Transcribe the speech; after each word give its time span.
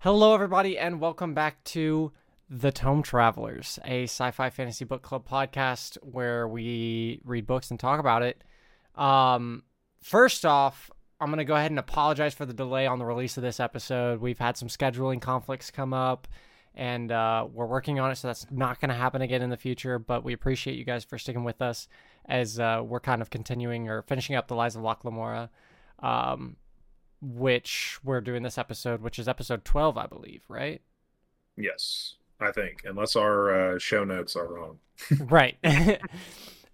Hello, 0.00 0.34
everybody, 0.34 0.78
and 0.78 1.00
welcome 1.00 1.32
back 1.32 1.64
to 1.64 2.12
The 2.50 2.70
Tome 2.70 3.02
Travelers, 3.02 3.78
a 3.82 4.04
sci 4.04 4.30
fi 4.30 4.50
fantasy 4.50 4.84
book 4.84 5.00
club 5.00 5.26
podcast 5.26 5.96
where 6.02 6.46
we 6.46 7.22
read 7.24 7.46
books 7.46 7.70
and 7.70 7.80
talk 7.80 7.98
about 7.98 8.22
it. 8.22 8.44
Um, 8.94 9.62
first 10.02 10.44
off, 10.44 10.90
I'm 11.18 11.28
going 11.28 11.38
to 11.38 11.46
go 11.46 11.56
ahead 11.56 11.70
and 11.70 11.78
apologize 11.78 12.34
for 12.34 12.44
the 12.44 12.52
delay 12.52 12.86
on 12.86 12.98
the 12.98 13.06
release 13.06 13.38
of 13.38 13.42
this 13.42 13.58
episode. 13.58 14.20
We've 14.20 14.38
had 14.38 14.58
some 14.58 14.68
scheduling 14.68 15.20
conflicts 15.20 15.70
come 15.70 15.94
up, 15.94 16.28
and 16.74 17.10
uh, 17.10 17.48
we're 17.50 17.66
working 17.66 17.98
on 17.98 18.10
it, 18.10 18.16
so 18.16 18.28
that's 18.28 18.46
not 18.50 18.78
going 18.80 18.90
to 18.90 18.94
happen 18.94 19.22
again 19.22 19.40
in 19.40 19.48
the 19.48 19.56
future. 19.56 19.98
But 19.98 20.24
we 20.24 20.34
appreciate 20.34 20.76
you 20.76 20.84
guys 20.84 21.04
for 21.04 21.16
sticking 21.16 21.42
with 21.42 21.62
us 21.62 21.88
as 22.26 22.60
uh, 22.60 22.82
we're 22.84 23.00
kind 23.00 23.22
of 23.22 23.30
continuing 23.30 23.88
or 23.88 24.02
finishing 24.02 24.36
up 24.36 24.46
the 24.46 24.56
Lies 24.56 24.76
of 24.76 24.82
Locke 24.82 25.04
Lamora. 25.04 25.48
Um, 26.00 26.56
which 27.20 27.98
we're 28.04 28.20
doing 28.20 28.42
this 28.42 28.58
episode, 28.58 29.02
which 29.02 29.18
is 29.18 29.28
episode 29.28 29.64
12, 29.64 29.96
I 29.96 30.06
believe, 30.06 30.44
right? 30.48 30.80
Yes, 31.56 32.14
I 32.40 32.52
think, 32.52 32.82
unless 32.84 33.16
our 33.16 33.74
uh, 33.74 33.78
show 33.78 34.04
notes 34.04 34.36
are 34.36 34.46
wrong. 34.46 34.78
right. 35.20 35.56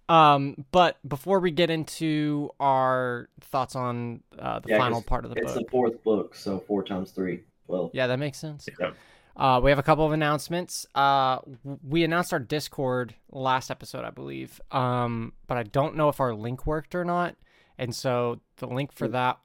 um, 0.09 0.65
but 0.71 0.97
before 1.07 1.39
we 1.39 1.51
get 1.51 1.69
into 1.69 2.49
our 2.59 3.29
thoughts 3.41 3.75
on 3.75 4.21
uh, 4.37 4.59
the 4.59 4.69
Yeah, 4.69 4.77
final 4.77 4.99
'cause 5.01 5.07
part 5.07 5.25
of 5.25 5.31
the 5.31 5.37
it's 5.37 5.53
book, 5.53 5.55
it's 5.61 5.65
the 5.65 5.71
fourth 5.71 6.03
book, 6.03 6.35
so 6.35 6.59
four 6.59 6.83
times 6.83 7.11
three, 7.11 7.43
twelve. 7.65 7.91
yeah, 7.93 8.07
that 8.07 8.19
makes 8.19 8.37
sense. 8.37 8.67
Yeah. 8.79 8.91
Uh, 9.35 9.59
we 9.63 9.71
have 9.71 9.79
a 9.79 9.83
couple 9.83 10.05
of 10.05 10.11
announcements. 10.11 10.85
Uh, 10.93 11.39
we 11.81 12.03
announced 12.03 12.33
our 12.33 12.39
Discord 12.39 13.15
last 13.31 13.71
episode, 13.71 14.05
I 14.05 14.11
believe. 14.11 14.61
Um, 14.69 15.33
but 15.47 15.57
I 15.57 15.63
don't 15.63 15.95
know 15.95 16.09
if 16.09 16.19
our 16.19 16.35
link 16.35 16.67
worked 16.67 16.93
or 16.93 17.03
not. 17.03 17.35
And 17.79 17.95
so 17.95 18.41
the 18.57 18.67
link 18.67 18.91
for 18.91 19.07
that 19.07 19.39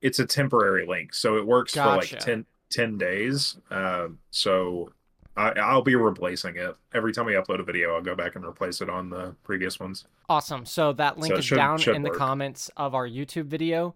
It's 0.00 0.18
a 0.18 0.26
temporary 0.26 0.86
link, 0.86 1.14
so 1.14 1.36
it 1.36 1.46
works 1.46 1.74
for 1.74 1.84
like 1.84 2.18
10, 2.18 2.46
10 2.70 2.98
days. 2.98 3.56
Um, 3.70 4.18
so 4.30 4.92
I, 5.36 5.50
I'll 5.50 5.82
be 5.82 5.94
replacing 5.96 6.56
it 6.56 6.76
every 6.94 7.12
time 7.12 7.26
we 7.26 7.32
upload 7.32 7.60
a 7.60 7.64
video. 7.64 7.94
I'll 7.94 8.02
go 8.02 8.14
back 8.14 8.36
and 8.36 8.44
replace 8.44 8.80
it 8.80 8.88
on 8.90 9.10
the 9.10 9.34
previous 9.44 9.80
ones. 9.80 10.04
Awesome. 10.28 10.66
So 10.66 10.92
that 10.94 11.18
link 11.18 11.32
So 11.34 11.38
is 11.38 11.44
should- 11.44 11.56
down 11.56 11.78
should 11.78 11.96
in 11.96 12.02
the 12.02 12.10
comments 12.10 12.70
of 12.76 12.94
our 12.94 13.08
YouTube 13.08 13.46
video. 13.46 13.94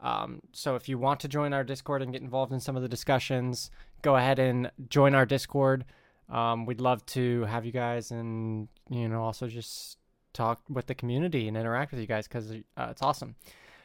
Um, 0.00 0.40
so 0.52 0.74
if 0.76 0.88
you 0.88 0.98
want 0.98 1.20
to 1.20 1.28
join 1.28 1.52
our 1.52 1.64
Discord 1.64 2.02
and 2.02 2.12
get 2.12 2.20
involved 2.20 2.52
in 2.52 2.60
some 2.60 2.76
of 2.76 2.82
the 2.82 2.88
discussions, 2.88 3.70
go 4.02 4.16
ahead 4.16 4.38
and 4.38 4.70
join 4.88 5.14
our 5.14 5.24
Discord. 5.24 5.84
Um, 6.28 6.66
we'd 6.66 6.80
love 6.80 7.04
to 7.06 7.44
have 7.44 7.64
you 7.64 7.72
guys 7.72 8.10
and 8.10 8.68
you 8.90 9.08
know 9.08 9.22
also 9.22 9.46
just 9.46 9.98
talk 10.32 10.60
with 10.68 10.86
the 10.86 10.94
community 10.94 11.48
and 11.48 11.56
interact 11.56 11.92
with 11.92 12.00
you 12.00 12.06
guys 12.06 12.26
because 12.26 12.50
uh, 12.76 12.88
it's 12.90 13.02
awesome. 13.02 13.34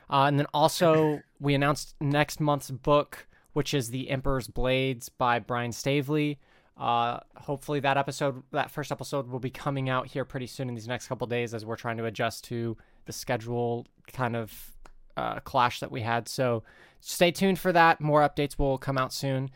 Uh, 0.10 0.26
and 0.26 0.40
then 0.40 0.48
also 0.54 1.22
we 1.40 1.54
announced 1.54 1.96
next 2.02 2.40
month's 2.40 2.72
book, 2.72 3.28
which 3.54 3.74
is 3.74 3.90
The 3.90 4.10
Emperor's 4.10 4.48
Blades 4.48 5.10
by 5.10 5.40
Brian 5.40 5.72
Staveley. 5.72 6.40
Uh, 6.78 7.20
hopefully 7.36 7.82
that 7.82 7.98
episode, 7.98 8.42
that 8.52 8.72
first 8.72 8.92
episode, 8.92 9.28
will 9.28 9.40
be 9.40 9.50
coming 9.50 9.90
out 9.90 10.08
here 10.08 10.24
pretty 10.24 10.48
soon 10.48 10.70
in 10.70 10.76
these 10.76 10.88
next 10.88 11.08
couple 11.08 11.28
days 11.28 11.54
as 11.54 11.66
we're 11.66 11.76
trying 11.76 11.98
to 11.98 12.06
adjust 12.06 12.46
to 12.46 12.78
the 13.06 13.12
schedule 13.12 13.86
kind 14.08 14.36
of 14.36 14.78
uh, 15.18 15.40
clash 15.42 15.82
that 15.82 15.92
we 15.92 16.02
had. 16.02 16.28
So 16.28 16.64
stay 17.02 17.32
tuned 17.32 17.60
for 17.60 17.74
that. 17.74 18.00
More 18.00 18.22
updates 18.22 18.58
will 18.58 18.78
come 18.78 18.98
out 18.98 19.12
soon. 19.14 19.50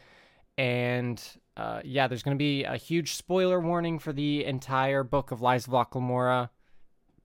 And 0.58 1.22
uh, 1.56 1.82
yeah, 1.84 2.08
there's 2.08 2.24
going 2.24 2.36
to 2.36 2.42
be 2.42 2.64
a 2.64 2.76
huge 2.76 3.16
spoiler 3.16 3.60
warning 3.60 4.00
for 4.00 4.12
the 4.12 4.44
entire 4.44 5.04
book 5.04 5.32
of 5.32 5.42
Lies 5.42 5.68
of 5.68 5.74
Locke 5.74 5.96
Lamora 5.96 6.50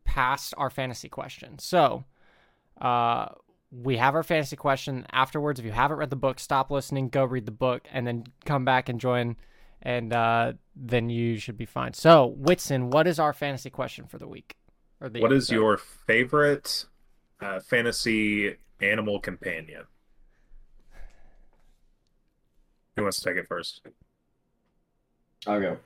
past 0.05 0.55
our 0.57 0.71
fantasy 0.71 1.09
question. 1.09 1.59
So 1.59 2.05
uh, 2.81 3.27
we 3.71 3.97
have 3.97 4.15
our 4.15 4.23
fantasy 4.23 4.57
question 4.57 5.07
afterwards. 5.13 5.59
If 5.61 5.67
you 5.67 5.73
haven't 5.73 5.99
read 5.99 6.11
the 6.11 6.17
book, 6.17 6.41
stop 6.41 6.71
listening, 6.71 7.09
go 7.09 7.25
read 7.25 7.47
the 7.47 7.53
book, 7.53 7.87
and 7.93 8.07
then 8.07 8.25
come 8.45 8.65
back 8.65 8.89
and 8.89 9.01
join, 9.01 9.37
and 9.83 10.13
uh, 10.13 10.53
then 10.75 11.11
you 11.11 11.39
should 11.39 11.57
be 11.59 11.67
fine. 11.67 11.93
So, 11.93 12.27
Whitson, 12.27 12.91
what 12.91 13.07
is 13.07 13.19
our 13.19 13.33
fantasy 13.33 13.71
question 13.71 14.07
for 14.07 14.19
the 14.19 14.27
week? 14.29 14.57
Or 15.01 15.09
the 15.09 15.21
What 15.21 15.33
is 15.33 15.45
episode? 15.51 15.55
your 15.55 15.77
favorite 15.77 16.87
uh, 17.41 17.61
fantasy 17.61 18.57
animal 18.81 19.21
companion? 19.21 19.85
Who 22.97 23.03
wants 23.03 23.21
to 23.21 23.29
take 23.29 23.37
it 23.37 23.47
first? 23.47 23.83
I'll 25.47 25.61
go. 25.61 25.79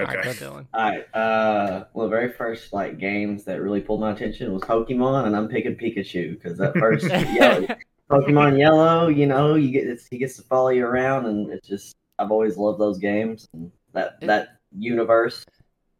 All 0.00 0.06
right, 0.14 0.18
Okay. 0.26 0.38
go, 0.38 0.46
Dylan. 0.52 0.66
All 0.74 0.90
right. 0.90 1.14
Uh, 1.14 1.84
well, 1.94 2.06
the 2.06 2.10
very 2.10 2.32
first 2.32 2.72
like 2.72 2.98
games 2.98 3.44
that 3.44 3.60
really 3.60 3.80
pulled 3.80 4.00
my 4.00 4.12
attention 4.12 4.52
was 4.52 4.62
Pokemon, 4.62 5.26
and 5.26 5.36
I'm 5.36 5.48
picking 5.48 5.76
Pikachu 5.76 6.32
because 6.34 6.58
that 6.58 6.74
first 6.78 7.04
yellow, 7.34 7.66
Pokemon 8.10 8.58
Yellow, 8.58 9.08
you 9.08 9.26
know, 9.26 9.54
you 9.54 9.70
get 9.70 9.86
it's, 9.86 10.06
he 10.06 10.18
gets 10.18 10.36
to 10.36 10.42
follow 10.42 10.68
you 10.70 10.84
around, 10.86 11.26
and 11.26 11.50
it's 11.50 11.68
just 11.68 11.96
I've 12.18 12.30
always 12.30 12.56
loved 12.56 12.80
those 12.80 12.98
games 12.98 13.46
and 13.52 13.70
that 13.92 14.16
It- 14.20 14.26
that 14.26 14.48
universe. 14.76 15.44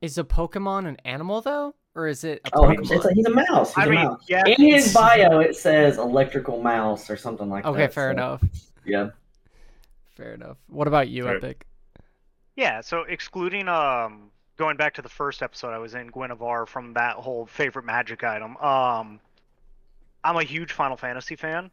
Is 0.00 0.16
a 0.16 0.24
Pokemon 0.24 0.88
an 0.88 0.96
animal 1.04 1.42
though, 1.42 1.74
or 1.94 2.06
is 2.08 2.24
it 2.24 2.40
a 2.46 2.50
Oh, 2.56 2.62
Pokemon? 2.62 2.90
it's 2.90 3.04
a, 3.04 3.12
he's 3.14 3.26
a 3.26 3.30
mouse. 3.30 3.74
He's 3.74 3.84
I 3.84 3.86
a 3.86 3.90
mean, 3.90 4.04
mouse. 4.04 4.24
yeah, 4.28 4.42
In 4.46 4.60
his 4.72 4.94
bio, 4.94 5.40
it 5.40 5.54
says 5.56 5.98
electrical 5.98 6.62
mouse 6.62 7.10
or 7.10 7.16
something 7.18 7.50
like 7.50 7.64
that. 7.64 7.70
okay, 7.70 7.88
fair 7.88 8.08
so, 8.08 8.12
enough. 8.12 8.42
Yeah. 8.86 9.10
Fair 10.16 10.32
enough. 10.34 10.56
What 10.68 10.88
about 10.88 11.08
you, 11.08 11.26
Right. 11.26 11.36
Epic? 11.36 11.66
Yeah. 12.56 12.80
So 12.80 13.02
excluding 13.02 13.68
um 13.68 14.30
going 14.56 14.76
back 14.76 14.94
to 14.94 15.02
the 15.02 15.08
first 15.08 15.42
episode 15.42 15.72
I 15.72 15.78
was 15.78 15.94
in 15.94 16.10
Guinevere 16.10 16.66
from 16.66 16.92
that 16.94 17.16
whole 17.16 17.46
favorite 17.46 17.84
magic 17.84 18.22
item. 18.22 18.56
Um, 18.58 19.20
I'm 20.22 20.36
a 20.36 20.42
huge 20.42 20.72
Final 20.72 20.98
Fantasy 20.98 21.34
fan. 21.34 21.70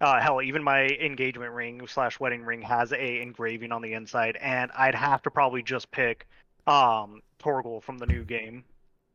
Uh, 0.00 0.18
hell, 0.18 0.40
even 0.40 0.62
my 0.62 0.86
engagement 0.86 1.52
ring 1.52 1.86
slash 1.86 2.18
wedding 2.18 2.42
ring 2.42 2.62
has 2.62 2.92
a 2.92 3.20
engraving 3.20 3.70
on 3.70 3.82
the 3.82 3.92
inside, 3.92 4.38
and 4.40 4.70
I'd 4.76 4.94
have 4.94 5.20
to 5.22 5.30
probably 5.30 5.62
just 5.62 5.90
pick 5.90 6.26
um 6.66 7.22
Torgal 7.38 7.82
from 7.82 7.98
the 7.98 8.06
new 8.06 8.24
game. 8.24 8.64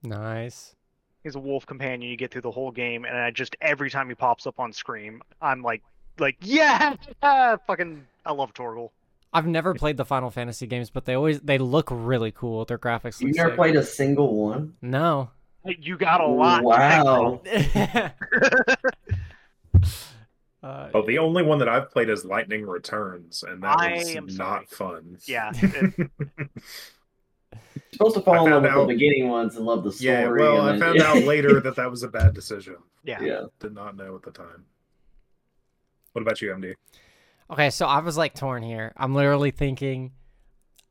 Nice. 0.04 0.76
He's 1.24 1.34
a 1.34 1.40
wolf 1.40 1.66
companion. 1.66 2.10
You 2.12 2.18
get 2.18 2.30
through 2.30 2.42
the 2.42 2.52
whole 2.52 2.70
game, 2.70 3.06
and 3.06 3.18
I 3.18 3.32
just 3.32 3.56
every 3.62 3.90
time 3.90 4.10
he 4.10 4.16
pops 4.16 4.46
up 4.46 4.60
on 4.60 4.72
screen, 4.72 5.22
I'm 5.42 5.64
like, 5.64 5.82
like 6.20 6.38
yeah, 6.42 6.96
fucking, 7.66 8.06
I 8.24 8.32
love 8.32 8.54
Torgal. 8.54 8.92
I've 9.36 9.46
never 9.48 9.74
played 9.74 9.98
the 9.98 10.06
Final 10.06 10.30
Fantasy 10.32 10.66
games, 10.68 10.90
but 10.90 11.06
they 11.06 11.14
always 11.14 11.40
they 11.42 11.58
look 11.58 11.90
really 11.92 12.32
cool. 12.32 12.60
With 12.60 12.70
their 12.70 12.78
graphics. 12.80 13.20
You 13.20 13.28
look 13.28 13.36
never 13.36 13.50
sick. 13.50 13.58
played 13.58 13.76
a 13.76 13.84
single 13.84 14.36
one? 14.36 14.76
No. 14.82 15.30
You 15.66 15.98
got 15.98 16.22
a 16.22 16.28
lot. 16.28 16.64
Wow. 16.64 17.42
uh, 20.64 20.90
Oh, 20.94 21.06
the 21.06 21.18
only 21.20 21.44
one 21.44 21.60
that 21.60 21.70
I've 21.70 21.92
played 21.92 22.10
is 22.10 22.24
Lightning 22.26 22.66
Returns, 22.66 23.44
and 23.48 23.62
that 23.64 23.78
I 23.80 23.94
was 24.22 24.38
not 24.38 24.70
sorry. 24.70 24.94
fun. 25.02 25.18
Yeah, 25.28 25.52
it- 25.56 26.10
You're 27.76 28.10
supposed 28.10 28.16
to 28.16 28.22
fall 28.22 28.42
I 28.42 28.46
in 28.46 28.52
love 28.52 28.64
with 28.64 28.72
out- 28.72 28.88
the 28.88 28.94
beginning 28.94 29.30
ones 29.30 29.56
and 29.56 29.66
love 29.66 29.84
the 29.84 29.92
story. 29.92 30.12
yeah. 30.14 30.28
Well, 30.28 30.62
I 30.62 30.72
and 30.72 30.80
found 30.82 31.00
then- 31.00 31.06
out 31.08 31.24
later 31.24 31.60
that 31.62 31.76
that 31.78 31.90
was 31.90 32.04
a 32.04 32.08
bad 32.10 32.34
decision. 32.34 32.76
yeah. 33.04 33.22
yeah. 33.22 33.42
Did 33.60 33.74
not 33.74 33.96
know 33.96 34.16
at 34.16 34.22
the 34.24 34.32
time. 34.32 34.66
What 36.14 36.22
about 36.22 36.42
you, 36.42 36.50
MD? 36.54 36.74
Okay, 37.52 37.70
so 37.70 37.86
I 37.86 38.00
was 38.00 38.18
like 38.18 38.34
torn 38.34 38.64
here. 38.64 38.92
I'm 38.98 39.14
literally 39.14 39.52
thinking, 39.52 40.12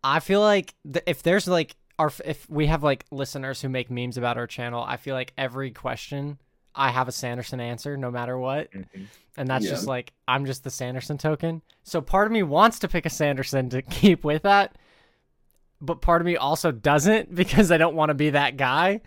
I 0.03 0.21
feel 0.21 0.41
like 0.41 0.75
th- 0.85 1.05
if 1.07 1.23
there's 1.23 1.49
like 1.49 1.77
our 1.99 2.13
if 2.25 2.49
we 2.49 2.67
have 2.67 2.83
like 2.83 3.05
listeners 3.11 3.61
who 3.61 3.69
make 3.69 3.91
memes 3.91 4.17
about 4.17 4.37
our 4.39 4.47
channel, 4.47 4.83
I 4.87 4.97
feel 4.97 5.15
like 5.15 5.33
every 5.37 5.71
question 5.73 6.39
I 6.75 6.91
have 6.91 7.09
a 7.09 7.13
Sanderson 7.13 7.61
answer 7.61 7.97
no 7.97 8.11
matter 8.11 8.37
what, 8.39 8.71
mm-hmm. 8.73 9.05
and 9.37 9.49
that's 9.49 9.65
Yeah. 9.65 9.71
just 9.73 9.87
like 9.87 10.13
I'm 10.29 10.47
just 10.47 10.63
the 10.65 10.71
Sanderson 10.71 11.19
token. 11.19 11.63
So 11.83 12.01
part 12.01 12.27
of 12.27 12.33
me 12.33 12.43
wants 12.43 12.79
to 12.81 12.89
pick 12.89 13.07
a 13.07 13.11
Sanderson 13.11 13.69
to 13.71 13.83
keep 13.99 14.23
with 14.25 14.43
that, 14.43 14.77
but 15.81 16.01
part 16.03 16.21
of 16.23 16.27
me 16.27 16.37
also 16.37 16.71
doesn't 16.71 17.35
because 17.43 17.73
I 17.73 17.79
don't 17.79 17.97
want 17.97 18.11
to 18.11 18.15
be 18.15 18.31
that 18.31 18.57
guy. 18.57 19.01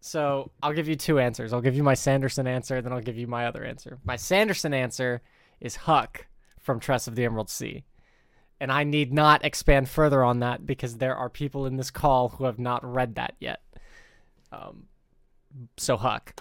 So 0.00 0.52
I'll 0.62 0.72
give 0.72 0.88
you 0.88 0.96
two 0.96 1.18
answers. 1.18 1.52
I'll 1.52 1.60
give 1.60 1.74
you 1.74 1.82
my 1.82 1.94
Sanderson 1.94 2.46
answer, 2.46 2.80
then 2.80 2.92
I'll 2.92 3.00
give 3.00 3.18
you 3.18 3.26
my 3.26 3.46
other 3.46 3.64
answer. 3.64 3.98
My 4.04 4.16
Sanderson 4.16 4.72
answer 4.72 5.20
is 5.60 5.74
Huck 5.74 6.26
from 6.68 6.80
Tress 6.80 7.08
of 7.08 7.14
the 7.14 7.24
Emerald 7.24 7.48
Sea. 7.48 7.82
And 8.60 8.70
I 8.70 8.84
need 8.84 9.10
not 9.10 9.42
expand 9.42 9.88
further 9.88 10.22
on 10.22 10.40
that 10.40 10.66
because 10.66 10.98
there 10.98 11.16
are 11.16 11.30
people 11.30 11.64
in 11.64 11.76
this 11.78 11.90
call 11.90 12.28
who 12.28 12.44
have 12.44 12.58
not 12.58 12.84
read 12.84 13.14
that 13.14 13.34
yet. 13.40 13.62
Um, 14.52 14.84
so 15.78 15.96
Huck. 15.96 16.34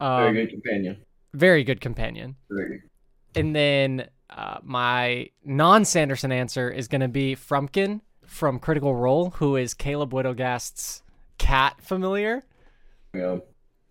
Um, 0.00 0.34
Very 0.34 0.46
good 0.46 0.50
companion. 0.50 0.96
Very 1.32 1.62
good 1.62 1.80
companion. 1.80 2.34
Very 2.50 2.80
good. 2.80 3.40
And 3.40 3.54
then 3.54 4.08
uh, 4.30 4.58
my 4.64 5.30
non 5.44 5.84
Sanderson 5.84 6.32
answer 6.32 6.68
is 6.68 6.88
going 6.88 7.02
to 7.02 7.08
be 7.08 7.36
Frumpkin 7.36 8.00
from 8.26 8.58
Critical 8.58 8.96
Role, 8.96 9.30
who 9.30 9.54
is 9.54 9.74
Caleb 9.74 10.12
Widogast's 10.12 11.02
cat 11.38 11.80
familiar 11.80 12.42
Yeah. 13.14 13.36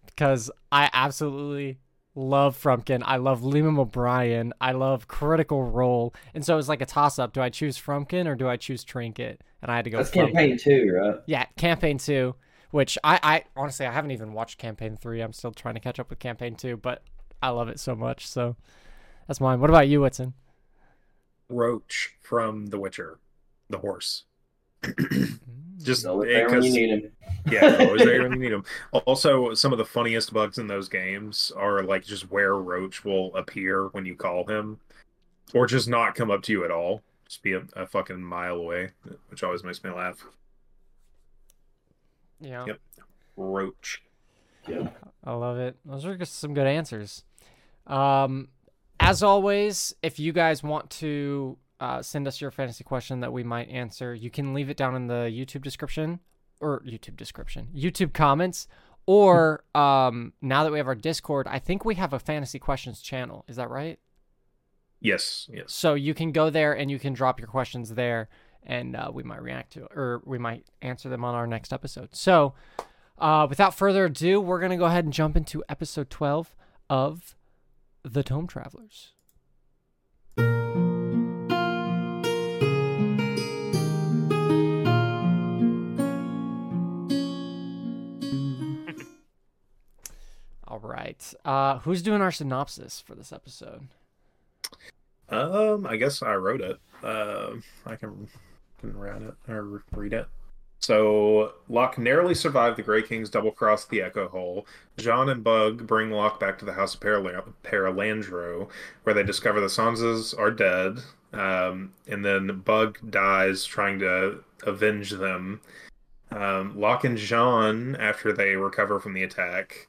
because 0.05 0.51
I 0.69 0.89
absolutely 0.91 1.77
love 2.15 2.61
Frumpkin. 2.61 3.01
I 3.05 3.17
love 3.17 3.41
Liam 3.41 3.79
O'Brien. 3.79 4.53
I 4.59 4.73
love 4.73 5.07
Critical 5.07 5.63
Role. 5.63 6.13
And 6.33 6.45
so 6.45 6.57
it's 6.57 6.67
like 6.67 6.81
a 6.81 6.85
toss 6.85 7.19
up. 7.19 7.33
Do 7.33 7.41
I 7.41 7.49
choose 7.49 7.77
Frumpkin 7.77 8.27
or 8.27 8.35
do 8.35 8.47
I 8.49 8.57
choose 8.57 8.83
Trinket? 8.83 9.41
And 9.61 9.71
I 9.71 9.75
had 9.75 9.85
to 9.85 9.91
go 9.91 9.97
That's 9.97 10.11
Frumpkin. 10.11 10.33
campaign 10.33 10.57
two, 10.57 10.91
right? 10.93 11.15
Yeah, 11.25 11.45
campaign 11.57 11.97
two, 11.97 12.35
which 12.71 12.97
I, 13.03 13.19
I 13.23 13.43
honestly 13.55 13.85
I 13.85 13.91
haven't 13.91 14.11
even 14.11 14.33
watched 14.33 14.57
campaign 14.57 14.97
three. 14.97 15.21
I'm 15.21 15.33
still 15.33 15.51
trying 15.51 15.75
to 15.75 15.79
catch 15.81 15.99
up 15.99 16.09
with 16.09 16.19
campaign 16.19 16.55
two, 16.55 16.77
but 16.77 17.03
I 17.41 17.49
love 17.49 17.69
it 17.69 17.79
so 17.79 17.95
much. 17.95 18.27
So 18.27 18.55
that's 19.27 19.39
mine. 19.39 19.59
What 19.59 19.69
about 19.69 19.87
you, 19.87 20.01
Whitson? 20.01 20.33
Roach 21.49 22.15
from 22.21 22.67
The 22.67 22.79
Witcher, 22.79 23.19
the 23.69 23.79
horse. 23.79 24.25
Mm-hmm. 24.83 25.60
Just 25.83 26.05
Always 26.05 26.29
there 26.29 26.49
when 26.49 26.63
you 26.63 26.71
because 26.71 26.75
need 26.75 26.89
him. 26.89 27.11
yeah, 27.51 27.77
always 27.85 28.03
there 28.03 28.21
when 28.23 28.33
you 28.33 28.39
need 28.39 28.51
them. 28.51 28.63
Also, 29.05 29.53
some 29.53 29.71
of 29.71 29.77
the 29.77 29.85
funniest 29.85 30.33
bugs 30.33 30.57
in 30.57 30.67
those 30.67 30.87
games 30.89 31.51
are 31.55 31.83
like 31.83 32.05
just 32.05 32.29
where 32.31 32.55
Roach 32.55 33.03
will 33.05 33.35
appear 33.35 33.87
when 33.89 34.05
you 34.05 34.15
call 34.15 34.45
him, 34.45 34.79
or 35.53 35.65
just 35.65 35.87
not 35.89 36.15
come 36.15 36.29
up 36.31 36.43
to 36.43 36.51
you 36.51 36.65
at 36.65 36.71
all, 36.71 37.01
just 37.27 37.41
be 37.43 37.53
a, 37.53 37.63
a 37.75 37.85
fucking 37.87 38.21
mile 38.21 38.55
away, 38.55 38.91
which 39.29 39.43
always 39.43 39.63
makes 39.63 39.83
me 39.83 39.89
laugh. 39.91 40.23
Yeah. 42.39 42.65
Yep. 42.65 42.79
Roach. 43.37 44.01
Yeah. 44.67 44.89
I 45.23 45.33
love 45.33 45.57
it. 45.57 45.75
Those 45.85 46.05
are 46.05 46.15
just 46.17 46.39
some 46.39 46.53
good 46.53 46.67
answers. 46.67 47.23
Um, 47.87 48.49
as 48.99 49.23
always, 49.23 49.95
if 50.03 50.19
you 50.19 50.33
guys 50.33 50.61
want 50.63 50.89
to 50.91 51.57
uh, 51.81 52.01
send 52.03 52.27
us 52.27 52.39
your 52.39 52.51
fantasy 52.51 52.83
question 52.83 53.21
that 53.21 53.33
we 53.33 53.43
might 53.43 53.67
answer, 53.67 54.13
you 54.13 54.29
can 54.29 54.53
leave 54.53 54.69
it 54.69 54.77
down 54.77 54.95
in 54.95 55.07
the 55.07 55.31
YouTube 55.33 55.63
description 55.63 56.19
or 56.61 56.79
YouTube 56.81 57.17
description, 57.17 57.69
YouTube 57.75 58.13
comments, 58.13 58.67
or 59.07 59.63
um, 59.75 60.31
now 60.43 60.63
that 60.63 60.71
we 60.71 60.77
have 60.77 60.87
our 60.87 60.95
Discord, 60.95 61.47
I 61.47 61.57
think 61.57 61.83
we 61.83 61.95
have 61.95 62.13
a 62.13 62.19
fantasy 62.19 62.59
questions 62.59 63.01
channel. 63.01 63.43
Is 63.47 63.55
that 63.55 63.71
right? 63.71 63.99
Yes, 64.99 65.49
yes. 65.51 65.73
So 65.73 65.95
you 65.95 66.13
can 66.13 66.31
go 66.31 66.51
there 66.51 66.73
and 66.73 66.91
you 66.91 66.99
can 66.99 67.13
drop 67.13 67.39
your 67.39 67.47
questions 67.47 67.95
there, 67.95 68.29
and 68.61 68.95
uh, 68.95 69.09
we 69.11 69.23
might 69.23 69.41
react 69.41 69.73
to 69.73 69.85
or 69.85 70.21
we 70.23 70.37
might 70.37 70.67
answer 70.83 71.09
them 71.09 71.25
on 71.25 71.33
our 71.33 71.47
next 71.47 71.73
episode. 71.73 72.09
So, 72.11 72.53
uh, 73.17 73.47
without 73.49 73.73
further 73.73 74.05
ado, 74.05 74.39
we're 74.39 74.59
gonna 74.59 74.77
go 74.77 74.85
ahead 74.85 75.03
and 75.03 75.11
jump 75.11 75.35
into 75.35 75.63
episode 75.67 76.11
twelve 76.11 76.55
of 76.91 77.35
the 78.03 78.21
Tome 78.21 78.45
Travelers. 78.45 79.13
Right. 90.91 91.33
Uh, 91.45 91.79
who's 91.79 92.01
doing 92.01 92.21
our 92.21 92.33
synopsis 92.33 92.99
for 92.99 93.15
this 93.15 93.31
episode? 93.31 93.87
Um, 95.29 95.87
I 95.87 95.95
guess 95.95 96.21
I 96.21 96.35
wrote 96.35 96.59
it. 96.59 96.79
Um, 97.01 97.63
I 97.85 97.95
can 97.95 98.27
can 98.81 98.97
read 98.97 99.21
it 99.21 99.33
or 99.47 99.83
read 99.93 100.11
it. 100.11 100.27
So 100.79 101.53
Locke 101.69 101.97
narrowly 101.97 102.35
survived 102.35 102.77
the 102.77 102.81
Grey 102.81 103.03
King's 103.03 103.29
double 103.29 103.51
cross 103.51 103.85
the 103.85 104.01
Echo 104.01 104.27
Hole. 104.27 104.67
Jean 104.97 105.29
and 105.29 105.45
Bug 105.45 105.87
bring 105.87 106.11
Locke 106.11 106.41
back 106.41 106.59
to 106.59 106.65
the 106.65 106.73
House 106.73 106.95
of 106.95 106.99
Parala- 106.99 107.53
Perelandro, 107.63 108.67
where 109.03 109.13
they 109.13 109.23
discover 109.23 109.61
the 109.61 109.67
Sanzas 109.67 110.37
are 110.37 110.51
dead. 110.51 110.99
Um, 111.31 111.93
and 112.05 112.25
then 112.25 112.59
Bug 112.65 112.99
dies 113.09 113.63
trying 113.63 113.99
to 113.99 114.43
avenge 114.63 115.11
them. 115.11 115.61
Um, 116.31 116.77
Locke 116.77 117.05
and 117.05 117.17
Jean, 117.17 117.95
after 117.95 118.33
they 118.33 118.57
recover 118.57 118.99
from 118.99 119.13
the 119.13 119.23
attack, 119.23 119.87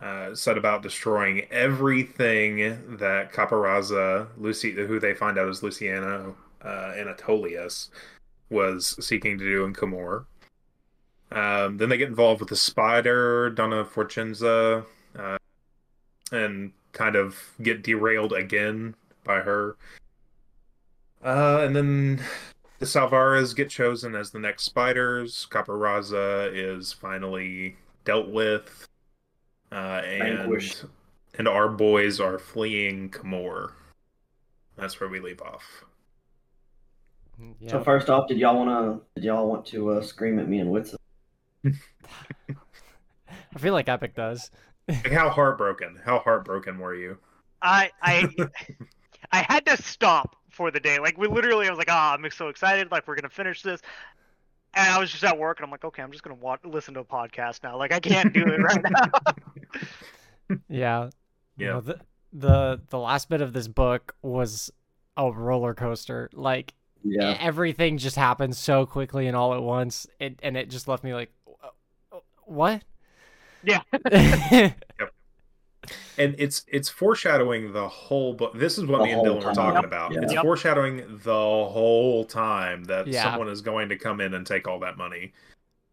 uh, 0.00 0.34
set 0.34 0.58
about 0.58 0.82
destroying 0.82 1.42
everything 1.50 2.96
that 2.98 3.32
Capa 3.32 3.54
Raza, 3.54 4.28
Lucy, 4.36 4.72
who 4.72 4.98
they 4.98 5.14
find 5.14 5.38
out 5.38 5.48
is 5.48 5.62
Luciano 5.62 6.36
uh, 6.62 6.92
Anatolius, 6.96 7.90
was 8.50 8.96
seeking 9.04 9.38
to 9.38 9.44
do 9.44 9.64
in 9.64 9.72
Camorr. 9.72 10.24
Um, 11.30 11.78
then 11.78 11.88
they 11.88 11.96
get 11.96 12.08
involved 12.08 12.40
with 12.40 12.48
the 12.50 12.56
spider, 12.56 13.50
Donna 13.50 13.84
Vorchenza, 13.84 14.84
uh, 15.18 15.38
and 16.30 16.72
kind 16.92 17.16
of 17.16 17.52
get 17.62 17.82
derailed 17.82 18.32
again 18.32 18.94
by 19.24 19.40
her. 19.40 19.76
Uh, 21.24 21.60
and 21.62 21.74
then 21.74 22.22
the 22.78 22.86
Salvaras 22.86 23.56
get 23.56 23.70
chosen 23.70 24.14
as 24.14 24.30
the 24.30 24.38
next 24.38 24.64
spiders. 24.64 25.46
Capa 25.50 25.72
Raza 25.72 26.50
is 26.52 26.92
finally 26.92 27.76
dealt 28.04 28.28
with. 28.28 28.86
Uh, 29.74 30.02
and 30.06 30.38
Vanquished. 30.38 30.84
and 31.36 31.48
our 31.48 31.68
boys 31.68 32.20
are 32.20 32.38
fleeing 32.38 33.10
Camorr. 33.10 33.72
That's 34.76 35.00
where 35.00 35.08
we 35.08 35.18
leave 35.18 35.42
off. 35.42 35.84
Yeah. 37.58 37.72
So 37.72 37.82
first 37.82 38.08
off, 38.08 38.28
did 38.28 38.38
y'all 38.38 38.56
want 38.56 38.70
to 38.70 39.20
did 39.20 39.24
y'all 39.24 39.48
want 39.48 39.66
to 39.66 39.90
uh, 39.90 40.02
scream 40.02 40.38
at 40.38 40.48
me 40.48 40.60
and 40.60 40.70
Witzel? 40.70 41.00
I 41.64 43.58
feel 43.58 43.72
like 43.72 43.88
Epic 43.88 44.14
does. 44.14 44.52
Like 44.88 45.10
how 45.10 45.28
heartbroken? 45.28 45.98
How 46.04 46.20
heartbroken 46.20 46.78
were 46.78 46.94
you? 46.94 47.18
I 47.60 47.90
I 48.00 48.28
I 49.32 49.44
had 49.48 49.66
to 49.66 49.82
stop 49.82 50.36
for 50.50 50.70
the 50.70 50.78
day. 50.78 51.00
Like 51.00 51.18
we 51.18 51.26
literally, 51.26 51.66
I 51.66 51.70
was 51.70 51.78
like, 51.78 51.90
ah, 51.90 52.14
I'm 52.14 52.30
so 52.30 52.48
excited. 52.48 52.92
Like 52.92 53.08
we're 53.08 53.16
gonna 53.16 53.28
finish 53.28 53.62
this. 53.62 53.80
And 54.76 54.88
I 54.90 54.98
was 54.98 55.10
just 55.10 55.22
at 55.24 55.38
work, 55.38 55.58
and 55.58 55.64
I'm 55.64 55.70
like, 55.70 55.84
okay, 55.84 56.02
I'm 56.02 56.10
just 56.10 56.22
gonna 56.24 56.34
watch, 56.36 56.60
listen 56.64 56.94
to 56.94 57.00
a 57.00 57.04
podcast 57.04 57.62
now. 57.62 57.76
Like 57.78 57.92
I 57.92 58.00
can't 58.00 58.32
do 58.32 58.42
it 58.46 58.60
right 58.60 58.82
now. 58.90 59.10
Yeah. 60.68 61.04
You 61.56 61.66
Yeah. 61.66 61.72
know, 61.72 61.80
the, 61.80 62.00
the 62.32 62.80
the 62.90 62.98
last 62.98 63.28
bit 63.30 63.40
of 63.40 63.52
this 63.54 63.66
book 63.66 64.14
was 64.22 64.70
a 65.16 65.30
roller 65.30 65.72
coaster. 65.74 66.28
Like 66.34 66.74
Yeah. 67.02 67.36
everything 67.40 67.96
just 67.98 68.16
happened 68.16 68.54
so 68.56 68.84
quickly 68.84 69.26
and 69.26 69.36
all 69.36 69.54
at 69.54 69.62
once. 69.62 70.06
It 70.20 70.38
and 70.42 70.56
it 70.56 70.68
just 70.70 70.86
left 70.86 71.02
me 71.02 71.14
like, 71.14 71.32
"Uh, 71.62 71.68
uh, 72.12 72.18
what? 72.44 72.82
Yeah. 73.62 73.80
And 76.18 76.34
it's 76.38 76.64
it's 76.68 76.88
foreshadowing 76.88 77.72
the 77.72 77.88
whole 77.88 78.34
book. 78.34 78.52
This 78.58 78.78
is 78.78 78.84
what 78.86 78.98
The 78.98 79.04
me 79.04 79.10
and 79.12 79.26
whole 79.26 79.40
Dylan 79.40 79.44
were 79.44 79.52
talking 79.54 79.74
Yep. 79.76 79.84
about. 79.84 80.12
Yeah. 80.12 80.20
It's 80.22 80.32
Yep. 80.32 80.42
foreshadowing 80.42 81.20
the 81.24 81.32
whole 81.32 82.24
time 82.24 82.84
that 82.84 83.06
Yeah. 83.06 83.22
someone 83.24 83.48
is 83.48 83.60
going 83.60 83.88
to 83.90 83.96
come 83.96 84.20
in 84.20 84.34
and 84.34 84.46
take 84.46 84.66
all 84.68 84.78
that 84.80 84.96
money. 84.96 85.32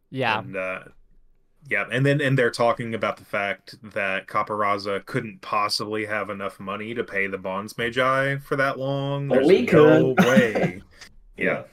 yeah. 0.10 0.40
And 0.40 0.56
uh 0.58 0.80
yeah, 1.70 1.86
and 1.92 2.04
then 2.06 2.22
and 2.22 2.36
they're 2.38 2.50
talking 2.52 2.96
about 2.96 3.18
the 3.18 3.24
fact 3.26 3.76
that 3.94 4.28
Capa 4.28 4.52
Raza 4.54 5.06
couldn't 5.06 5.42
possibly 5.42 6.06
have 6.08 6.30
enough 6.32 6.60
money 6.60 6.94
to 6.96 7.04
pay 7.04 7.28
the 7.28 7.38
bonds 7.38 7.78
magi 7.78 8.38
for 8.38 8.56
that 8.56 8.80
long. 8.80 9.28
But 9.28 9.36
There's 9.36 9.48
we 9.48 9.62
no 9.64 10.16
could. 10.16 10.26
way. 10.26 10.82
yeah. 11.38 11.64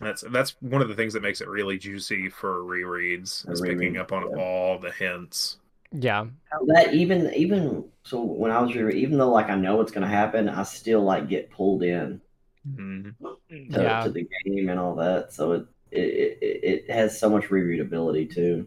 That's 0.00 0.22
that's 0.30 0.56
one 0.60 0.80
of 0.82 0.88
the 0.88 0.94
things 0.94 1.12
that 1.12 1.22
makes 1.22 1.40
it 1.40 1.48
really 1.48 1.76
juicy 1.78 2.30
for 2.30 2.60
rereads 2.60 3.46
A 3.46 3.52
is 3.52 3.60
picking 3.60 3.98
up 3.98 4.12
on 4.12 4.30
yeah. 4.30 4.42
all 4.42 4.78
the 4.78 4.90
hints. 4.90 5.58
Yeah. 5.92 6.26
That 6.68 6.94
even 6.94 7.32
even 7.34 7.84
so 8.04 8.22
when 8.22 8.50
I 8.50 8.60
was 8.60 8.74
re- 8.74 8.94
even 9.00 9.18
though 9.18 9.30
like 9.30 9.50
I 9.50 9.56
know 9.56 9.76
what's 9.76 9.92
gonna 9.92 10.08
happen, 10.08 10.48
I 10.48 10.62
still 10.62 11.02
like 11.02 11.28
get 11.28 11.50
pulled 11.50 11.82
in 11.82 12.20
Mhm. 12.68 13.14
to, 13.20 13.36
Yeah. 13.50 14.04
to 14.04 14.10
the 14.10 14.26
game 14.44 14.68
and 14.68 14.78
all 14.80 14.94
that. 14.96 15.32
So 15.32 15.52
it 15.52 15.66
it, 15.90 16.38
it 16.40 16.64
it 16.64 16.90
has 16.90 17.18
so 17.18 17.28
much 17.28 17.44
rereadability 17.44 18.32
too. 18.32 18.66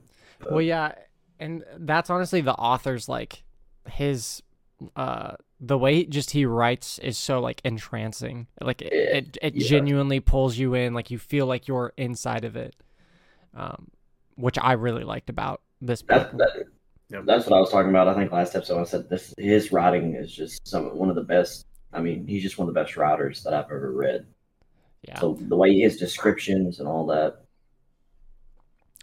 Well, 0.50 0.62
yeah, 0.62 0.94
and 1.40 1.64
that's 1.78 2.10
honestly 2.10 2.42
the 2.42 2.54
author's 2.54 3.08
like 3.10 3.44
his 3.90 4.44
uh 4.96 5.36
the 5.66 5.78
way 5.78 6.04
just 6.04 6.32
he 6.32 6.46
writes 6.46 7.00
is 7.00 7.18
so 7.18 7.40
like 7.40 7.62
entrancing. 7.64 8.48
Like 8.62 8.82
it 8.82 8.94
it, 8.94 9.38
it 9.42 9.56
yeah. 9.56 9.68
genuinely 9.68 10.20
pulls 10.20 10.58
you 10.58 10.74
in. 10.74 10.94
Like 10.94 11.10
you 11.10 11.18
feel 11.18 11.46
like 11.46 11.68
you're 11.68 11.94
inside 11.98 12.44
of 12.44 12.56
it. 12.56 12.76
Um, 13.56 13.90
which 14.36 14.58
I 14.60 14.74
really 14.74 15.04
liked 15.04 15.30
about 15.30 15.62
this 15.80 16.02
book. 16.02 16.32
That, 16.32 16.38
that 16.38 16.64
Yep. 17.12 17.26
that's 17.26 17.46
what 17.46 17.56
I 17.56 17.60
was 17.60 17.70
talking 17.70 17.90
about. 17.92 18.08
I 18.08 18.16
think 18.16 18.32
last 18.32 18.56
episode 18.56 18.82
I 18.82 18.86
said 18.86 19.08
this 19.08 19.36
his 19.38 19.72
writing 19.72 20.16
is 20.16 20.34
just 20.34 20.68
some 20.68 20.98
one 20.98 21.10
of 21.10 21.16
the 21.16 21.22
best. 21.22 21.66
I 21.92 22.02
mean, 22.02 22.26
he's 22.26 22.42
just 22.42 22.58
one 22.58 22.68
of 22.68 22.74
the 22.74 22.80
best 22.82 22.98
writers 22.98 23.44
that 23.44 23.54
I've 23.54 23.66
ever 23.66 23.92
read. 23.92 24.26
yeah. 25.08 25.20
So 25.20 25.38
the 25.40 25.56
way 25.56 25.78
his 25.78 25.98
descriptions 25.98 26.80
and 26.80 26.88
all 26.88 27.06
that. 27.08 27.44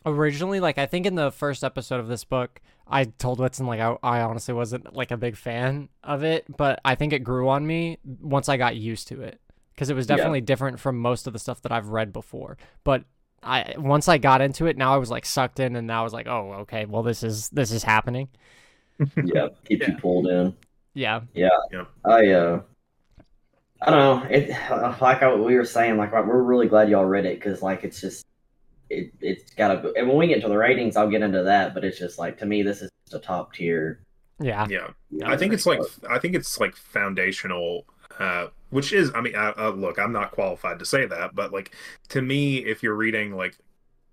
Originally 0.06 0.60
like 0.60 0.78
i 0.78 0.86
think 0.86 1.06
in 1.06 1.14
the 1.14 1.30
first 1.30 1.62
episode 1.62 2.00
of 2.00 2.08
this 2.08 2.24
book 2.24 2.60
i 2.86 3.04
told 3.04 3.38
whitson 3.38 3.66
like 3.66 3.80
I, 3.80 3.96
I 4.02 4.20
honestly 4.22 4.54
wasn't 4.54 4.94
like 4.94 5.10
a 5.10 5.16
big 5.16 5.36
fan 5.36 5.88
of 6.02 6.22
it 6.24 6.44
but 6.56 6.80
i 6.84 6.94
think 6.94 7.12
it 7.12 7.20
grew 7.20 7.48
on 7.48 7.66
me 7.66 7.98
once 8.20 8.48
i 8.48 8.56
got 8.56 8.76
used 8.76 9.08
to 9.08 9.20
it 9.22 9.40
because 9.74 9.90
it 9.90 9.94
was 9.94 10.06
Yeah. 10.08 10.16
definitely 10.16 10.40
different 10.40 10.80
from 10.80 10.98
most 10.98 11.26
of 11.26 11.32
the 11.32 11.38
stuff 11.38 11.60
that 11.62 11.72
i've 11.72 11.88
read 11.88 12.12
before 12.12 12.56
but 12.84 13.04
i 13.42 13.74
once 13.76 14.08
i 14.08 14.16
got 14.18 14.40
into 14.40 14.66
it 14.66 14.76
now 14.76 14.94
i 14.94 14.96
was 14.96 15.10
like 15.10 15.26
sucked 15.26 15.60
in 15.60 15.76
and 15.76 15.86
now 15.86 16.00
i 16.00 16.04
was 16.04 16.12
like 16.12 16.26
oh 16.26 16.52
okay 16.60 16.86
well 16.86 17.02
this 17.02 17.22
is 17.22 17.48
this 17.50 17.70
is 17.70 17.82
happening 17.82 18.28
Yeah, 19.22 19.48
keeps 19.66 19.86
you 19.86 19.94
Yeah. 19.94 19.98
pulled 19.98 20.26
in. 20.26 20.54
yeah 20.94 21.20
I 22.04 22.28
uh, 22.32 22.62
I 23.82 23.90
don't 23.90 23.98
know. 24.22 24.28
It 24.30 24.50
like 25.00 25.22
I, 25.22 25.34
we 25.34 25.54
were 25.56 25.64
saying, 25.64 25.96
like 25.96 26.12
we're 26.12 26.42
really 26.42 26.68
glad 26.68 26.90
y'all 26.90 27.04
read 27.06 27.24
it 27.24 27.38
because 27.38 27.62
like 27.62 27.82
it's 27.84 28.00
just 28.00 28.26
it 28.90 29.12
it's 29.20 29.54
got 29.54 29.68
to. 29.82 29.92
And 29.96 30.08
when 30.08 30.16
we 30.18 30.26
get 30.26 30.40
to 30.42 30.48
the 30.48 30.56
ratings, 30.58 30.96
I'll 30.96 31.08
get 31.10 31.22
into 31.22 31.42
that. 31.44 31.72
But 31.74 31.84
it's 31.84 31.98
just 31.98 32.18
like 32.18 32.36
to 32.38 32.46
me, 32.46 32.62
this 32.62 32.82
is 32.82 32.90
just 33.04 33.14
a 33.14 33.18
top 33.26 33.52
tier. 33.54 34.00
yeah 34.40 34.66
Yeah. 34.68 34.88
you 35.10 35.18
know, 35.20 35.26
I 35.26 35.36
think 35.36 35.52
it's 35.52 35.66
like 35.66 35.78
book. 35.78 35.90
I 36.08 36.18
think 36.18 36.34
it's 36.34 36.58
like 36.60 36.74
foundational, 36.76 37.84
uh, 38.18 38.48
which 38.70 38.92
is 38.92 39.10
I 39.14 39.20
mean, 39.20 39.34
uh, 39.36 39.52
uh, 39.56 39.70
look, 39.70 39.98
I'm 39.98 40.12
not 40.12 40.32
qualified 40.32 40.78
to 40.80 40.84
say 40.84 41.06
that, 41.06 41.34
but 41.34 41.52
like 41.52 41.74
to 42.10 42.20
me, 42.22 42.58
if 42.58 42.82
you're 42.82 42.94
reading 42.94 43.34
like 43.36 43.56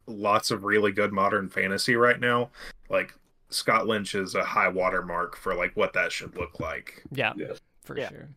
lots 0.05 0.51
of 0.51 0.63
really 0.63 0.91
good 0.91 1.11
modern 1.11 1.49
fantasy 1.49 1.95
right 1.95 2.19
now, 2.19 2.49
like 2.89 3.13
Scott 3.49 3.87
Lynch 3.87 4.15
is 4.15 4.35
a 4.35 4.43
high 4.43 4.69
watermark 4.69 5.35
for 5.37 5.53
like 5.55 5.71
what 5.75 5.93
that 5.93 6.11
should 6.11 6.35
look 6.37 6.59
like. 6.59 7.03
yeah 7.11 7.33
Yes. 7.35 7.59
for 7.83 7.97
Yeah. 7.97 8.09
sure 8.09 8.27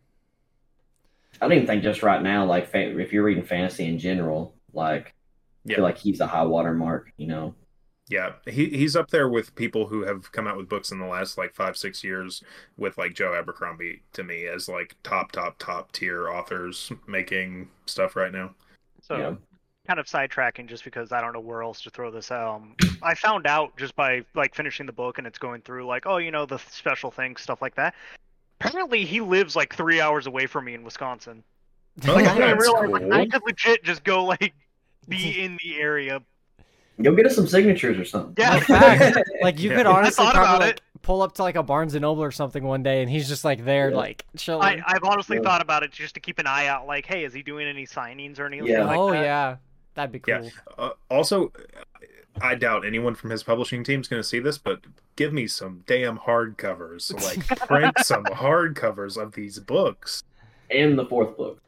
I 1.41 1.45
don't 1.47 1.53
even 1.53 1.67
think 1.67 1.81
just 1.83 2.03
right 2.03 2.21
now, 2.21 2.45
like 2.45 2.67
fa- 2.69 2.99
if 2.99 3.11
you're 3.11 3.23
reading 3.23 3.43
fantasy 3.43 3.85
in 3.87 3.97
general, 3.97 4.53
like 4.73 5.07
I 5.07 5.11
Yeah. 5.63 5.77
feel 5.77 5.83
like 5.83 5.97
he's 5.97 6.19
a 6.19 6.27
high 6.27 6.43
water 6.43 6.73
mark. 6.73 7.11
You 7.17 7.27
know, 7.27 7.55
Yeah, 8.09 8.33
he 8.45 8.69
he's 8.69 8.95
up 8.95 9.09
there 9.09 9.29
with 9.29 9.55
people 9.55 9.87
who 9.87 10.03
have 10.03 10.31
come 10.31 10.45
out 10.47 10.57
with 10.57 10.67
books 10.67 10.91
in 10.91 10.99
the 10.99 11.05
last 11.05 11.37
like 11.37 11.53
five 11.55 11.77
six 11.77 12.03
years 12.03 12.43
with 12.77 12.97
like 12.97 13.13
Joe 13.13 13.33
Abercrombie 13.33 14.03
to 14.13 14.23
me 14.23 14.47
as 14.47 14.67
like 14.67 14.97
top 15.03 15.31
top 15.31 15.57
top 15.59 15.91
tier 15.93 16.27
authors 16.29 16.91
making 17.07 17.69
stuff 17.85 18.15
right 18.15 18.31
now. 18.31 18.55
So 19.01 19.15
Yeah. 19.17 19.35
kind 19.87 19.99
of 19.99 20.05
sidetracking 20.05 20.67
just 20.67 20.83
because 20.83 21.11
I 21.11 21.21
don't 21.21 21.33
know 21.33 21.39
where 21.39 21.63
else 21.63 21.81
to 21.81 21.89
throw 21.89 22.11
this. 22.11 22.31
Um, 22.31 22.77
I 23.01 23.15
found 23.15 23.47
out 23.47 23.77
just 23.77 23.95
by 23.95 24.23
like 24.35 24.55
finishing 24.55 24.85
the 24.85 24.93
book 24.93 25.17
and 25.17 25.25
it's 25.27 25.39
going 25.39 25.61
through 25.61 25.85
like, 25.87 26.05
oh, 26.05 26.17
you 26.17 26.31
know, 26.31 26.45
the 26.45 26.57
special 26.59 27.11
things, 27.11 27.41
stuff 27.41 27.61
like 27.61 27.75
that. 27.75 27.95
Apparently, 28.61 29.05
he 29.05 29.21
lives 29.21 29.55
like 29.55 29.75
three 29.75 30.01
hours 30.01 30.27
away 30.27 30.47
from 30.47 30.65
me 30.65 30.73
in 30.75 30.83
Wisconsin. 30.83 31.43
Oh, 32.07 32.13
Like, 32.13 32.27
I 32.27 32.37
didn't 32.37 32.57
that's 32.57 32.61
realize 32.61 32.89
like, 32.89 33.03
I 33.11 33.25
cool. 33.25 33.27
could 33.27 33.43
legit 33.45 33.83
just 33.83 34.03
go 34.03 34.25
like 34.25 34.53
be 35.07 35.41
in 35.41 35.57
the 35.63 35.79
area. 35.79 36.21
go 37.01 37.15
get 37.15 37.25
us 37.25 37.35
some 37.35 37.47
signatures 37.47 37.97
or 37.97 38.05
something. 38.05 38.33
Yeah. 38.37 38.53
No 38.55 38.59
fact. 38.61 39.19
Like 39.41 39.59
you 39.59 39.71
Yeah. 39.71 39.77
could 39.77 39.85
honestly 39.87 40.23
probably 40.25 40.41
about 40.41 40.59
like 40.61 40.81
pull 41.01 41.21
up 41.23 41.33
to 41.33 41.41
like 41.43 41.55
a 41.55 41.63
Barnes 41.63 41.95
and 41.95 42.03
Noble 42.03 42.21
or 42.23 42.29
something 42.31 42.63
one 42.63 42.83
day, 42.83 43.01
and 43.01 43.09
he's 43.09 43.27
just 43.27 43.43
like 43.43 43.65
there, 43.65 43.89
Yeah. 43.89 43.97
like 43.97 44.25
chilling. 44.37 44.63
I, 44.63 44.83
I've 44.85 45.03
honestly 45.03 45.37
Yeah. 45.37 45.43
thought 45.43 45.61
about 45.61 45.81
it 45.83 45.91
just 45.91 46.13
to 46.13 46.19
keep 46.19 46.37
an 46.39 46.45
eye 46.47 46.67
out. 46.67 46.85
Like, 46.85 47.05
hey, 47.07 47.23
is 47.25 47.33
he 47.33 47.41
doing 47.41 47.67
any 47.67 47.85
signings 47.87 48.39
or 48.39 48.45
anything 48.45 48.67
Yeah. 48.67 48.85
like 48.85 48.99
oh 48.99 49.11
that? 49.11 49.23
yeah, 49.23 49.55
that'd 49.95 50.11
be 50.11 50.19
cool. 50.19 50.43
Yeah. 50.43 50.49
Uh, 50.77 50.89
also, 51.09 51.51
I 52.39 52.53
doubt 52.55 52.85
anyone 52.85 53.15
from 53.15 53.31
his 53.31 53.41
publishing 53.41 53.83
team's 53.83 54.07
going 54.07 54.21
to 54.21 54.27
see 54.27 54.39
this, 54.39 54.57
but 54.59 54.81
give 55.15 55.33
me 55.33 55.47
some 55.47 55.83
damn 55.87 56.19
hardcovers. 56.19 57.11
Like 57.23 57.45
print 57.67 57.95
some 58.03 58.23
hardcovers 58.25 59.17
of 59.21 59.33
these 59.33 59.57
books. 59.59 60.23
And 60.69 60.97
the 60.99 61.05
fourth 61.05 61.35
book. 61.35 61.59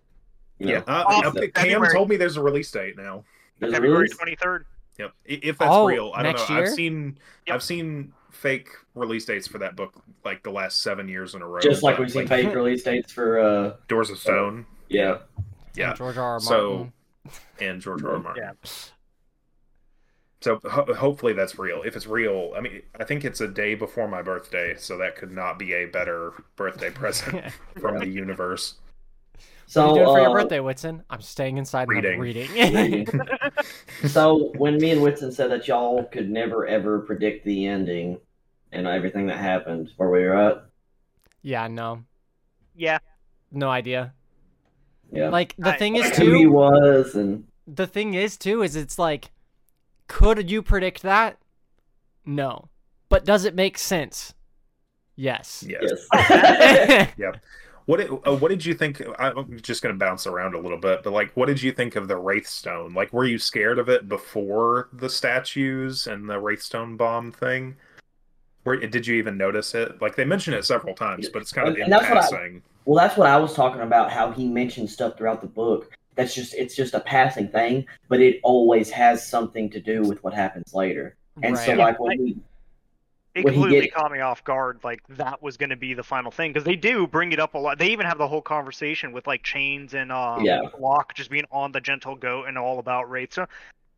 You 0.59 0.65
know, 0.67 0.71
Yeah, 0.73 0.83
uh, 0.87 1.31
Cam 1.31 1.51
February. 1.53 1.93
told 1.93 2.09
me 2.09 2.15
there's 2.15 2.37
a 2.37 2.43
release 2.43 2.71
date 2.71 2.95
now. 2.97 3.23
there's 3.59 3.73
February 3.73 4.07
twenty 4.09 4.35
third. 4.35 4.65
Yep, 4.99 5.11
if 5.25 5.57
that's 5.57 5.71
Oh, 5.71 5.87
real, 5.87 6.11
I 6.15 6.21
don't 6.23 6.37
know. 6.49 6.55
Year? 6.55 6.65
I've 6.67 6.69
seen 6.73 7.17
Yep. 7.47 7.55
I've 7.55 7.63
seen 7.63 8.13
fake 8.31 8.69
release 8.95 9.25
dates 9.25 9.47
for 9.47 9.57
that 9.59 9.75
book 9.75 9.93
like 10.23 10.43
the 10.43 10.51
last 10.51 10.81
seven 10.81 11.07
years 11.07 11.33
in 11.35 11.41
a 11.41 11.47
row. 11.47 11.59
Just 11.59 11.81
like 11.83 11.97
we've 11.97 12.11
seen 12.11 12.27
fake 12.27 12.53
release 12.55 12.83
dates 12.83 13.11
for 13.11 13.39
uh 13.39 13.73
Doors 13.87 14.09
of 14.09 14.17
Stone 14.19 14.65
yeah. 14.89 15.17
Yeah. 15.75 15.93
George 15.95 16.17
R. 16.17 16.33
R. 16.33 16.39
So- 16.39 16.91
and 17.59 17.81
George 17.81 18.03
R. 18.03 18.11
R. 18.13 18.19
Martin. 18.19 18.43
Yeah. 18.43 18.69
So 20.41 20.59
ho- 20.69 20.93
hopefully 20.93 21.31
that's 21.33 21.57
real. 21.57 21.81
If 21.83 21.95
it's 21.95 22.05
real, 22.05 22.51
I 22.55 22.59
mean, 22.59 22.81
I 22.99 23.05
think 23.05 23.23
it's 23.23 23.39
a 23.39 23.47
day 23.47 23.75
before 23.75 24.09
my 24.09 24.21
birthday, 24.21 24.75
so 24.77 24.97
that 24.97 25.15
could 25.15 25.31
not 25.31 25.57
be 25.57 25.73
a 25.73 25.85
better 25.85 26.33
birthday 26.57 26.89
present 26.89 27.45
from 27.79 27.97
the 27.99 28.07
universe. 28.07 28.75
So 29.73 29.87
what 29.87 29.97
are 29.97 29.99
you 29.99 30.05
doing 30.05 30.15
for 30.15 30.21
your 30.21 30.29
uh, 30.29 30.33
birthday, 30.43 30.59
Whitson? 30.59 31.03
I'm 31.09 31.21
staying 31.21 31.57
inside 31.57 31.87
and 31.87 32.05
I'm 32.05 32.19
Reading. 32.19 32.51
reading. 32.53 33.07
so 34.07 34.51
when 34.57 34.77
me 34.77 34.91
and 34.91 35.01
Whitson 35.01 35.31
said 35.31 35.49
that 35.49 35.67
y'all 35.67 36.03
could 36.03 36.29
never 36.29 36.67
ever 36.67 36.99
predict 36.99 37.43
the 37.43 37.65
ending 37.65 38.19
and 38.71 38.85
everything 38.85 39.25
that 39.27 39.37
happened 39.37 39.89
where 39.97 40.09
we 40.11 40.19
were 40.25 40.37
at, 40.37 40.65
yeah, 41.41 41.67
no, 41.67 42.03
Yeah. 42.75 42.99
no 43.51 43.69
idea. 43.71 44.13
yeah, 45.11 45.29
Like 45.29 45.55
the 45.57 45.73
I- 45.73 45.77
thing 45.77 45.95
is 45.95 46.15
who 46.15 46.33
he 46.33 46.45
was, 46.45 47.15
and 47.15 47.45
The 47.65 47.87
thing 47.87 48.13
is 48.13 48.37
too 48.37 48.61
is 48.61 48.75
it's 48.75 48.99
like, 48.99 49.31
could 50.07 50.51
you 50.51 50.61
predict 50.61 51.01
that? 51.01 51.39
No, 52.27 52.69
but 53.09 53.25
does 53.25 53.43
it 53.43 53.55
make 53.55 53.79
sense? 53.79 54.35
Yes. 55.15 55.65
Yes. 55.67 56.07
yes, 57.17 57.17
What 57.85 57.97
did, 57.97 58.09
uh, 58.25 58.35
what 58.35 58.49
did 58.49 58.65
you 58.65 58.73
think? 58.73 59.01
I'm 59.19 59.59
just 59.61 59.81
going 59.81 59.93
to 59.93 59.99
bounce 59.99 60.25
around 60.25 60.55
a 60.55 60.59
little 60.59 60.77
bit, 60.77 61.03
but 61.03 61.11
like, 61.11 61.31
what 61.33 61.47
did 61.47 61.61
you 61.61 61.71
think 61.71 61.95
of 61.95 62.07
the 62.07 62.17
Wraithstone? 62.17 62.93
Like, 62.93 63.11
were 63.11 63.25
you 63.25 63.37
scared 63.37 63.77
of 63.77 63.89
it 63.89 64.07
before 64.07 64.89
the 64.93 65.09
statues 65.09 66.07
and 66.07 66.29
the 66.29 66.39
Wraithstone 66.39 66.95
bomb 66.95 67.31
thing? 67.31 67.75
Where 68.63 68.77
did 68.77 69.05
you 69.05 69.15
even 69.15 69.37
notice 69.37 69.75
it? 69.75 70.01
Like, 70.01 70.15
they 70.15 70.23
mention 70.23 70.53
it 70.53 70.63
several 70.63 70.95
times, 70.95 71.27
but 71.27 71.41
it's 71.41 71.51
kind 71.51 71.67
of 71.67 71.73
And- 71.73 71.77
in 71.79 71.83
and 71.85 71.93
that's 71.93 72.07
what 72.09 72.17
I- 72.17 72.21
passing. 72.21 72.61
well, 72.85 73.03
that's 73.05 73.17
what 73.17 73.27
I 73.27 73.35
was 73.37 73.53
talking 73.53 73.81
about. 73.81 74.09
How 74.11 74.31
he 74.31 74.47
mentioned 74.47 74.89
stuff 74.89 75.17
throughout 75.17 75.41
the 75.41 75.47
book. 75.47 75.91
That's 76.15 76.33
just 76.35 76.53
it's 76.53 76.75
just 76.75 76.93
a 76.93 76.99
passing 77.01 77.47
thing, 77.49 77.85
but 78.07 78.21
it 78.21 78.39
always 78.43 78.89
has 78.91 79.27
something 79.27 79.69
to 79.71 79.81
do 79.81 80.03
with 80.03 80.23
what 80.23 80.33
happens 80.33 80.73
later. 80.73 81.15
And 81.41 81.57
so, 81.57 81.73
like 81.73 81.99
when 81.99 82.21
we 82.23 82.37
It 83.35 83.45
completely 83.45 83.81
get- 83.81 83.93
caught 83.95 84.11
me 84.11 84.19
off 84.19 84.43
guard. 84.43 84.79
Like 84.83 85.01
that 85.09 85.41
was 85.41 85.57
going 85.57 85.71
to 85.71 85.75
be 85.75 85.93
the 85.93 86.03
final 86.03 86.29
thing 86.31 86.51
because 86.53 86.63
they 86.65 86.75
do 86.75 87.07
bring 87.07 87.31
it 87.31 87.39
up 87.39 87.55
a 87.55 87.57
lot. 87.57 87.79
They 87.79 87.87
even 87.89 88.05
have 88.05 88.17
the 88.19 88.27
whole 88.27 88.41
conversation 88.41 89.11
with 89.11 89.25
like 89.25 89.41
Chains 89.43 89.93
and 89.95 90.11
um, 90.11 90.43
Yeah. 90.45 90.61
Locke 90.79 91.13
just 91.15 91.29
being 91.31 91.45
on 91.51 91.71
the 91.71 91.81
Gentle 91.81 92.15
Goat 92.15 92.45
and 92.47 92.57
all 92.57 92.77
about 92.79 93.09
Wraith. 93.09 93.33
So, 93.33 93.45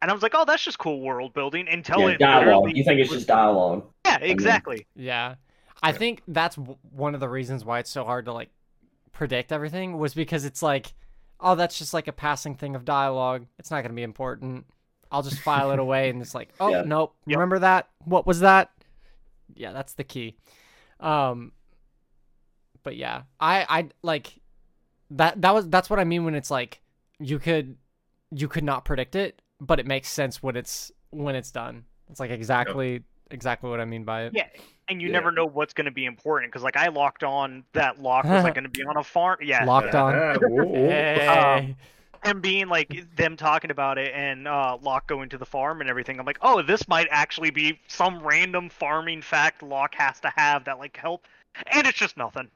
and 0.01 0.09
I 0.09 0.13
was 0.13 0.23
like, 0.23 0.33
oh, 0.35 0.45
that's 0.45 0.63
just 0.63 0.79
cool 0.79 1.01
world 1.01 1.33
building 1.33 1.67
until 1.67 2.01
yeah, 2.01 2.07
it 2.09 2.19
dialogue. 2.19 2.71
You 2.75 2.83
think 2.83 2.99
it's 3.01 3.09
was- 3.09 3.19
just 3.19 3.27
dialogue? 3.27 3.85
yeah, 4.05 4.19
exactly. 4.21 4.85
Yeah. 4.95 5.35
I 5.83 5.89
Yeah. 5.89 5.97
think 5.97 6.21
that's 6.29 6.55
one 6.55 7.13
of 7.13 7.19
the 7.19 7.27
reasons 7.29 7.65
why 7.65 7.79
it's 7.79 7.89
so 7.89 8.05
hard 8.05 8.25
to 8.25 8.33
like 8.33 8.49
predict 9.11 9.51
everything 9.51 9.97
was 9.97 10.13
because 10.13 10.45
it's 10.45 10.63
like, 10.63 10.93
oh, 11.41 11.55
that's 11.55 11.77
just 11.77 11.93
like 11.93 12.07
a 12.07 12.13
passing 12.13 12.55
thing 12.55 12.75
of 12.75 12.85
dialogue. 12.85 13.45
It's 13.59 13.69
not 13.69 13.77
going 13.81 13.89
to 13.91 13.95
be 13.95 14.03
important. 14.03 14.65
I'll 15.11 15.23
just 15.23 15.39
file 15.39 15.71
it 15.71 15.79
away 15.87 16.09
and 16.09 16.21
it's 16.21 16.33
like, 16.33 16.49
oh, 16.61 16.69
Yeah. 16.69 16.83
nope. 16.85 17.13
Yep. 17.27 17.35
Remember 17.37 17.59
that? 17.59 17.89
What 18.05 18.25
was 18.25 18.39
that? 18.39 18.71
Yeah, 19.53 19.71
that's 19.73 19.93
the 19.93 20.03
key. 20.03 20.37
Um 20.99 21.51
but 22.83 22.95
yeah, 22.95 23.23
I 23.39 23.65
I 23.69 23.89
like 24.01 24.39
that 25.11 25.41
that 25.41 25.53
was 25.53 25.69
that's 25.69 25.89
what 25.89 25.99
I 25.99 26.03
mean 26.03 26.25
when 26.25 26.35
it's 26.35 26.51
like 26.51 26.81
you 27.19 27.39
could 27.39 27.77
you 28.31 28.47
could 28.47 28.63
not 28.63 28.85
predict 28.85 29.15
it, 29.15 29.41
but 29.59 29.79
it 29.79 29.85
makes 29.85 30.09
sense 30.09 30.41
when 30.41 30.55
it's 30.55 30.91
when 31.11 31.35
it's 31.35 31.51
done. 31.51 31.85
It's 32.09 32.19
like 32.19 32.31
exactly 32.31 33.03
exactly 33.31 33.69
what 33.69 33.79
I 33.79 33.85
mean 33.85 34.03
by 34.03 34.23
it. 34.23 34.33
Yeah, 34.35 34.47
and 34.87 35.01
you 35.01 35.07
Yeah. 35.07 35.13
never 35.13 35.31
know 35.31 35.45
what's 35.45 35.73
going 35.73 35.85
to 35.85 35.91
be 35.91 36.05
important 36.05 36.51
because 36.51 36.63
like 36.63 36.77
I 36.77 36.89
locked 36.89 37.23
on 37.23 37.63
that 37.73 37.99
Locke 38.01 38.25
was 38.25 38.43
like 38.43 38.53
going 38.55 38.63
to 38.65 38.69
be 38.69 38.83
on 38.83 38.97
a 38.97 39.03
farm. 39.03 39.39
Yeah, 39.41 39.65
Locked 39.65 39.95
on. 39.95 40.13
Whoa, 40.41 40.63
whoa. 40.65 40.89
Hey. 40.89 41.75
Him 42.25 42.41
being 42.41 42.67
like 42.67 43.05
them 43.15 43.37
talking 43.37 43.71
about 43.71 43.97
it 43.97 44.11
and 44.13 44.47
uh 44.47 44.77
Locke 44.81 45.07
going 45.07 45.29
to 45.29 45.37
the 45.37 45.45
farm 45.45 45.81
and 45.81 45.89
everything. 45.89 46.19
I'm 46.19 46.25
like, 46.25 46.39
oh, 46.41 46.61
this 46.61 46.87
might 46.87 47.07
actually 47.11 47.51
be 47.51 47.79
some 47.87 48.21
random 48.25 48.69
farming 48.69 49.21
fact 49.21 49.61
Locke 49.63 49.95
has 49.95 50.19
to 50.21 50.31
have 50.35 50.65
that 50.65 50.79
like 50.79 50.97
help, 50.97 51.25
and 51.67 51.85
it's 51.87 51.97
just 51.97 52.17
nothing. 52.17 52.49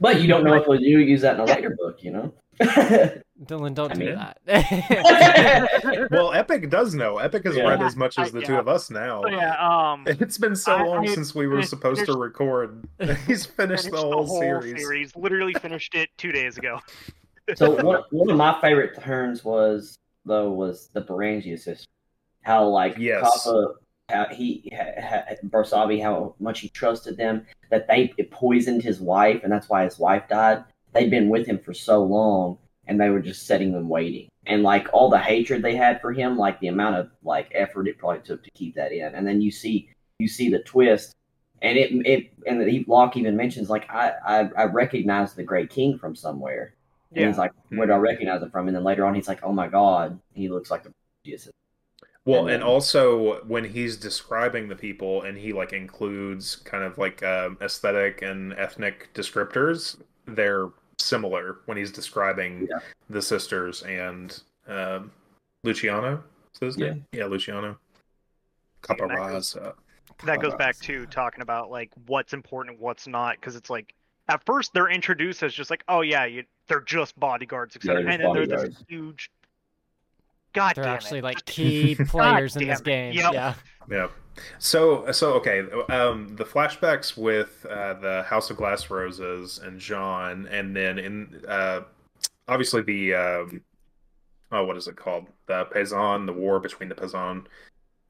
But 0.00 0.20
you 0.20 0.28
don't 0.28 0.44
know 0.44 0.54
if 0.54 0.80
you 0.80 0.98
use 0.98 1.22
that 1.22 1.34
in 1.34 1.40
a 1.40 1.44
later 1.44 1.74
book, 1.78 2.02
you 2.02 2.10
know. 2.12 2.34
Dylan, 2.60 3.74
don't 3.74 3.90
I 3.92 3.94
do 3.94 4.00
mean- 4.00 4.14
that. 4.14 4.38
Well, 6.10 6.32
Epic 6.32 6.68
does 6.70 6.94
know. 6.94 7.18
Epic 7.18 7.44
has 7.44 7.56
Yeah. 7.56 7.64
read 7.68 7.82
as 7.82 7.96
much 7.96 8.18
as 8.18 8.32
the 8.32 8.40
two 8.40 8.54
Yeah. 8.54 8.58
of 8.60 8.68
us 8.68 8.90
now. 8.90 9.22
So 9.22 9.28
yeah, 9.28 9.54
um, 9.92 10.04
It's 10.06 10.38
been 10.38 10.56
so 10.56 10.72
I- 10.74 10.82
long 10.84 11.08
I 11.08 11.14
since 11.14 11.34
we 11.34 11.46
were 11.46 11.56
finished- 11.56 11.70
supposed 11.70 12.06
to 12.06 12.16
record. 12.16 12.86
He's 13.26 13.44
finished 13.46 13.56
finished 13.56 13.90
the 13.90 13.96
whole, 13.98 14.40
series. 14.40 15.14
Literally 15.16 15.54
finished 15.54 15.94
it 15.94 16.08
two 16.16 16.32
days 16.32 16.56
ago. 16.58 16.80
So 17.54 17.70
one, 17.82 18.02
one 18.10 18.30
of 18.30 18.36
my 18.36 18.60
favorite 18.60 19.00
turns 19.00 19.44
was 19.44 19.96
though 20.24 20.50
was 20.50 20.88
the 20.92 21.02
Berangias 21.02 21.60
sisters. 21.60 21.86
How 22.42 22.66
like 22.66 22.96
Yes. 22.98 23.44
Capa, 23.44 23.74
how 24.08 24.26
he 24.26 24.70
ha, 24.74 24.84
ha, 25.00 25.34
Barsavi, 25.46 26.02
how 26.02 26.34
much 26.38 26.60
he 26.60 26.68
trusted 26.68 27.16
them 27.16 27.46
that 27.70 27.88
they 27.88 28.12
it 28.16 28.30
poisoned 28.30 28.82
his 28.82 29.00
wife, 29.00 29.40
and 29.42 29.52
that's 29.52 29.68
why 29.68 29.84
his 29.84 29.98
wife 29.98 30.28
died. 30.28 30.64
They'd 30.92 31.10
been 31.10 31.28
with 31.28 31.46
him 31.46 31.58
for 31.58 31.74
so 31.74 32.02
long, 32.02 32.58
and 32.86 33.00
they 33.00 33.10
were 33.10 33.20
just 33.20 33.46
setting 33.46 33.72
them 33.72 33.88
waiting. 33.88 34.28
And 34.46 34.62
like 34.62 34.88
all 34.92 35.10
the 35.10 35.18
hatred 35.18 35.62
they 35.62 35.74
had 35.74 36.00
for 36.00 36.12
him, 36.12 36.38
like 36.38 36.60
the 36.60 36.68
amount 36.68 36.96
of 36.96 37.10
like 37.22 37.50
effort 37.54 37.88
it 37.88 37.98
probably 37.98 38.22
took 38.22 38.42
to 38.44 38.50
keep 38.52 38.74
that 38.76 38.92
in. 38.92 39.14
And 39.14 39.26
then 39.26 39.40
you 39.40 39.50
see 39.50 39.90
you 40.18 40.28
see 40.28 40.48
the 40.48 40.60
twist, 40.60 41.12
and 41.62 41.76
it 41.76 41.90
it 42.06 42.32
and 42.46 42.62
he, 42.68 42.84
Locke 42.86 43.16
even 43.16 43.36
mentions 43.36 43.68
like 43.68 43.90
I 43.90 44.12
I, 44.24 44.50
I 44.56 44.64
recognize 44.64 45.34
the 45.34 45.42
Grey 45.42 45.66
King 45.66 45.98
from 45.98 46.14
somewhere. 46.14 46.74
And 47.16 47.22
Yeah. 47.22 47.28
he's 47.28 47.38
like, 47.38 47.52
where 47.70 47.86
do 47.86 47.94
I 47.94 47.96
recognize 47.96 48.42
it 48.42 48.52
from? 48.52 48.68
And 48.68 48.76
then 48.76 48.84
later 48.84 49.06
on, 49.06 49.14
he's 49.14 49.26
like, 49.26 49.42
oh 49.42 49.52
my 49.52 49.68
god, 49.68 50.20
he 50.34 50.48
looks 50.50 50.70
like 50.70 50.82
the 50.82 50.92
Jesus. 51.24 51.50
Well, 52.26 52.42
And 52.42 52.56
and 52.56 52.62
also 52.62 53.42
when 53.44 53.64
he's 53.64 53.96
describing 53.96 54.68
the 54.68 54.76
people 54.76 55.22
and 55.22 55.38
he 55.38 55.52
like 55.54 55.72
includes 55.72 56.56
kind 56.56 56.84
of 56.84 56.98
like 56.98 57.22
um, 57.22 57.56
aesthetic 57.62 58.20
and 58.20 58.52
ethnic 58.54 59.14
descriptors, 59.14 59.96
they're 60.26 60.68
similar 60.98 61.58
when 61.64 61.78
he's 61.78 61.90
describing 61.90 62.66
Yeah. 62.68 62.80
the 63.08 63.22
sisters 63.22 63.82
and 63.84 64.38
um, 64.66 65.10
Luciano. 65.64 66.22
Is 66.54 66.60
his 66.60 66.76
Yeah. 66.76 66.90
name? 66.90 67.04
Yeah, 67.12 67.26
Luciano. 67.26 67.68
Yeah, 67.68 67.74
Capa 68.82 69.04
Raza. 69.04 69.74
that 70.24 70.40
goes 70.42 70.54
back 70.56 70.78
to 70.80 71.06
talking 71.06 71.42
about 71.42 71.70
like 71.70 71.92
what's 72.06 72.32
important, 72.34 72.78
what's 72.78 73.06
not, 73.06 73.36
because 73.36 73.56
it's 73.56 73.70
like 73.70 73.94
at 74.28 74.44
first 74.44 74.72
they're 74.72 74.90
introduced 74.90 75.42
as 75.42 75.54
just 75.54 75.70
like, 75.70 75.84
oh 75.88 76.00
yeah, 76.00 76.24
you, 76.24 76.44
they're 76.68 76.80
just 76.80 77.18
bodyguards, 77.18 77.76
etc. 77.76 78.02
they're 78.02 78.12
and 78.12 78.22
just 78.22 78.34
then 78.34 78.48
they're 78.48 78.68
this 78.68 78.84
huge. 78.88 79.30
God 80.52 80.74
They're 80.74 80.84
damn 80.84 80.94
actually 80.94 81.18
it. 81.18 81.24
like 81.24 81.44
key 81.44 81.94
players 81.94 82.56
in 82.56 82.66
this 82.66 82.80
it. 82.80 82.84
game. 82.84 83.12
Yep. 83.12 83.34
Yeah. 83.34 83.54
Yeah. 83.90 84.08
So 84.58 85.10
so 85.12 85.34
okay, 85.34 85.60
um, 85.90 86.34
the 86.36 86.44
flashbacks 86.44 87.16
with 87.16 87.64
uh, 87.70 87.94
the 87.94 88.22
House 88.24 88.50
of 88.50 88.56
Glass 88.56 88.90
Roses 88.90 89.58
and 89.62 89.78
Jean, 89.78 90.46
and 90.46 90.74
then 90.74 90.98
in 90.98 91.42
uh, 91.46 91.82
obviously 92.48 92.82
the 92.82 93.14
um, 93.14 93.60
oh, 94.52 94.64
what 94.64 94.76
is 94.76 94.88
it 94.88 94.96
called? 94.96 95.26
The 95.46 95.66
Paysan, 95.66 96.26
the 96.26 96.32
war 96.32 96.58
between 96.60 96.88
the 96.88 96.94
Paysan. 96.94 97.44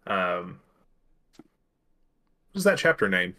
Um, 0.06 0.61
what's 2.52 2.64
that 2.64 2.78
chapter 2.78 3.08
name? 3.08 3.35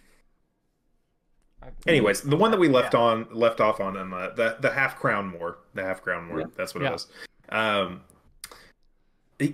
Anyways, 1.86 2.22
the 2.22 2.36
one 2.38 2.52
that 2.52 2.60
we 2.60 2.70
left 2.70 2.94
Yeah. 2.94 3.00
on, 3.02 3.28
left 3.32 3.60
off 3.62 3.80
on, 3.80 3.98
in 3.98 4.10
the 4.10 4.32
the, 4.36 4.58
the 4.62 4.70
half 4.74 4.98
crown 4.98 5.32
war, 5.34 5.58
the 5.74 5.84
half 5.84 6.02
crown 6.02 6.30
war. 6.30 6.42
Yeah. 6.42 6.46
That's 6.56 6.74
what 6.74 6.84
Yeah. 6.84 6.90
it 6.90 6.94
was. 6.94 7.08
Um, 7.50 8.02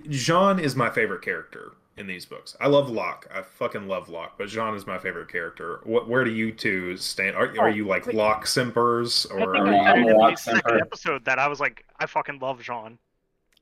Jean 0.08 0.58
is 0.58 0.74
my 0.74 0.90
favorite 0.90 1.22
character 1.22 1.72
in 1.96 2.06
these 2.06 2.24
books. 2.24 2.56
I 2.60 2.68
love 2.68 2.88
Locke. 2.90 3.28
I 3.34 3.42
fucking 3.42 3.86
love 3.86 4.08
Locke, 4.08 4.34
but 4.38 4.48
Jean 4.48 4.74
is 4.74 4.86
my 4.86 4.98
favorite 4.98 5.28
character. 5.30 5.80
What? 5.84 6.08
Where 6.08 6.24
do 6.24 6.30
you 6.30 6.52
two 6.52 6.96
stand? 6.96 7.36
Are, 7.36 7.54
are 7.58 7.70
you 7.70 7.86
like 7.86 8.12
Locke 8.12 8.46
simpers, 8.46 9.26
I 9.30 9.34
or 9.34 9.38
think 9.38 9.48
are 9.48 9.66
I 9.66 9.70
you? 9.70 9.84
said 9.84 9.96
it 9.96 10.00
in 10.00 10.06
the 10.06 10.14
Lock 10.16 10.38
second 10.38 10.80
episode 10.80 11.24
that 11.26 11.38
I 11.38 11.46
was 11.48 11.60
like, 11.60 11.84
I 12.00 12.06
fucking 12.06 12.38
love 12.40 12.60
Jean. 12.62 12.98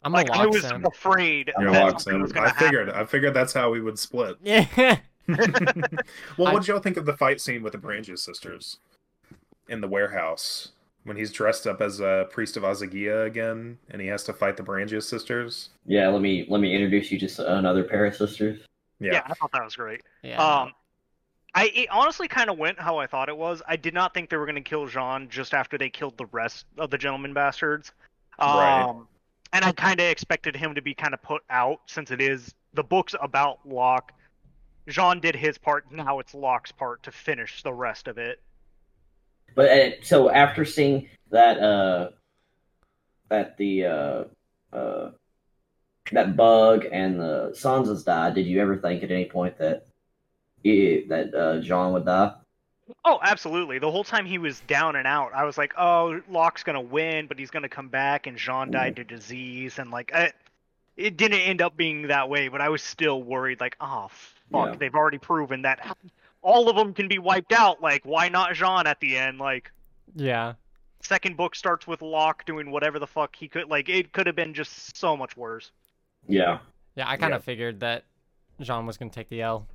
I'm 0.04 0.12
Like 0.12 0.28
a 0.30 0.32
I 0.34 0.44
lock 0.44 0.54
was 0.54 0.62
sim. 0.62 0.84
afraid 0.84 1.52
I'm 1.56 1.68
a 1.68 1.72
that 1.72 1.84
Lock 1.84 2.00
something 2.00 2.22
was 2.22 2.32
I 2.32 2.50
figured. 2.52 2.90
I 2.90 3.04
figured 3.04 3.34
that's 3.34 3.52
how 3.52 3.70
we 3.70 3.80
would 3.80 3.98
split. 3.98 4.36
Yeah. 4.42 4.66
well, 5.28 6.48
I- 6.48 6.52
what 6.52 6.60
did 6.62 6.68
y'all 6.68 6.80
think 6.80 6.96
of 6.96 7.06
the 7.06 7.16
fight 7.16 7.40
scene 7.40 7.62
with 7.62 7.72
the 7.72 7.78
Berangias 7.78 8.18
sisters 8.20 8.78
in 9.68 9.80
the 9.80 9.88
warehouse 9.88 10.70
when 11.04 11.16
he's 11.16 11.32
dressed 11.32 11.66
up 11.66 11.80
as 11.80 12.00
a 12.00 12.28
priest 12.30 12.56
of 12.56 12.62
Aza 12.62 12.88
Guilla 12.90 13.26
again, 13.26 13.78
and 13.90 14.00
he 14.00 14.08
has 14.08 14.22
to 14.24 14.32
fight 14.32 14.56
the 14.56 14.62
Berangias 14.62 15.02
sisters? 15.04 15.70
Yeah, 15.86 16.08
let 16.08 16.22
me 16.22 16.46
let 16.48 16.60
me 16.60 16.74
introduce 16.74 17.10
you 17.10 17.18
to 17.18 17.56
another 17.58 17.84
pair 17.84 18.06
of 18.06 18.14
sisters. 18.16 18.60
Yeah. 19.00 19.14
Yeah, 19.14 19.22
I 19.26 19.34
thought 19.34 19.50
that 19.52 19.64
was 19.64 19.76
great. 19.76 20.02
yeah. 20.22 20.40
Um, 20.42 20.72
I 21.54 21.66
it 21.74 21.88
honestly 21.90 22.28
kind 22.28 22.48
of 22.50 22.56
went 22.56 22.78
how 22.80 22.96
I 22.98 23.06
thought 23.06 23.28
it 23.28 23.36
was. 23.36 23.60
I 23.66 23.76
did 23.76 23.92
not 23.94 24.14
think 24.14 24.30
they 24.30 24.36
were 24.36 24.46
going 24.46 24.54
to 24.54 24.60
kill 24.62 24.86
Jean 24.86 25.28
just 25.28 25.52
after 25.54 25.76
they 25.76 25.90
killed 25.90 26.16
the 26.16 26.26
rest 26.26 26.66
of 26.78 26.90
the 26.90 26.96
gentleman 26.98 27.34
bastards. 27.34 27.92
Um, 28.38 28.48
Right. 28.56 28.94
And 29.54 29.62
I 29.66 29.72
kind 29.72 30.00
of 30.00 30.06
expected 30.06 30.56
him 30.56 30.74
to 30.74 30.80
be 30.80 30.94
kind 30.94 31.12
of 31.12 31.20
put 31.20 31.42
out 31.50 31.80
since 31.86 32.10
it 32.10 32.22
is 32.22 32.54
the 32.72 32.82
book's 32.82 33.14
about 33.20 33.58
Locke. 33.68 34.12
Jean 34.88 35.20
did 35.20 35.36
his 35.36 35.58
part. 35.58 35.90
Now 35.92 36.18
it's 36.18 36.34
Locke's 36.34 36.72
part 36.72 37.02
to 37.04 37.12
finish 37.12 37.62
the 37.62 37.72
rest 37.72 38.08
of 38.08 38.18
it. 38.18 38.40
But 39.54 39.70
uh, 39.70 39.90
so 40.02 40.30
after 40.30 40.64
seeing 40.64 41.08
that, 41.30 41.58
uh, 41.58 42.10
that 43.28 43.56
the 43.56 43.86
uh, 43.86 44.24
uh, 44.72 45.10
that 46.10 46.36
bug 46.36 46.86
and 46.90 47.20
the 47.20 47.52
Sanza's 47.54 48.04
died, 48.04 48.34
did 48.34 48.46
you 48.46 48.60
ever 48.60 48.76
think 48.76 49.02
at 49.02 49.10
any 49.10 49.26
point 49.26 49.58
that 49.58 49.86
that 50.64 51.34
uh, 51.34 51.60
Jean 51.60 51.92
would 51.92 52.04
die? 52.04 52.34
Oh, 53.04 53.18
absolutely. 53.22 53.78
The 53.78 53.90
whole 53.90 54.04
time 54.04 54.26
he 54.26 54.38
was 54.38 54.60
down 54.60 54.96
and 54.96 55.06
out, 55.06 55.32
I 55.34 55.44
was 55.44 55.56
like, 55.56 55.74
"Oh, 55.78 56.20
Locke's 56.28 56.62
gonna 56.62 56.80
win, 56.80 57.26
but 57.26 57.38
he's 57.38 57.50
gonna 57.50 57.68
come 57.68 57.88
back." 57.88 58.26
And 58.26 58.36
Jean 58.36 58.70
died 58.70 58.96
to 58.96 59.04
disease, 59.04 59.78
and 59.78 59.90
like, 59.90 60.12
I, 60.14 60.32
it 60.96 61.16
didn't 61.16 61.40
end 61.40 61.62
up 61.62 61.76
being 61.76 62.08
that 62.08 62.28
way. 62.28 62.48
But 62.48 62.60
I 62.60 62.68
was 62.68 62.82
still 62.82 63.22
worried, 63.22 63.60
like, 63.60 63.76
"Oh, 63.80 64.10
fuck! 64.52 64.68
Yeah. 64.68 64.76
They've 64.76 64.94
already 64.94 65.18
proven 65.18 65.62
that 65.62 65.96
all 66.42 66.68
of 66.68 66.76
them 66.76 66.92
can 66.94 67.08
be 67.08 67.18
wiped 67.18 67.52
out. 67.52 67.80
Like, 67.82 68.04
why 68.04 68.28
not 68.28 68.54
Jean 68.54 68.86
at 68.86 69.00
the 69.00 69.16
end? 69.16 69.38
Like, 69.38 69.70
yeah. 70.14 70.54
second 71.00 71.36
book 71.36 71.54
starts 71.54 71.86
with 71.86 72.02
Locke 72.02 72.44
doing 72.44 72.70
whatever 72.70 72.98
the 72.98 73.06
fuck 73.06 73.34
he 73.36 73.48
could. 73.48 73.68
Like, 73.68 73.88
it 73.88 74.12
could 74.12 74.26
have 74.26 74.36
been 74.36 74.54
just 74.54 74.96
so 74.96 75.16
much 75.16 75.36
worse. 75.36 75.70
Yeah, 76.28 76.58
Yeah, 76.94 77.08
I 77.08 77.16
kind 77.16 77.30
Yeah. 77.32 77.36
of 77.36 77.44
figured 77.44 77.80
that 77.80 78.04
Jean 78.60 78.86
was 78.86 78.96
going 78.96 79.10
to 79.10 79.14
take 79.14 79.28
the 79.28 79.42
L. 79.42 79.66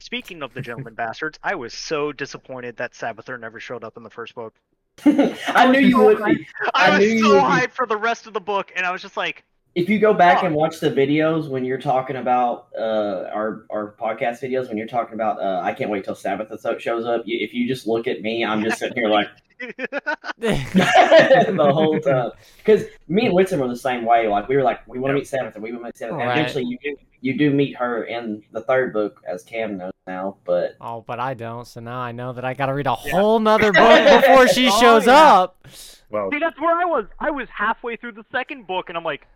Speaking 0.00 0.42
of 0.42 0.54
the 0.54 0.60
gentleman 0.60 0.94
bastards, 0.96 1.38
I 1.42 1.54
was 1.56 1.74
so 1.74 2.12
disappointed 2.12 2.76
that 2.76 2.92
Sabetha 2.92 3.38
never 3.38 3.58
showed 3.60 3.84
up 3.84 3.96
in 3.96 4.02
the 4.02 4.10
first 4.10 4.34
book. 4.34 4.54
I 5.04 5.70
knew 5.70 5.78
you 5.80 5.98
would. 5.98 6.20
I, 6.22 6.34
I 6.74 6.90
was 6.90 6.98
knew 7.00 7.06
you 7.14 7.22
so 7.24 7.32
would 7.34 7.38
be. 7.40 7.44
hyped 7.66 7.70
for 7.72 7.86
the 7.86 7.96
rest 7.96 8.26
of 8.26 8.32
the 8.32 8.40
book, 8.40 8.72
and 8.76 8.84
I 8.86 8.90
was 8.90 9.02
just 9.02 9.16
like. 9.16 9.44
If 9.78 9.88
you 9.88 10.00
go 10.00 10.12
back 10.12 10.42
Oh. 10.42 10.46
and 10.46 10.54
watch 10.56 10.80
the 10.80 10.90
videos 10.90 11.48
when 11.48 11.64
you're 11.64 11.78
talking 11.80 12.16
about 12.16 12.66
uh, 12.76 13.30
our 13.32 13.64
our 13.70 13.94
podcast 14.00 14.42
videos, 14.42 14.66
when 14.68 14.76
you're 14.76 14.88
talking 14.88 15.14
about, 15.14 15.40
uh, 15.40 15.60
I 15.62 15.72
can't 15.72 15.88
wait 15.88 16.04
till 16.04 16.16
Sabbath 16.16 16.50
shows 16.80 17.04
up. 17.06 17.22
You, 17.26 17.38
if 17.40 17.54
you 17.54 17.68
just 17.68 17.86
look 17.86 18.08
at 18.08 18.20
me, 18.20 18.44
I'm 18.44 18.60
just 18.62 18.78
sitting 18.80 18.96
here 18.96 19.08
like 19.08 19.28
the 20.38 21.70
whole 21.72 22.00
time. 22.00 22.30
Because 22.58 22.86
me 23.06 23.26
and 23.26 23.34
Whitson 23.34 23.60
were 23.60 23.68
the 23.68 23.76
same 23.76 24.04
way. 24.04 24.26
Like 24.26 24.48
we 24.48 24.56
were 24.56 24.62
like, 24.64 24.80
we 24.88 24.98
want 24.98 25.10
to 25.12 25.14
Yep. 25.14 25.20
meet 25.20 25.28
Sabbath, 25.28 25.54
and 25.54 25.62
we 25.62 25.70
want 25.70 25.82
to 25.82 25.86
meet 25.86 25.96
Sabbath. 25.98 26.18
And 26.18 26.28
Right. 26.28 26.38
eventually, 26.38 26.64
you 26.64 26.78
do 26.82 26.96
you 27.20 27.36
do 27.38 27.50
meet 27.52 27.76
her 27.76 28.04
in 28.04 28.42
the 28.52 28.62
third 28.62 28.92
book, 28.92 29.20
as 29.28 29.42
Cam 29.44 29.76
knows 29.78 29.92
now. 30.08 30.38
But 30.44 30.76
oh, 30.80 31.02
but 31.06 31.20
I 31.20 31.34
don't, 31.34 31.66
so 31.66 31.80
now 31.80 31.98
I 32.00 32.12
know 32.12 32.32
that 32.32 32.44
I 32.44 32.54
got 32.54 32.66
to 32.66 32.74
read 32.74 32.86
a 32.88 32.96
Yeah. 33.04 33.12
whole 33.12 33.38
nother 33.38 33.72
book 33.72 34.22
before 34.22 34.48
she 34.48 34.68
Oh, 34.72 34.80
shows 34.80 35.06
yeah. 35.06 35.32
up. 35.34 35.66
well, 36.10 36.30
See, 36.32 36.38
that's 36.40 36.58
where 36.60 36.74
I 36.76 36.84
was. 36.84 37.04
I 37.20 37.30
was 37.30 37.48
halfway 37.48 37.96
through 37.96 38.12
the 38.12 38.24
second 38.32 38.66
book, 38.66 38.88
and 38.88 38.98
I'm 38.98 39.04
like, 39.04 39.26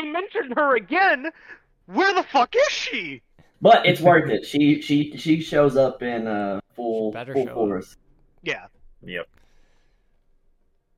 they 0.00 0.06
mentioned 0.08 0.54
her 0.56 0.76
again. 0.76 1.26
Where 1.86 2.14
the 2.14 2.22
fuck 2.22 2.54
is 2.56 2.68
she? 2.72 3.22
but 3.60 3.84
it's 3.86 4.00
worth 4.00 4.30
it. 4.30 4.46
She 4.46 4.80
she 4.80 5.16
she 5.16 5.40
shows 5.40 5.76
up 5.76 6.02
in 6.02 6.26
uh, 6.26 6.60
full 6.74 7.10
Better 7.12 7.32
full 7.32 7.46
show 7.46 7.76
up. 7.76 7.84
Yeah. 8.42 8.66
yep. 9.02 9.26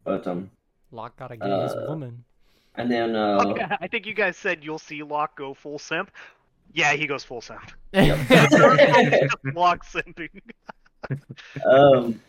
But 0.04 0.26
um, 0.26 0.50
Locke 0.92 1.16
got 1.16 1.28
to 1.28 1.36
get 1.36 1.48
his 1.62 1.72
Uh, 1.72 1.86
woman. 1.88 2.24
and 2.74 2.90
then 2.90 3.16
uh, 3.16 3.42
Okay, 3.46 3.66
I 3.80 3.86
think 3.88 4.06
you 4.06 4.14
guys 4.14 4.36
said 4.36 4.62
you'll 4.64 4.78
see 4.78 5.02
Locke 5.02 5.36
go 5.36 5.54
full 5.54 5.78
simp. 5.78 6.10
Yeah, 6.72 6.92
he 6.92 7.06
goes 7.06 7.24
full 7.24 7.40
simp. 7.40 7.62
Yep. 7.92 8.18
Locke 9.54 9.84
simping. 9.84 10.40
um, 11.66 12.20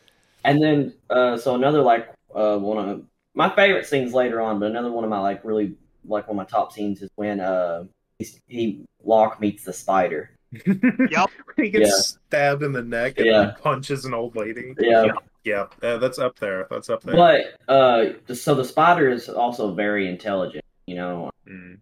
and 0.43 0.61
then 0.63 0.93
uh, 1.09 1.37
so 1.37 1.55
another 1.55 1.81
like 1.81 2.13
uh 2.33 2.57
one 2.57 2.77
of 2.89 3.03
my 3.33 3.53
favorite 3.55 3.85
scenes 3.85 4.13
later 4.13 4.39
on, 4.41 4.59
but 4.59 4.69
another 4.71 4.91
one 4.91 5.03
of 5.03 5.09
my 5.09 5.19
like 5.19 5.43
really 5.43 5.75
like 6.05 6.27
one 6.27 6.31
of 6.31 6.35
my 6.37 6.45
top 6.45 6.71
scenes 6.71 7.01
is 7.01 7.09
when 7.15 7.39
uh 7.39 7.83
he, 8.19 8.27
he 8.47 8.85
Locke 9.03 9.39
meets 9.39 9.63
the 9.63 9.73
spider. 9.73 10.31
Yep. 10.65 11.29
he 11.57 11.69
gets 11.69 11.89
Yeah. 11.89 11.95
stabbed 12.27 12.63
in 12.63 12.71
the 12.73 12.81
neck 12.83 13.17
and 13.17 13.25
Yeah. 13.27 13.51
punches 13.61 14.05
an 14.05 14.13
old 14.13 14.35
lady. 14.35 14.73
Yeah, 14.79 15.11
Yeah, 15.43 15.65
uh, 15.81 15.97
that's 15.97 16.19
up 16.19 16.37
there. 16.39 16.67
That's 16.69 16.89
up 16.89 17.01
there. 17.03 17.15
but 17.15 17.71
uh, 17.73 18.33
so 18.33 18.53
the 18.53 18.65
spider 18.65 19.09
is 19.09 19.29
also 19.29 19.73
very 19.73 20.07
intelligent. 20.09 20.63
You 20.87 20.95
know, 20.95 21.29
Mm. 21.47 21.79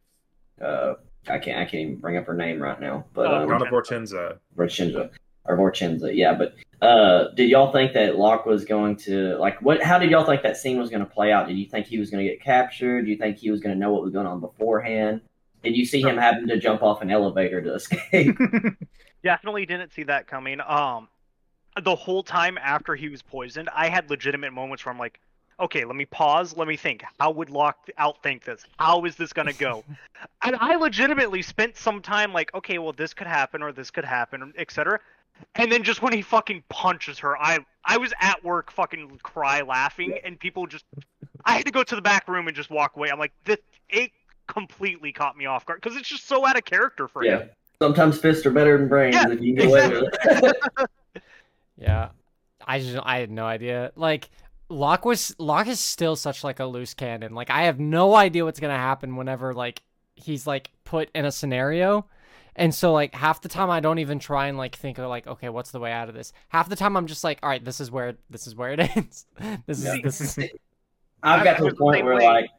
uh, 0.62 0.94
I 1.28 1.38
can't 1.40 1.58
I 1.60 1.66
can't 1.66 1.76
even 1.76 1.96
bring 1.98 2.18
up 2.18 2.26
her 2.28 2.34
name 2.36 2.62
right 2.62 2.80
now, 2.80 3.06
but 3.14 3.28
Uh, 3.28 3.40
um, 3.44 3.50
Donna 3.50 3.66
Vorchenza. 3.66 4.38
Vorchenza 4.56 5.10
or 5.46 5.58
Vorchenza, 5.58 6.16
yeah. 6.16 6.34
But 6.34 6.54
uh, 6.82 7.30
did 7.36 7.50
y'all 7.50 7.72
think 7.72 7.94
that 7.94 8.18
Locke 8.18 8.46
was 8.46 8.64
going 8.64 8.96
to 8.98 9.38
like 9.38 9.62
what? 9.62 9.82
How 9.82 10.00
did 10.00 10.12
y'all 10.12 10.26
think 10.26 10.44
that 10.44 10.58
scene 10.58 10.80
was 10.80 10.90
going 10.90 11.04
to 11.04 11.10
play 11.10 11.32
out? 11.32 11.48
Did 11.48 11.58
you 11.58 11.66
think 11.66 11.88
he 11.88 12.00
was 12.00 12.10
going 12.10 12.24
to 12.24 12.30
get 12.30 12.42
captured? 12.42 13.04
Do 13.04 13.12
you 13.12 13.18
think 13.18 13.38
he 13.38 13.52
was 13.52 13.60
going 13.60 13.76
to 13.76 13.80
know 13.80 13.92
what 13.92 14.02
was 14.02 14.14
going 14.14 14.28
on 14.28 14.40
beforehand? 14.40 15.22
Did 15.62 15.76
you 15.76 15.86
see 15.86 16.02
him 16.02 16.18
having 16.18 16.48
to 16.48 16.58
jump 16.58 16.82
off 16.82 17.02
an 17.02 17.12
elevator 17.12 17.62
to 17.62 17.76
escape? 17.76 18.38
Definitely 19.24 19.66
didn't 19.66 19.92
see 19.92 20.04
that 20.04 20.28
coming. 20.28 20.62
Um, 20.66 21.10
the 21.82 21.96
whole 21.96 22.24
time 22.24 22.58
after 22.58 22.96
he 22.96 23.10
was 23.10 23.22
poisoned, 23.22 23.70
I 23.76 23.90
had 23.90 24.10
legitimate 24.10 24.54
moments 24.54 24.86
where 24.86 24.94
I'm 24.94 25.00
like, 25.00 25.20
okay, 25.60 25.84
let 25.84 25.96
me 25.96 26.06
pause, 26.06 26.56
let 26.56 26.68
me 26.68 26.78
think. 26.78 27.04
How 27.20 27.32
would 27.32 27.50
Locke 27.50 27.90
outthink 28.00 28.46
this? 28.46 28.64
How 28.80 29.04
is 29.04 29.18
this 29.18 29.34
gonna 29.34 29.54
go? 29.54 29.84
and 30.44 30.56
I 30.56 30.76
legitimately 30.76 31.42
spent 31.42 31.76
some 31.76 32.02
time 32.02 32.32
like, 32.32 32.54
okay, 32.54 32.78
well, 32.78 32.94
this 32.94 33.14
could 33.14 33.28
happen 33.28 33.62
or 33.62 33.74
this 33.74 33.92
could 33.92 34.06
happen, 34.06 34.54
etc. 34.58 35.00
And 35.56 35.72
then 35.72 35.84
just 35.84 36.02
when 36.02 36.14
he 36.14 36.22
fucking 36.22 36.64
punches 36.70 37.20
her, 37.20 37.38
I 37.38 37.60
I 37.86 37.98
was 37.98 38.14
at 38.20 38.44
work, 38.44 38.72
fucking 38.72 39.20
cry 39.24 39.62
laughing, 39.62 40.18
and 40.24 40.40
people 40.40 40.68
just, 40.68 40.86
I 41.46 41.54
had 41.56 41.66
to 41.66 41.72
go 41.72 41.84
to 41.84 41.96
the 41.96 42.02
back 42.02 42.28
room 42.28 42.48
and 42.48 42.56
just 42.56 42.70
walk 42.70 42.96
away. 42.96 43.10
I'm 43.10 43.20
like, 43.20 43.34
this 43.46 43.58
it 43.90 44.12
completely 44.48 45.12
caught 45.12 45.38
me 45.38 45.46
off 45.46 45.66
guard 45.66 45.82
because 45.82 45.98
it's 45.98 46.08
just 46.08 46.28
so 46.28 46.46
out 46.46 46.58
of 46.58 46.66
character 46.66 47.08
for 47.08 47.24
yeah. 47.24 47.40
him. 47.40 47.50
Sometimes 47.82 48.20
fists 48.20 48.46
are 48.46 48.52
better 48.52 48.78
than 48.78 48.88
brains 48.90 49.16
Yeah, 49.16 49.30
if 49.30 49.42
you 49.42 49.56
can 49.56 49.70
get 49.70 49.70
away 49.70 50.02
with 50.02 50.14
it. 50.76 50.90
Yeah, 51.78 52.10
I 52.68 52.80
just 52.80 53.00
I 53.02 53.20
had 53.20 53.32
no 53.32 53.46
idea. 53.46 53.94
Like 53.96 54.30
Locke 54.68 55.06
was 55.06 55.34
Locke 55.40 55.68
is 55.68 55.80
still 55.80 56.16
such 56.16 56.44
like 56.44 56.60
a 56.60 56.66
loose 56.66 56.94
cannon. 56.94 57.34
Like 57.34 57.50
I 57.50 57.64
have 57.64 57.80
no 57.80 58.16
idea 58.16 58.44
what's 58.44 58.60
gonna 58.60 58.76
happen 58.76 59.16
whenever 59.16 59.54
like 59.54 59.82
he's 60.16 60.46
like 60.46 60.72
put 60.84 61.10
in 61.16 61.24
a 61.24 61.32
scenario. 61.32 62.06
And 62.56 62.74
so 62.74 62.92
like 62.92 63.14
half 63.14 63.42
the 63.42 63.50
time 63.50 63.70
I 63.70 63.80
don't 63.80 64.00
even 64.00 64.20
try 64.20 64.48
and 64.48 64.58
like 64.58 64.76
think 64.76 64.98
of 64.98 65.08
like 65.08 65.28
okay 65.28 65.50
what's 65.50 65.72
the 65.72 65.80
way 65.80 65.92
out 65.92 66.10
of 66.10 66.16
this. 66.16 66.34
Half 66.50 66.70
the 66.70 66.76
time 66.76 66.98
I'm 66.98 67.08
just 67.08 67.24
like 67.24 67.40
all 67.44 67.50
right 67.50 67.64
this 67.64 67.80
is 67.80 67.92
where 67.92 68.16
this 68.30 68.48
is 68.48 68.56
where 68.56 68.72
it 68.72 68.80
ends. 68.98 69.26
this 69.66 69.84
is 69.84 70.02
this 70.02 70.22
is 70.22 70.50
I've 71.24 71.44
got 71.44 71.58
to 71.58 71.66
the 71.66 71.76
point 71.76 72.06
where 72.06 72.20
like 72.20 72.50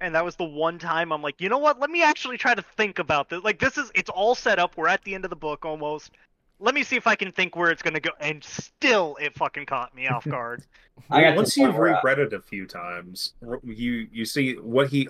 and 0.00 0.14
that 0.14 0.24
was 0.24 0.36
the 0.36 0.44
one 0.44 0.78
time 0.78 1.12
I'm 1.12 1.22
like, 1.22 1.40
you 1.40 1.48
know 1.48 1.58
what? 1.58 1.80
Let 1.80 1.90
me 1.90 2.02
actually 2.02 2.36
try 2.36 2.54
to 2.54 2.62
think 2.62 2.98
about 2.98 3.28
this. 3.28 3.42
Like 3.42 3.58
this 3.58 3.78
is 3.78 3.90
it's 3.94 4.10
all 4.10 4.34
set 4.34 4.58
up. 4.58 4.76
We're 4.76 4.88
at 4.88 5.02
the 5.04 5.14
end 5.14 5.24
of 5.24 5.30
the 5.30 5.36
book 5.36 5.64
almost. 5.64 6.12
Let 6.58 6.74
me 6.74 6.82
see 6.82 6.96
if 6.96 7.06
I 7.06 7.16
can 7.16 7.32
think 7.32 7.54
where 7.54 7.70
it's 7.70 7.82
gonna 7.82 8.00
go. 8.00 8.10
And 8.20 8.42
still, 8.42 9.16
it 9.20 9.34
fucking 9.34 9.66
caught 9.66 9.94
me 9.94 10.08
off 10.08 10.26
guard. 10.26 10.64
I 11.10 11.22
got 11.22 11.36
Once 11.36 11.56
you've 11.56 11.74
where 11.76 11.94
uh, 11.94 12.00
reread 12.02 12.18
it 12.18 12.32
a 12.32 12.40
few 12.40 12.66
times, 12.66 13.34
you 13.62 14.08
you 14.12 14.24
see 14.24 14.54
what 14.54 14.88
he. 14.88 15.08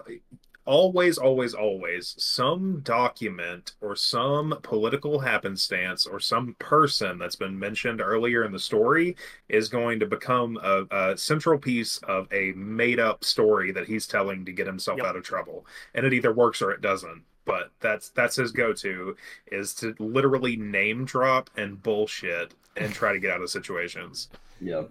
Always, 0.67 1.17
always, 1.17 1.55
always 1.55 2.15
some 2.19 2.81
document 2.83 3.73
or 3.81 3.97
some 3.97 4.59
political 4.63 5.21
happenstance 5.21 6.05
or 6.07 6.21
some 6.21 6.55
person 6.59 7.19
that's 7.19 7.37
been 7.37 7.59
mentioned 7.59 8.01
earlier 8.01 8.45
in 8.45 8.53
the 8.53 8.59
story 8.59 9.17
is 9.49 9.69
going 9.69 10.01
to 10.01 10.07
become 10.07 10.59
a, 10.63 10.85
a 10.91 11.17
central 11.17 11.59
piece 11.59 11.99
of 11.99 12.27
a 12.33 12.53
made 12.53 13.01
up 13.01 13.25
story 13.25 13.73
that 13.73 13.87
he's 13.87 14.07
telling 14.07 14.45
to 14.45 14.53
get 14.53 14.67
himself 14.67 14.99
Yep. 14.99 15.07
out 15.07 15.17
of 15.17 15.23
trouble. 15.25 15.67
And 15.95 16.05
it 16.05 16.13
either 16.13 16.33
works 16.35 16.61
or 16.61 16.71
it 16.73 16.81
doesn't. 16.81 17.23
But 17.45 17.71
that's 17.81 18.09
that's 18.11 18.35
his 18.37 18.51
go-to 18.51 19.17
is 19.53 19.73
to 19.77 19.95
literally 20.01 20.57
name 20.57 21.05
drop 21.05 21.49
and 21.57 21.81
bullshit 21.81 22.55
and 22.77 22.93
try 22.93 23.13
to 23.13 23.21
get 23.21 23.31
out 23.31 23.41
of 23.41 23.51
situations. 23.51 24.29
Yeah. 24.61 24.83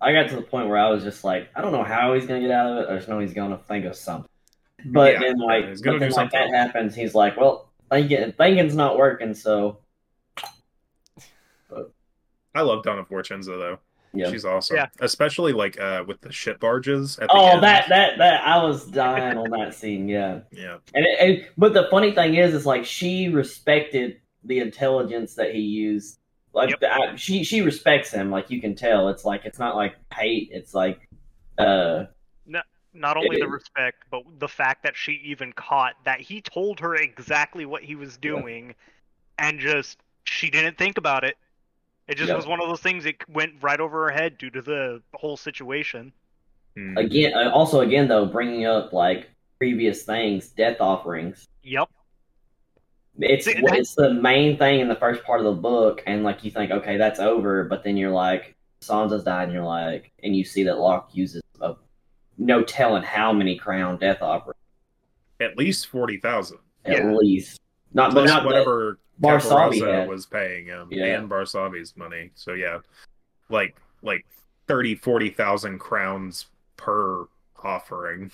I 0.00 0.12
got 0.12 0.28
to 0.28 0.36
the 0.36 0.42
point 0.42 0.68
where 0.68 0.76
I 0.76 0.90
was 0.90 1.02
just 1.04 1.24
like, 1.24 1.48
I 1.56 1.62
don't 1.62 1.72
know 1.72 1.82
how 1.84 2.12
he's 2.12 2.26
gonna 2.26 2.40
get 2.42 2.50
out 2.50 2.70
of 2.70 2.84
it. 2.84 2.92
I 2.92 2.96
just 2.96 3.08
know 3.08 3.18
he's 3.18 3.32
gonna 3.32 3.56
think 3.56 3.86
of 3.86 3.96
something. 3.96 4.28
But 4.92 5.14
Yeah, 5.14 5.20
then 5.20 5.38
like, 5.38 5.64
yeah, 5.64 5.68
he's 5.70 5.82
but 5.82 5.98
then, 6.00 6.10
like 6.12 6.30
that 6.32 6.50
happens. 6.50 6.94
He's 6.94 7.14
like, 7.14 7.36
well, 7.36 7.70
thinking 7.90 8.32
thinking's 8.32 8.74
not 8.74 8.96
working. 8.98 9.34
So 9.34 9.78
I 12.54 12.62
love 12.62 12.82
Donna 12.82 13.04
Vorchenza 13.04 13.46
though. 13.58 13.78
yeah. 14.14 14.30
She's 14.30 14.44
awesome. 14.44 14.76
Yeah. 14.76 14.86
Especially 15.00 15.52
like 15.52 15.78
uh 15.78 16.04
with 16.06 16.20
the 16.22 16.32
ship 16.32 16.58
barges 16.60 17.18
at 17.18 17.28
the 17.28 17.34
Oh, 17.34 17.48
end. 17.54 17.62
that 17.62 17.88
that 17.90 18.18
that 18.18 18.46
I 18.46 18.62
was 18.64 18.86
dying 18.86 19.36
on 19.36 19.50
that 19.50 19.74
scene. 19.74 20.08
Yeah. 20.08 20.40
Yeah. 20.52 20.78
And, 20.94 21.04
it, 21.04 21.18
and 21.20 21.46
but 21.58 21.74
the 21.74 21.86
funny 21.90 22.12
thing 22.12 22.34
is, 22.36 22.54
is 22.54 22.64
like 22.64 22.84
she 22.86 23.28
respected 23.28 24.20
the 24.44 24.60
intelligence 24.60 25.34
that 25.34 25.54
he 25.54 25.60
used. 25.60 26.18
Like 26.54 26.70
Yep. 26.70 26.90
I, 26.90 27.16
she 27.16 27.44
she 27.44 27.60
respects 27.60 28.10
him. 28.10 28.30
Like 28.30 28.50
you 28.50 28.60
can 28.60 28.74
tell. 28.74 29.10
It's 29.10 29.24
like 29.26 29.44
it's 29.44 29.58
not 29.58 29.76
like 29.76 29.96
hate. 30.14 30.48
It's 30.50 30.72
like 30.72 31.06
uh 31.58 32.04
Not 32.96 33.16
only 33.16 33.38
the 33.38 33.46
is. 33.46 33.52
respect, 33.52 34.04
but 34.10 34.22
the 34.38 34.48
fact 34.48 34.82
that 34.82 34.96
she 34.96 35.12
even 35.24 35.52
caught 35.52 35.94
that 36.04 36.20
he 36.20 36.40
told 36.40 36.80
her 36.80 36.94
exactly 36.94 37.66
what 37.66 37.82
he 37.82 37.94
was 37.94 38.18
Yeah. 38.22 38.30
doing, 38.30 38.74
and 39.38 39.60
just 39.60 39.98
she 40.24 40.50
didn't 40.50 40.78
think 40.78 40.98
about 40.98 41.24
it. 41.24 41.36
It 42.08 42.16
just 42.16 42.30
Yeah. 42.30 42.36
was 42.36 42.46
one 42.46 42.60
of 42.60 42.68
those 42.68 42.80
things 42.80 43.04
that 43.04 43.28
went 43.28 43.54
right 43.62 43.80
over 43.80 44.04
her 44.06 44.12
head 44.12 44.38
due 44.38 44.50
to 44.50 44.62
the 44.62 45.02
whole 45.14 45.36
situation. 45.36 46.12
Mm. 46.76 46.98
again. 46.98 47.32
uh, 47.34 47.50
Also, 47.50 47.80
again 47.80 48.06
though, 48.06 48.26
bringing 48.26 48.66
up 48.66 48.92
like 48.92 49.30
previous 49.58 50.04
things, 50.04 50.48
death 50.48 50.78
offerings. 50.80 51.46
Yep. 51.62 51.88
It's 53.18 53.46
See, 53.46 53.54
it's 53.56 53.94
the 53.94 54.12
main 54.12 54.58
thing 54.58 54.80
in 54.80 54.88
the 54.88 54.94
first 54.96 55.24
part 55.24 55.40
of 55.40 55.46
the 55.46 55.60
book, 55.60 56.02
and 56.06 56.22
like 56.22 56.44
you 56.44 56.50
think, 56.50 56.70
okay, 56.70 56.98
that's 56.98 57.18
over, 57.18 57.64
but 57.64 57.82
then 57.82 57.96
you're 57.96 58.10
like, 58.10 58.54
Sanza's 58.82 59.24
died, 59.24 59.44
and 59.44 59.52
you're 59.54 59.64
like, 59.64 60.12
and 60.22 60.36
you 60.36 60.44
see 60.44 60.64
that 60.64 60.78
Locke 60.78 61.08
uses 61.14 61.40
a 61.40 61.45
no 62.38 62.62
telling 62.62 63.02
how 63.02 63.32
many 63.32 63.56
crown 63.56 63.96
death 63.98 64.22
offerings 64.22 64.58
At 65.40 65.56
least 65.58 65.86
forty 65.88 66.18
thousand. 66.18 66.58
at 66.84 66.98
Yeah. 67.04 67.10
least. 67.12 67.60
Not, 67.92 68.12
but 68.14 68.22
Plus 68.26 68.30
not 68.30 68.44
whatever 68.44 68.98
Barsavi 69.20 70.06
was 70.06 70.26
paying 70.26 70.66
him 70.66 70.88
Yeah. 70.90 71.18
and 71.18 71.30
Barsavi's 71.30 71.96
money. 71.96 72.30
So 72.34 72.52
yeah. 72.52 72.78
Like 73.48 73.76
like 74.02 74.24
30, 74.68 74.94
40,000 74.96 75.78
crowns 75.78 76.46
per 76.76 77.26
offering. 77.62 78.30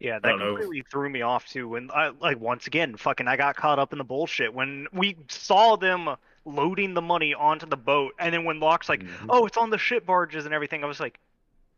Yeah, 0.00 0.18
that 0.20 0.28
don't 0.28 0.38
know. 0.38 0.46
completely 0.56 0.84
threw 0.90 1.10
me 1.10 1.22
off 1.22 1.46
too. 1.48 1.68
When 1.68 1.90
I 1.92 2.08
like 2.20 2.38
once 2.40 2.66
again, 2.68 2.96
fucking, 2.96 3.26
I 3.26 3.36
got 3.36 3.56
caught 3.56 3.78
up 3.80 3.92
in 3.92 3.98
the 3.98 4.04
bullshit 4.04 4.54
when 4.54 4.86
we 4.92 5.16
saw 5.28 5.76
them 5.76 6.14
loading 6.44 6.94
the 6.94 7.02
money 7.02 7.34
onto 7.34 7.66
the 7.66 7.76
boat, 7.76 8.14
and 8.20 8.32
then 8.32 8.44
when 8.44 8.60
Locke's 8.60 8.88
like, 8.88 9.00
Mhm. 9.02 9.26
"Oh, 9.28 9.44
it's 9.44 9.56
on 9.56 9.70
the 9.70 9.78
ship 9.78 10.06
barges 10.06 10.44
and 10.46 10.54
everything," 10.54 10.82
I 10.84 10.86
was 10.86 11.00
like, 11.00 11.18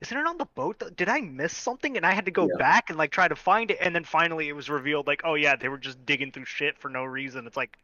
"Isn't 0.01 0.17
it 0.19 0.27
on 0.27 0.39
the 0.39 0.47
boat? 0.55 0.83
Did 0.97 1.09
I 1.09 1.21
miss 1.21 1.57
something?" 1.57 1.97
And 1.97 2.05
I 2.07 2.13
had 2.13 2.25
to 2.27 2.31
go 2.31 2.45
Yeah. 2.49 2.57
back 2.59 2.89
and 2.91 2.99
like 2.99 3.11
try 3.11 3.29
to 3.29 3.37
find 3.37 3.71
it, 3.71 3.79
and 3.81 3.95
then 3.95 4.05
finally 4.05 4.49
it 4.49 4.53
was 4.57 4.69
revealed, 4.71 5.07
like, 5.07 5.23
"Oh 5.25 5.35
yeah, 5.35 5.57
they 5.57 5.69
were 5.69 5.79
just 5.79 6.05
digging 6.07 6.33
through 6.33 6.47
shit 6.47 6.79
for 6.79 6.89
no 6.89 7.05
reason." 7.05 7.47
It's 7.47 7.57
like, 7.57 7.77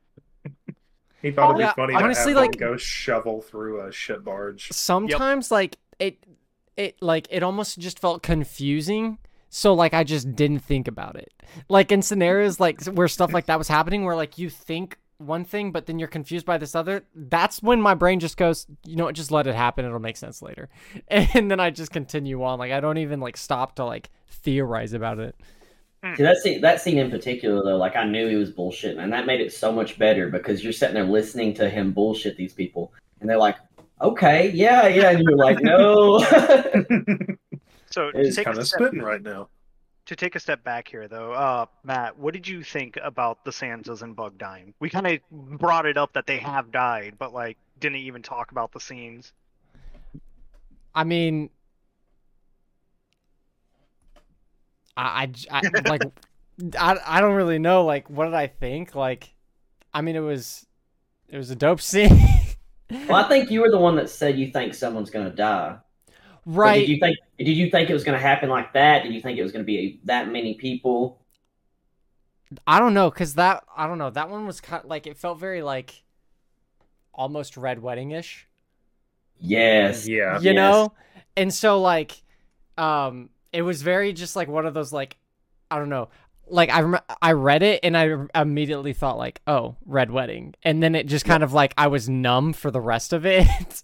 He 1.23 1.31
thought 1.33 1.49
oh, 1.51 1.55
it'd 1.55 1.61
Yeah, 1.61 1.73
be 1.73 1.77
funny 1.77 1.95
honestly, 1.95 2.33
to 2.35 2.39
have 2.41 2.49
like- 2.49 2.59
them 2.59 2.71
go 2.73 2.77
shovel 2.77 3.41
through 3.43 3.81
a 3.87 3.91
ship 3.93 4.23
barge. 4.25 4.69
sometimes 4.71 5.51
like 5.51 5.79
it 5.99 6.19
it 6.77 7.01
like 7.01 7.27
it 7.31 7.43
almost 7.43 7.79
just 7.79 7.99
felt 7.99 8.23
confusing 8.23 9.17
so 9.49 9.73
like 9.73 9.95
i 9.95 10.05
just 10.05 10.37
didn't 10.37 10.59
think 10.59 10.87
about 10.87 11.17
it 11.17 11.33
like 11.71 11.91
in 11.91 12.03
scenarios 12.03 12.61
like 12.61 12.85
where 12.85 13.09
stuff 13.09 13.33
like 13.33 13.47
that 13.47 13.57
was 13.57 13.67
happening 13.69 14.05
where 14.05 14.15
like 14.15 14.37
you 14.37 14.51
think 14.51 14.99
one 15.19 15.45
thing 15.45 15.73
but 15.73 15.87
then 15.87 15.99
you're 15.99 16.09
confused 16.09 16.45
by 16.45 16.59
this 16.59 16.75
other 16.75 17.03
that's 17.15 17.63
when 17.63 17.81
my 17.81 17.95
brain 17.95 18.21
just 18.21 18.37
goes 18.37 18.67
you 18.85 18.97
know 18.97 19.05
what? 19.05 19.15
Just 19.15 19.31
let 19.31 19.47
it 19.47 19.55
happen. 19.55 19.85
It'll 19.85 19.99
make 19.99 20.17
sense 20.17 20.43
later. 20.43 20.69
And 21.09 21.51
then 21.51 21.61
i 21.61 21.71
just 21.71 21.93
continue 21.93 22.43
on. 22.43 22.59
Like 22.59 22.73
i 22.73 22.81
don't 22.81 22.99
even 22.99 23.21
like 23.21 23.37
stop 23.37 23.77
to 23.77 23.85
like 23.85 24.11
theorize 24.29 24.93
about 24.93 25.19
it. 25.19 25.35
See, 26.15 26.23
that 26.23 26.37
scene, 26.39 26.61
that 26.61 26.81
scene 26.81 26.99
in 26.99 27.11
particular, 27.11 27.63
though, 27.65 27.77
like 27.77 27.97
I 27.97 28.05
knew 28.05 28.29
he 28.29 28.37
was 28.37 28.53
bullshitting, 28.53 29.03
and 29.03 29.13
that 29.13 29.27
made 29.27 29.41
it 29.41 29.53
so 29.53 29.73
much 29.73 29.99
better 29.99 30.29
because 30.29 30.63
you're 30.63 30.73
sitting 30.73 30.95
there 30.95 31.05
listening 31.05 31.55
to 31.55 31.69
him 31.69 31.93
bullshit 31.93 32.37
these 32.37 32.53
people, 32.53 32.93
and 33.21 33.29
they're 33.29 33.39
like, 33.39 33.57
"Okay, 34.01 34.51
yeah, 34.51 34.87
yeah," 34.87 35.11
and 35.11 35.23
you're 35.25 35.37
like, 35.37 35.61
"No." 35.61 36.19
so 37.91 38.11
It's 38.15 38.37
take, 38.37 38.45
kind 38.45 38.59
of 38.59 38.67
step, 38.69 38.81
spitting 38.83 39.03
right 39.03 39.23
now. 39.23 39.49
To 40.07 40.16
take 40.16 40.37
a 40.37 40.40
step 40.40 40.62
back 40.62 40.88
here, 40.88 41.09
though, 41.09 41.33
uh, 41.33 41.66
Matt, 41.83 42.16
what 42.19 42.33
did 42.33 42.47
you 42.47 42.62
think 42.62 42.97
about 43.03 43.45
the 43.45 43.51
Sanzas 43.51 44.03
and 44.03 44.14
Bug 44.14 44.38
dying? 44.38 44.73
We 44.79 44.88
kind 44.88 45.07
of 45.07 45.19
brought 45.31 45.85
it 45.85 45.97
up 45.97 46.12
that 46.12 46.27
they 46.27 46.38
have 46.38 46.71
died, 46.71 47.16
but 47.19 47.35
like 47.35 47.59
didn't 47.81 47.99
even 47.99 48.23
talk 48.23 48.53
about 48.53 48.73
the 48.73 48.81
scenes. 48.81 49.33
i 50.95 51.05
mean 51.05 51.51
i 54.97 55.31
i 55.51 55.61
like 55.88 56.03
I, 56.79 56.97
I 57.07 57.21
don't 57.21 57.35
really 57.35 57.59
know 57.59 57.85
like 57.85 58.09
what 58.09 58.25
did 58.25 58.35
i 58.35 58.47
think 58.47 58.95
like 58.95 59.35
i 59.92 60.01
mean 60.01 60.16
it 60.16 60.21
was 60.21 60.66
it 61.29 61.37
was 61.37 61.51
a 61.51 61.57
dope 61.57 61.81
scene 61.92 62.19
well, 63.09 63.16
I 63.25 63.29
think 63.29 63.51
you 63.51 63.61
were 63.62 63.71
the 63.71 63.79
one 63.79 63.97
that 63.97 64.09
said 64.09 64.38
you 64.38 64.51
think 64.53 64.73
someone's 64.73 65.11
gonna 65.11 65.31
die. 65.31 65.77
But 66.55 66.61
right 66.61 66.87
Did 66.87 66.89
you 66.89 66.99
think? 67.01 67.19
Did 67.39 67.49
you 67.57 67.71
think 67.71 67.91
it 67.91 67.95
was 67.95 68.05
gonna 68.05 68.19
happen 68.19 68.49
like 68.49 68.73
that? 68.75 69.03
Did 69.03 69.13
you 69.13 69.21
think 69.21 69.39
it 69.39 69.43
was 69.43 69.53
gonna 69.53 69.65
be 69.65 70.01
that 70.05 70.31
many 70.31 70.55
people? 70.55 71.21
I 72.67 72.79
don't 72.79 72.95
know, 72.95 73.11
cause 73.11 73.35
that 73.35 73.65
I 73.77 73.87
don't 73.87 73.99
know. 73.99 74.11
That 74.11 74.31
one 74.31 74.47
was 74.47 74.61
kind 74.61 74.85
of, 74.85 74.89
like 74.91 75.07
it 75.07 75.17
felt 75.19 75.39
very 75.41 75.63
like 75.63 76.05
almost 77.13 77.57
red 77.57 77.81
wedding 77.83 78.13
ish, 78.13 78.47
Yes. 79.39 80.07
Yeah. 80.09 80.39
you 80.41 80.53
Yes. 80.53 80.55
know. 80.55 80.93
And 81.37 81.53
so 81.53 81.81
like, 81.81 82.23
um, 82.79 83.31
it 83.53 83.63
was 83.63 83.83
very 83.83 84.13
just 84.13 84.37
like 84.37 84.49
one 84.49 84.67
of 84.67 84.75
those 84.75 84.93
like, 84.93 85.17
I 85.71 85.79
don't 85.79 85.89
know. 85.89 86.09
Like 86.49 86.71
I 86.71 86.81
rem- 86.83 87.03
I 87.21 87.33
read 87.33 87.63
it 87.65 87.81
and 87.83 87.97
I 87.97 88.17
immediately 88.41 88.93
thought 88.93 89.19
like, 89.19 89.41
oh, 89.49 89.75
red 89.85 90.11
wedding, 90.13 90.55
and 90.63 90.81
then 90.83 90.95
it 90.95 91.07
just 91.07 91.25
kind 91.25 91.43
of 91.43 91.53
like 91.53 91.75
I 91.77 91.89
was 91.89 92.09
numb 92.09 92.53
for 92.53 92.71
the 92.71 92.81
rest 92.81 93.13
of 93.13 93.27
it. 93.27 93.47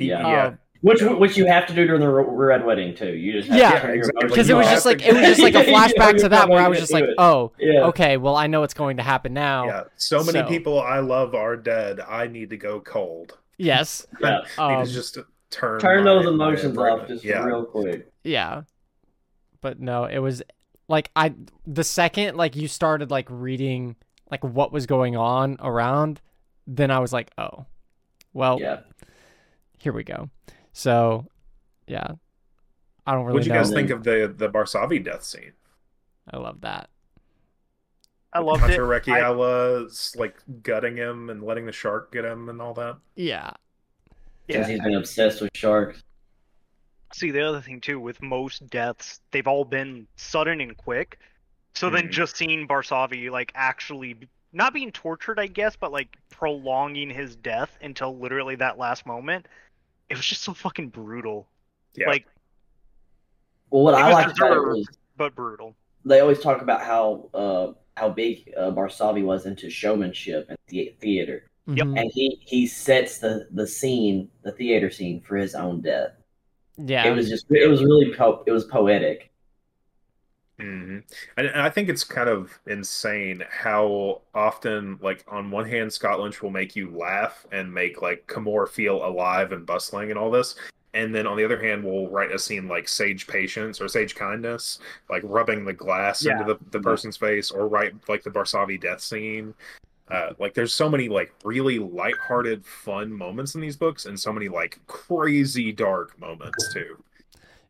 Yeah. 0.00 0.20
Yeah. 0.28 0.46
Um, 0.46 0.58
Which 0.80 1.02
which 1.02 1.36
you 1.36 1.46
have 1.46 1.66
to 1.66 1.74
do 1.74 1.86
during 1.86 2.00
the 2.00 2.08
red 2.08 2.64
wedding 2.64 2.94
too. 2.94 3.12
You 3.14 3.32
just 3.32 3.48
have 3.48 3.58
Yeah, 3.58 3.70
to 3.72 3.76
have 3.78 3.86
your 3.88 3.94
exactly. 3.96 4.28
because 4.28 4.48
it 4.48 4.54
was 4.54 4.66
just 4.68 4.86
like 4.86 5.04
it 5.04 5.12
was 5.12 5.22
just 5.22 5.40
like 5.40 5.54
a 5.56 5.64
You 5.66 5.72
know, 5.72 5.78
flashback 5.78 6.18
to 6.20 6.28
that 6.28 6.48
where 6.48 6.62
I 6.62 6.68
was 6.68 6.78
just 6.78 6.92
like, 6.92 7.02
it. 7.04 7.14
oh, 7.18 7.50
Yeah. 7.58 7.86
okay, 7.86 8.16
well 8.16 8.36
I 8.36 8.46
know 8.46 8.60
what's 8.60 8.74
going 8.74 8.98
to 8.98 9.02
happen 9.02 9.34
now. 9.34 9.66
Yeah. 9.66 9.84
So 9.96 10.18
many 10.22 10.38
So- 10.38 10.46
people 10.46 10.80
I 10.80 11.00
love 11.00 11.34
are 11.34 11.56
dead. 11.56 11.98
I 12.00 12.28
need 12.28 12.50
to 12.50 12.56
go 12.56 12.78
cold. 12.80 13.36
Yes. 13.56 14.06
Yeah. 14.20 14.42
I 14.58 14.68
need 14.68 14.74
Um, 14.82 14.86
to 14.86 14.92
just 14.92 15.18
turn 15.50 15.80
Turn 15.80 16.04
my- 16.04 16.12
those 16.14 16.26
emotions 16.26 16.78
off 16.78 17.08
just 17.08 17.24
yeah. 17.24 17.42
real 17.42 17.64
quick. 17.64 18.12
Yeah. 18.22 18.62
But 19.60 19.80
no, 19.80 20.04
it 20.04 20.18
was 20.18 20.42
like 20.86 21.10
I 21.16 21.34
the 21.66 21.82
second 21.82 22.36
like 22.36 22.54
you 22.54 22.68
started 22.68 23.10
like 23.10 23.26
reading 23.28 23.96
like 24.30 24.44
what 24.44 24.70
was 24.72 24.86
going 24.86 25.16
on 25.16 25.56
around, 25.58 26.20
then 26.68 26.92
I 26.92 27.00
was 27.00 27.12
like, 27.12 27.30
"Oh. 27.36 27.66
Well, 28.32 28.60
Yeah. 28.60 28.80
here 29.78 29.92
we 29.92 30.04
go." 30.04 30.30
So, 30.82 31.26
yeah. 31.88 32.06
I 33.04 33.12
don't 33.12 33.24
really 33.24 33.34
What'd 33.38 33.46
you 33.48 33.52
know. 33.52 33.58
guys 33.58 33.72
think 33.72 33.90
of 33.90 34.04
the 34.04 34.32
the 34.36 34.48
Barsavi 34.48 35.02
death 35.02 35.24
scene? 35.24 35.52
I 36.30 36.36
love 36.36 36.60
that. 36.60 36.88
I 38.32 38.38
loved 38.38 38.62
it. 38.62 38.74
I- 38.74 38.76
Rekiela 38.78 40.16
like 40.16 40.36
gutting 40.62 40.96
him 40.96 41.30
and 41.30 41.42
letting 41.42 41.66
the 41.66 41.72
shark 41.72 42.12
get 42.12 42.24
him 42.24 42.48
and 42.48 42.62
all 42.62 42.74
that. 42.74 42.96
Yeah. 43.16 43.50
Because 44.46 44.68
Yeah. 44.68 44.74
he's 44.74 44.82
been 44.84 44.94
obsessed 44.94 45.40
with 45.40 45.50
sharks. 45.54 46.04
See, 47.12 47.32
the 47.32 47.40
other 47.42 47.60
thing 47.60 47.80
too, 47.80 47.98
with 47.98 48.22
most 48.22 48.64
deaths, 48.70 49.20
they've 49.32 49.48
all 49.48 49.64
been 49.64 50.06
sudden 50.14 50.60
and 50.60 50.76
quick. 50.76 51.18
So 51.74 51.90
then 51.90 52.06
Mhm. 52.06 52.10
just 52.12 52.36
seeing 52.36 52.68
Barsavi 52.68 53.30
like 53.32 53.50
actually 53.56 54.16
not 54.52 54.72
being 54.72 54.92
tortured, 54.92 55.40
I 55.40 55.48
guess, 55.48 55.74
but 55.74 55.90
like 55.90 56.16
prolonging 56.30 57.10
his 57.10 57.34
death 57.34 57.76
until 57.82 58.16
literally 58.16 58.54
that 58.56 58.78
last 58.78 59.06
moment, 59.06 59.48
it 60.10 60.16
was 60.16 60.26
just 60.26 60.42
so 60.42 60.54
fucking 60.54 60.88
brutal. 60.88 61.48
Yeah. 61.94 62.08
Like, 62.08 62.26
Well, 63.70 63.82
what 63.84 63.94
I 63.94 64.06
was 64.08 64.14
liked 64.14 64.38
about 64.38 64.56
it 64.56 64.60
was 64.60 64.88
but 65.16 65.34
brutal. 65.34 65.74
they 66.04 66.20
always 66.20 66.40
talk 66.40 66.62
about 66.62 66.82
how 66.82 67.28
uh, 67.34 67.72
how 67.96 68.08
big 68.10 68.52
uh, 68.56 68.70
Barsavi 68.70 69.24
was 69.24 69.46
into 69.46 69.68
showmanship 69.68 70.46
and 70.48 70.58
the- 70.68 70.94
theater, 71.00 71.44
Yep. 71.66 71.86
Mhm. 71.86 72.00
and 72.00 72.10
he 72.12 72.38
he 72.44 72.66
sets 72.66 73.18
the 73.18 73.48
the 73.50 73.66
scene, 73.66 74.28
the 74.42 74.52
theater 74.52 74.90
scene 74.90 75.20
for 75.20 75.36
his 75.36 75.54
own 75.54 75.80
death. 75.82 76.12
Yeah. 76.76 77.06
It 77.08 77.14
was 77.16 77.28
just 77.28 77.46
it 77.50 77.68
was 77.68 77.82
really 77.82 78.14
po- 78.14 78.44
it 78.46 78.52
was 78.52 78.64
poetic. 78.66 79.30
Hmm 80.58 80.98
And, 81.36 81.46
and 81.46 81.62
I 81.62 81.70
think 81.70 81.88
it's 81.88 82.02
kind 82.02 82.28
of 82.28 82.58
insane 82.66 83.44
how 83.48 84.22
often, 84.34 84.98
like, 85.00 85.24
on 85.28 85.50
one 85.52 85.68
hand, 85.68 85.92
Scott 85.92 86.18
Lynch 86.18 86.42
will 86.42 86.50
make 86.50 86.74
you 86.74 86.90
laugh 86.90 87.46
and 87.52 87.72
make 87.72 88.02
like 88.02 88.26
Camorr 88.26 88.68
feel 88.68 89.04
alive 89.04 89.52
and 89.52 89.64
bustling 89.64 90.10
and 90.10 90.18
all 90.18 90.30
this, 90.30 90.56
and 90.94 91.14
then 91.14 91.26
on 91.26 91.36
the 91.36 91.44
other 91.44 91.62
hand, 91.62 91.84
we'll 91.84 92.08
write 92.08 92.32
a 92.32 92.38
scene 92.38 92.66
like 92.66 92.88
Sage 92.88 93.26
Patience 93.28 93.80
or 93.80 93.86
Sage 93.86 94.16
Kindness, 94.16 94.80
like 95.08 95.22
rubbing 95.24 95.64
the 95.64 95.72
glass 95.72 96.24
Yeah. 96.24 96.40
into 96.40 96.54
the, 96.54 96.58
the 96.70 96.82
person's 96.82 97.16
face, 97.16 97.50
or 97.52 97.68
write 97.68 97.94
like 98.08 98.24
the 98.24 98.30
Barsavi 98.30 98.80
death 98.80 99.00
scene. 99.00 99.54
Uh, 100.10 100.30
like, 100.40 100.54
there's 100.54 100.72
so 100.72 100.88
many 100.88 101.08
like 101.08 101.32
really 101.44 101.78
lighthearted, 101.78 102.64
fun 102.64 103.12
moments 103.12 103.54
in 103.54 103.60
these 103.60 103.76
books, 103.76 104.06
and 104.06 104.18
so 104.18 104.32
many 104.32 104.48
like 104.48 104.80
crazy 104.86 105.70
dark 105.70 106.18
moments 106.18 106.72
too. 106.72 106.96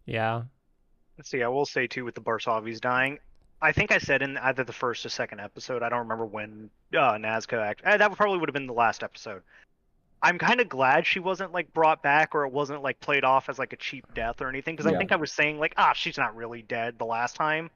Yeah. 0.06 0.44
Let's 1.18 1.30
see. 1.30 1.42
I 1.42 1.48
will 1.48 1.66
say 1.66 1.86
too 1.86 2.04
with 2.04 2.14
the 2.14 2.20
Barsavis 2.20 2.80
dying. 2.80 3.18
I 3.60 3.72
think 3.72 3.90
I 3.90 3.98
said 3.98 4.22
in 4.22 4.36
either 4.38 4.62
the 4.62 4.72
first 4.72 5.04
or 5.04 5.08
second 5.08 5.40
episode. 5.40 5.82
I 5.82 5.88
don't 5.88 6.00
remember 6.00 6.24
when 6.24 6.70
uh, 6.94 7.14
Nazca 7.14 7.60
act. 7.60 7.82
Uh, 7.84 7.96
that 7.96 8.12
probably 8.12 8.38
would 8.38 8.48
have 8.48 8.54
been 8.54 8.68
the 8.68 8.72
last 8.72 9.02
episode. 9.02 9.42
I'm 10.22 10.38
kind 10.38 10.60
of 10.60 10.68
glad 10.68 11.06
she 11.06 11.20
wasn't 11.20 11.52
like 11.52 11.72
brought 11.72 12.02
back 12.02 12.34
or 12.34 12.44
it 12.44 12.52
wasn't 12.52 12.82
like 12.82 13.00
played 13.00 13.24
off 13.24 13.48
as 13.48 13.58
like 13.58 13.72
a 13.72 13.76
cheap 13.76 14.14
death 14.14 14.40
or 14.40 14.48
anything 14.48 14.74
because 14.76 14.90
I 14.90 14.96
think 14.96 15.12
I 15.12 15.16
was 15.16 15.30
saying 15.30 15.60
like 15.60 15.74
ah 15.76 15.92
she's 15.92 16.18
not 16.18 16.34
really 16.34 16.62
dead 16.62 16.98
the 16.98 17.04
last 17.04 17.36
time, 17.36 17.70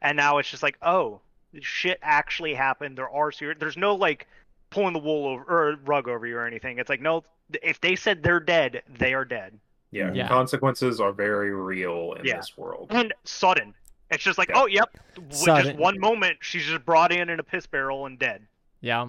and 0.00 0.16
now 0.16 0.38
it's 0.38 0.48
just 0.48 0.62
like 0.62 0.78
oh 0.82 1.20
shit 1.60 1.98
actually 2.02 2.54
happened. 2.54 2.96
There 2.96 3.10
are 3.10 3.32
serious. 3.32 3.58
There's 3.58 3.76
no 3.76 3.96
like 3.96 4.28
pulling 4.70 4.92
the 4.92 5.00
wool 5.00 5.26
over 5.26 5.42
or 5.42 5.76
rug 5.84 6.08
over 6.08 6.26
you 6.26 6.36
or 6.36 6.46
anything. 6.46 6.78
It's 6.78 6.88
like 6.88 7.00
no, 7.00 7.24
if 7.60 7.80
they 7.80 7.96
said 7.96 8.22
they're 8.22 8.40
dead, 8.40 8.82
they 8.88 9.12
are 9.14 9.24
dead. 9.24 9.58
Yeah, 9.92 10.12
Yeah. 10.12 10.28
consequences 10.28 11.00
are 11.00 11.12
very 11.12 11.52
real 11.54 12.14
in 12.18 12.24
Yeah. 12.24 12.36
this 12.36 12.56
world. 12.56 12.88
and 12.90 13.12
sudden. 13.24 13.74
It's 14.10 14.22
just 14.24 14.38
like, 14.38 14.48
Yeah. 14.48 14.60
oh, 14.62 14.66
yep, 14.66 14.96
with 15.16 15.30
just 15.44 15.74
one 15.76 15.98
moment, 16.00 16.38
she's 16.40 16.64
just 16.66 16.84
brought 16.84 17.12
in 17.12 17.28
in 17.28 17.38
a 17.38 17.42
piss 17.44 17.66
barrel 17.66 18.06
and 18.06 18.18
dead. 18.18 18.46
Yeah. 18.80 19.08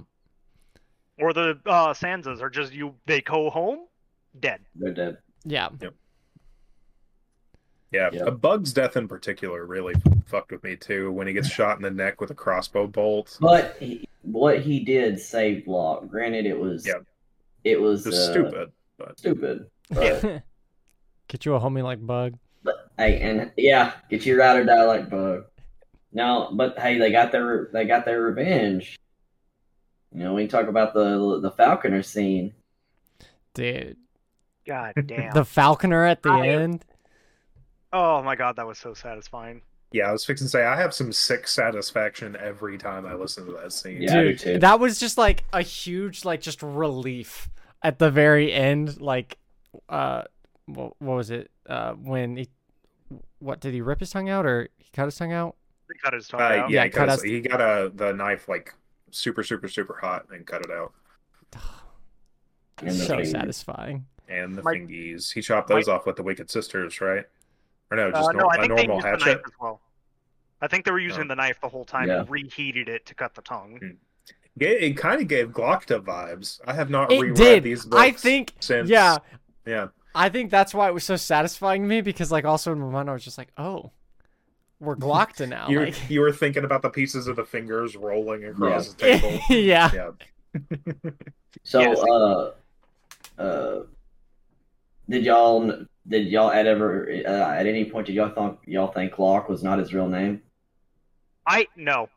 Or 1.19 1.33
the 1.33 1.59
uh, 1.65 1.93
Sanzas 1.93 2.41
are 2.41 2.49
just 2.49 2.71
you. 2.73 2.95
They 3.05 3.21
go 3.21 3.49
home, 3.49 3.87
dead. 4.39 4.61
They're 4.75 4.93
dead. 4.93 5.17
Yeah. 5.43 5.69
Yeah, 7.91 8.09
Yeah. 8.13 8.23
a 8.25 8.31
Bug's 8.31 8.73
death 8.73 8.95
in 8.95 9.07
particular 9.07 9.65
really 9.65 9.93
fucked 10.25 10.51
with 10.51 10.63
me 10.63 10.75
too. 10.77 11.11
When 11.11 11.27
he 11.27 11.33
gets 11.33 11.49
shot 11.49 11.75
in 11.77 11.83
the 11.83 11.91
neck 11.91 12.21
with 12.21 12.31
a 12.31 12.35
crossbow 12.35 12.87
bolt, 12.87 13.37
But 13.41 13.75
he, 13.79 14.07
what 14.21 14.61
he 14.61 14.79
did 14.79 15.19
saved 15.19 15.67
Locke. 15.67 16.07
Granted, 16.07 16.45
it 16.45 16.57
was 16.57 16.85
Yeah. 16.87 16.99
it 17.63 17.79
was 17.81 18.05
it's 18.07 18.17
uh, 18.17 18.31
stupid. 18.31 18.71
But 18.97 19.19
stupid. 19.19 19.65
But, 19.89 20.43
Get 21.31 21.45
you 21.45 21.55
a 21.55 21.59
homie 21.61 21.81
like 21.83 22.05
Bug. 22.05 22.37
but 22.61 22.91
hey, 22.97 23.21
and 23.21 23.51
yeah, 23.55 23.93
get 24.09 24.25
you 24.25 24.37
ride 24.37 24.57
or 24.57 24.65
die 24.65 24.83
like 24.83 25.09
bug. 25.09 25.45
Now, 26.11 26.49
but 26.51 26.77
hey, 26.77 26.97
they 26.99 27.09
got 27.11 27.31
their 27.31 27.69
they 27.71 27.85
got 27.85 28.03
their 28.03 28.21
revenge. 28.21 28.97
You 30.13 30.23
know, 30.25 30.33
we 30.33 30.41
can 30.43 30.49
talk 30.49 30.67
about 30.67 30.93
the 30.93 31.39
the 31.39 31.51
Falconer 31.51 32.03
scene. 32.03 32.53
Dude. 33.53 33.95
God 34.67 34.93
damn. 35.05 35.31
The 35.33 35.45
Falconer 35.45 36.03
at 36.05 36.21
the 36.21 36.29
I- 36.31 36.47
end. 36.49 36.83
Oh 37.93 38.21
my 38.21 38.35
god, 38.35 38.57
that 38.57 38.67
was 38.67 38.77
so 38.77 38.93
satisfying. 38.93 39.61
yeah, 39.93 40.09
I 40.09 40.11
was 40.11 40.23
fixing 40.25 40.45
to 40.47 40.49
say 40.51 40.65
I 40.65 40.75
have 40.79 40.93
some 40.93 41.11
sick 41.13 41.47
satisfaction 41.47 42.35
every 42.39 42.77
time 42.77 43.05
I 43.05 43.13
listen 43.13 43.45
to 43.45 43.53
that 43.53 43.71
scene. 43.73 44.01
Yeah, 44.01 44.31
Dude, 44.33 44.61
that 44.61 44.79
was 44.81 44.99
just 44.99 45.17
like 45.17 45.43
a 45.53 45.61
huge, 45.61 46.23
like, 46.25 46.39
just 46.41 46.61
relief 46.63 47.49
at 47.83 47.99
the 47.99 48.09
very 48.11 48.53
end. 48.53 49.01
Like, 49.01 49.37
uh, 49.89 50.23
what, 50.65 50.93
what 50.99 51.15
was 51.15 51.29
it? 51.31 51.51
Uh, 51.67 51.93
when 51.93 52.35
he, 52.37 52.49
what 53.39 53.59
did 53.59 53.73
he 53.73 53.81
rip 53.81 53.99
his 53.99 54.09
tongue 54.11 54.29
out 54.29 54.45
or 54.45 54.69
he 54.77 54.89
cut 54.93 55.05
his 55.05 55.15
tongue 55.15 55.33
out? 55.33 55.55
He 55.91 55.97
cut 55.99 56.13
his 56.13 56.27
tongue 56.27 56.41
Uh, 56.41 56.43
out. 56.45 56.69
yeah, 56.69 56.79
Yeah, 56.79 56.83
he, 56.85 56.89
cut 56.89 57.07
cut 57.09 57.19
his- 57.19 57.23
he 57.23 57.41
got 57.41 57.59
a 57.61 57.91
the 57.93 58.13
knife 58.13 58.47
like 58.47 58.73
super, 59.11 59.43
super, 59.43 59.67
super 59.67 59.97
hot 59.99 60.25
and 60.31 60.45
cut 60.45 60.61
it 60.65 60.71
out. 60.71 60.93
And 62.83 62.95
so 62.95 63.17
thing. 63.17 63.25
satisfying. 63.25 64.05
And 64.27 64.57
the 64.57 64.63
My- 64.63 64.73
fingies, 64.73 65.31
he 65.33 65.41
chopped 65.41 65.67
those 65.67 65.87
off 65.87 66.05
with 66.05 66.15
the 66.15 66.23
Wicked 66.23 66.49
Sisters, 66.49 66.99
right? 67.01 67.25
Or 67.91 67.97
no, 67.97 68.07
Uh, 68.07 68.11
just 68.11 68.33
no, 68.33 68.39
nor- 68.39 68.51
I 68.53 68.55
a 68.55 68.59
think 68.61 68.75
they 68.77 68.87
normal 68.87 68.95
used 68.95 69.05
the 69.05 69.09
hatchet. 69.11 69.25
knife 69.25 69.41
as 69.45 69.51
well. 69.59 69.81
I 70.61 70.67
think 70.67 70.85
they 70.85 70.91
were 70.91 70.99
using 70.99 71.23
Oh. 71.25 71.27
the 71.27 71.35
knife 71.35 71.59
the 71.61 71.67
whole 71.69 71.85
time 71.85 72.07
Yeah. 72.07 72.21
and 72.21 72.29
reheated 72.29 72.87
it 72.89 73.05
to 73.07 73.13
cut 73.15 73.35
the 73.35 73.41
tongue. 73.41 73.97
Yeah, 74.55 74.69
it 74.69 74.97
kind 74.97 75.21
of 75.21 75.27
gave 75.27 75.49
Glokta 75.49 76.01
vibes. 76.03 76.59
I 76.65 76.73
have 76.73 76.89
not 76.89 77.11
It 77.11 77.19
reread 77.21 77.35
did. 77.35 77.63
these 77.63 77.85
books. 77.85 78.01
I 78.01 78.11
think, 78.11 78.53
since 78.59 78.89
yeah, 78.89 79.17
yeah. 79.65 79.89
I 80.13 80.29
think 80.29 80.51
that's 80.51 80.73
why 80.73 80.87
it 80.87 80.93
was 80.93 81.03
so 81.03 81.15
satisfying 81.15 81.83
to 81.83 81.87
me 81.87 82.01
because, 82.01 82.31
like, 82.31 82.45
also 82.45 82.71
in 82.71 82.79
my 82.79 82.89
mind, 82.89 83.09
I 83.09 83.13
was 83.13 83.23
just 83.23 83.37
like, 83.37 83.51
oh, 83.57 83.91
we're 84.79 84.95
Glokta 84.95 85.47
now. 85.49 85.69
You 85.69 85.81
like, 85.81 86.09
you 86.09 86.21
were 86.21 86.31
thinking 86.31 86.63
about 86.63 86.81
the 86.81 86.89
pieces 86.89 87.27
of 87.27 87.35
the 87.35 87.45
fingers 87.45 87.95
rolling 87.95 88.45
across 88.45 88.93
the 88.93 88.97
table. 89.19 89.39
yeah. 89.49 89.91
Yeah. 89.93 90.11
So, 91.63 91.79
Yes. 91.79 91.99
uh, 91.99 92.51
uh, 93.41 93.83
did 95.09 95.23
y'all 95.25 95.85
did 96.07 96.27
y'all 96.27 96.51
at 96.51 96.65
ever 96.65 97.09
uh, 97.25 97.29
at 97.29 97.65
any 97.67 97.85
point 97.85 98.07
did 98.07 98.15
y'all 98.15 98.29
think 98.29 98.59
y'all 98.65 98.91
think 98.91 99.17
Locke 99.19 99.49
was 99.49 99.63
not 99.63 99.79
his 99.79 99.93
real 99.93 100.07
name? 100.07 100.41
I 101.45 101.67
no. 101.75 102.09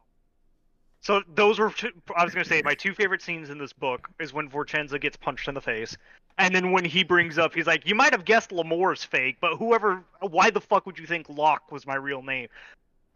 So 1.01 1.23
those 1.35 1.59
were 1.59 1.71
two, 1.71 1.91
I 2.17 2.25
was 2.25 2.33
gonna 2.33 2.45
say 2.45 2.63
my 2.65 2.75
two 2.75 2.95
favorite 2.95 3.21
scenes 3.21 3.51
in 3.51 3.59
this 3.59 3.73
book 3.73 4.09
is 4.21 4.33
when 4.33 4.49
Vorchenza 4.49 5.01
gets 5.01 5.17
punched 5.17 5.49
in 5.49 5.55
the 5.55 5.61
face, 5.61 5.97
and 6.39 6.55
then 6.55 6.73
when 6.73 6.85
he 6.85 7.05
brings 7.05 7.39
up 7.39 7.55
he's 7.55 7.67
like, 7.67 7.87
"You 7.87 7.95
might 7.95 8.13
have 8.13 8.25
guessed 8.25 8.51
Lamora's 8.51 9.05
fake, 9.05 9.37
but 9.41 9.57
whoever, 9.57 10.03
why 10.21 10.51
the 10.51 10.61
fuck 10.61 10.87
would 10.87 10.99
you 10.99 11.07
think 11.07 11.27
Locke 11.29 11.71
was 11.71 11.87
my 11.87 11.95
real 11.97 12.23
name?" 12.23 12.49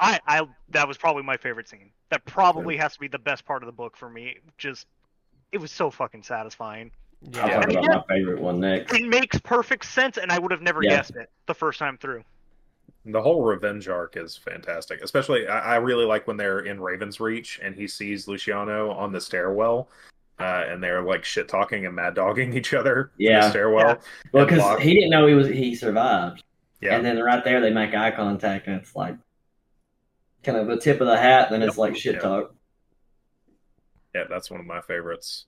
I, 0.00 0.20
I 0.26 0.48
that 0.70 0.86
was 0.86 0.96
probably 0.96 1.24
my 1.24 1.36
favorite 1.36 1.68
scene. 1.68 1.90
That 2.10 2.24
probably 2.24 2.76
has 2.76 2.94
to 2.94 3.00
be 3.00 3.08
the 3.08 3.18
best 3.18 3.44
part 3.44 3.62
of 3.62 3.66
the 3.66 3.72
book 3.72 3.96
for 3.96 4.08
me. 4.08 4.36
Just, 4.56 4.86
it 5.50 5.58
was 5.58 5.72
so 5.72 5.90
fucking 5.90 6.22
satisfying. 6.22 6.90
Yeah. 7.22 7.42
I'll 7.42 7.48
Yeah. 7.48 7.54
talk 7.54 7.64
about 7.70 7.84
again- 7.84 8.02
my 8.08 8.14
favorite 8.14 8.40
one 8.40 8.60
next. 8.60 8.94
It 8.94 9.08
makes 9.08 9.40
perfect 9.40 9.84
sense, 9.86 10.16
and 10.16 10.30
I 10.30 10.38
would 10.38 10.52
have 10.52 10.62
never 10.62 10.82
Yeah. 10.84 10.90
guessed 10.90 11.16
it 11.16 11.30
the 11.46 11.54
first 11.54 11.80
time 11.80 11.98
through. 11.98 12.22
The 13.06 13.20
whole 13.20 13.42
revenge 13.42 13.88
arc 13.88 14.16
is 14.16 14.36
fantastic. 14.36 15.02
Especially, 15.02 15.48
I, 15.48 15.74
I 15.74 15.76
really 15.76 16.04
like 16.04 16.26
when 16.28 16.36
they're 16.36 16.60
in 16.60 16.80
Raven's 16.80 17.18
Reach 17.18 17.58
and 17.62 17.74
he 17.74 17.88
sees 17.88 18.28
Luciano 18.28 18.90
on 18.92 19.10
the 19.12 19.20
stairwell, 19.20 19.88
uh, 20.40 20.64
and 20.68 20.82
they're 20.82 21.02
like 21.02 21.24
shit 21.24 21.48
talking 21.48 21.86
and 21.86 21.94
mad 21.96 22.14
dogging 22.14 22.52
each 22.54 22.72
other 22.74 23.10
in 23.18 23.26
Yeah. 23.26 23.40
the 23.42 23.50
stairwell. 23.50 23.98
Well, 24.32 24.46
because 24.46 24.80
he 24.80 24.94
didn't 24.94 25.10
know 25.10 25.26
he 25.26 25.34
was 25.34 25.48
he 25.48 25.74
survived, 25.74 26.42
Yeah, 26.80 26.96
and 26.96 27.04
then 27.04 27.18
right 27.20 27.42
there 27.44 27.60
they 27.60 27.70
make 27.72 27.94
eye 27.94 28.10
contact, 28.12 28.66
and 28.66 28.76
it's 28.80 28.94
like 28.94 29.16
kind 30.44 30.56
of 30.58 30.66
the 30.68 30.76
tip 30.78 31.00
of 31.00 31.06
the 31.06 31.16
hat. 31.18 31.50
Then 31.50 31.62
it's 31.62 31.78
like 31.78 31.96
shit 31.96 32.14
Yeah. 32.16 32.20
talk. 32.20 32.54
yeah, 34.14 34.24
that's 34.28 34.50
one 34.50 34.60
of 34.60 34.66
my 34.66 34.80
favorites. 34.80 35.46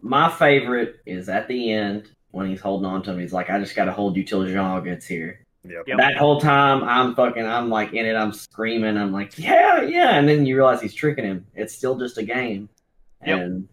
My 0.00 0.28
favorite 0.30 0.96
is 1.06 1.28
at 1.28 1.48
the 1.48 1.72
end 1.72 2.10
when 2.30 2.48
he's 2.48 2.60
holding 2.60 2.86
on 2.86 3.02
to 3.02 3.12
him. 3.12 3.18
He's 3.18 3.32
like, 3.32 3.50
"I 3.50 3.58
just 3.58 3.74
got 3.74 3.86
to 3.86 3.92
hold 3.92 4.16
you 4.16 4.22
till 4.24 4.44
Jean 4.46 4.82
gets 4.84 5.06
here." 5.06 5.44
Yep. 5.64 5.84
Yep. 5.88 5.98
That 5.98 6.16
whole 6.16 6.40
time, 6.40 6.84
I'm 6.84 7.14
fucking, 7.16 7.44
I'm 7.44 7.68
like 7.68 7.92
in 7.92 8.06
it. 8.06 8.14
I'm 8.14 8.32
screaming. 8.32 8.96
I'm 8.96 9.12
like, 9.12 9.36
"Yeah, 9.38 9.82
yeah!" 9.82 10.16
And 10.18 10.28
then 10.28 10.46
you 10.46 10.54
realize 10.56 10.80
he's 10.80 10.94
tricking 10.94 11.24
him. 11.24 11.46
It's 11.54 11.74
still 11.74 11.98
just 11.98 12.16
a 12.18 12.22
game, 12.22 12.68
Yep. 13.26 13.38
and 13.40 13.68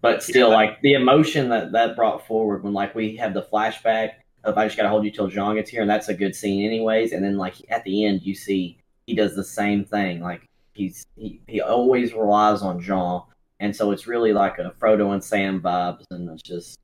but 0.00 0.22
still, 0.22 0.48
Yeah. 0.48 0.54
like 0.56 0.80
the 0.82 0.94
emotion 0.94 1.48
that 1.50 1.72
that 1.72 1.94
brought 1.96 2.26
forward 2.26 2.64
when 2.64 2.72
like 2.72 2.94
we 2.94 3.16
have 3.16 3.34
the 3.34 3.42
flashback 3.42 4.12
of 4.44 4.58
"I 4.58 4.64
just 4.66 4.76
got 4.76 4.82
to 4.84 4.88
hold 4.88 5.04
you 5.04 5.10
till 5.12 5.28
Jean 5.28 5.54
gets 5.54 5.70
here," 5.70 5.80
and 5.82 5.90
that's 5.90 6.08
a 6.08 6.14
good 6.14 6.34
scene, 6.34 6.64
anyways. 6.64 7.12
And 7.12 7.24
then 7.24 7.36
like 7.36 7.54
at 7.70 7.84
the 7.84 8.04
end, 8.04 8.22
you 8.22 8.34
see 8.34 8.78
he 9.06 9.14
does 9.14 9.34
the 9.36 9.44
same 9.44 9.84
thing. 9.84 10.20
Like 10.20 10.48
he's 10.72 11.06
he, 11.16 11.40
he 11.46 11.60
always 11.60 12.12
relies 12.14 12.62
on 12.62 12.80
Jean, 12.80 13.22
and 13.60 13.74
so 13.74 13.92
it's 13.92 14.06
really 14.08 14.32
like 14.32 14.58
a 14.58 14.72
Frodo 14.80 15.12
and 15.12 15.22
Sam 15.22 15.60
vibes, 15.60 16.04
and 16.10 16.28
it's 16.30 16.42
just 16.42 16.78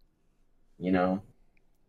you 0.78 0.92
know 0.92 1.20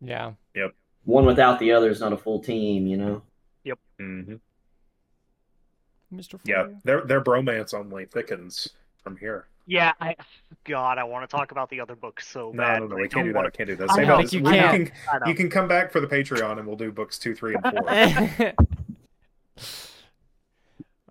Yeah. 0.00 0.32
Yep. 0.56 0.74
One 1.04 1.24
without 1.26 1.58
the 1.60 1.70
other 1.72 1.90
is 1.90 2.00
not 2.00 2.12
a 2.12 2.16
full 2.16 2.40
team, 2.40 2.86
you 2.88 2.96
know. 2.96 3.22
Yep 3.64 3.78
hmm 3.98 4.34
Mr. 6.12 6.40
Yeah, 6.44 6.64
Frodo. 6.64 6.82
their 6.82 7.00
their 7.02 7.20
bromance 7.22 7.72
only 7.72 8.06
thickens 8.06 8.68
from 9.02 9.16
here. 9.16 9.46
Yeah, 9.66 9.92
I 10.00 10.16
God, 10.64 10.98
I 10.98 11.04
want 11.04 11.28
to 11.28 11.36
talk 11.36 11.52
about 11.52 11.70
the 11.70 11.80
other 11.80 11.94
book 11.94 12.20
so 12.20 12.50
No, 12.52 12.62
bad. 12.62 12.78
no, 12.80 12.86
no, 12.86 12.88
but 12.88 12.98
we 12.98 13.08
can't 13.08 13.26
do 13.26 13.32
that. 13.32 13.38
I 13.38 13.42
wanna- 13.42 13.50
can't 13.52 13.68
do 13.68 13.76
that. 13.76 13.90
I 13.90 13.94
Save 13.94 14.08
know. 14.08 14.14
it. 14.14 14.18
think 14.18 14.32
you 14.32 14.42
can. 14.42 14.86
can, 14.86 14.92
I 15.12 15.18
know. 15.18 15.26
you 15.26 15.34
can 15.34 15.48
come 15.50 15.68
back 15.68 15.92
for 15.92 16.00
the 16.00 16.06
Patreon 16.06 16.58
and 16.58 16.66
we'll 16.66 16.76
do 16.76 16.90
books 16.90 17.18
two, 17.18 17.34
three, 17.34 17.54
and 17.54 17.62
four. 17.62 17.72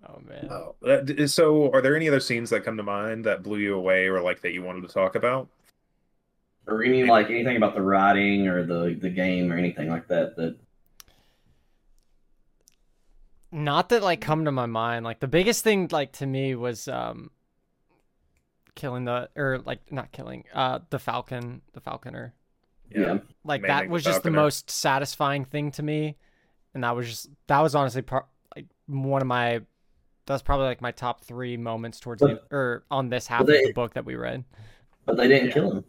oh 0.08 0.20
man. 0.28 0.48
Oh, 0.50 0.74
that- 0.82 1.28
so, 1.30 1.70
are 1.72 1.80
there 1.80 1.96
any 1.96 2.08
other 2.08 2.20
scenes 2.20 2.50
that 2.50 2.64
come 2.64 2.76
to 2.76 2.82
mind 2.82 3.24
that 3.24 3.42
blew 3.42 3.58
you 3.58 3.74
away, 3.76 4.06
or 4.08 4.20
like 4.20 4.40
that 4.42 4.52
you 4.52 4.62
wanted 4.62 4.82
to 4.86 4.88
talk 4.92 5.14
about? 5.14 5.48
Or 6.66 6.82
any 6.82 7.04
like 7.04 7.30
anything 7.30 7.56
about 7.56 7.74
the 7.74 7.82
writing 7.82 8.46
or 8.46 8.64
the 8.64 8.94
the 9.00 9.10
game 9.10 9.50
or 9.50 9.56
anything 9.56 9.88
like 9.88 10.06
that. 10.08 10.36
That 10.36 10.56
Not 13.50 13.88
that 13.88 14.02
like 14.02 14.20
come 14.20 14.44
to 14.44 14.52
my 14.52 14.66
mind. 14.66 15.04
Like 15.04 15.20
the 15.20 15.26
biggest 15.28 15.64
thing 15.64 15.88
like 15.90 16.12
to 16.14 16.26
me 16.26 16.54
was 16.54 16.86
um 16.86 17.30
killing 18.80 19.04
the 19.04 19.28
or 19.36 19.58
like 19.66 19.92
not 19.92 20.10
killing 20.12 20.44
uh 20.54 20.78
the 20.90 20.98
falcon 20.98 21.60
the 21.74 21.80
falconer. 21.80 22.32
yeah, 22.90 23.18
Like 23.44 23.60
Maiming 23.62 23.76
that 23.76 23.82
the 23.84 23.90
was 23.90 24.02
just 24.04 24.22
the 24.22 24.30
most 24.30 24.70
satisfying 24.70 25.44
thing 25.44 25.70
to 25.72 25.82
me. 25.82 26.16
And 26.74 26.82
that 26.84 26.96
was 26.96 27.08
just 27.08 27.28
that 27.46 27.60
was 27.60 27.74
honestly 27.74 28.02
part 28.02 28.26
like 28.56 28.66
one 28.86 29.20
of 29.20 29.28
my 29.28 29.60
that's 30.26 30.42
probably 30.42 30.66
like 30.66 30.80
my 30.80 30.92
top 30.92 31.20
three 31.22 31.56
moments 31.56 32.00
towards 32.00 32.22
But- 32.22 32.48
the 32.50 32.56
or 32.56 32.84
on 32.90 33.08
this 33.10 33.26
half 33.26 33.44
but 33.46 33.56
of 33.56 33.62
the 33.66 33.72
book 33.72 33.94
that 33.94 34.04
we 34.04 34.14
read. 34.16 34.44
But 35.04 35.16
they 35.16 35.28
didn't 35.28 35.48
Yeah. 35.48 35.54
kill 35.54 35.72
him. 35.72 35.84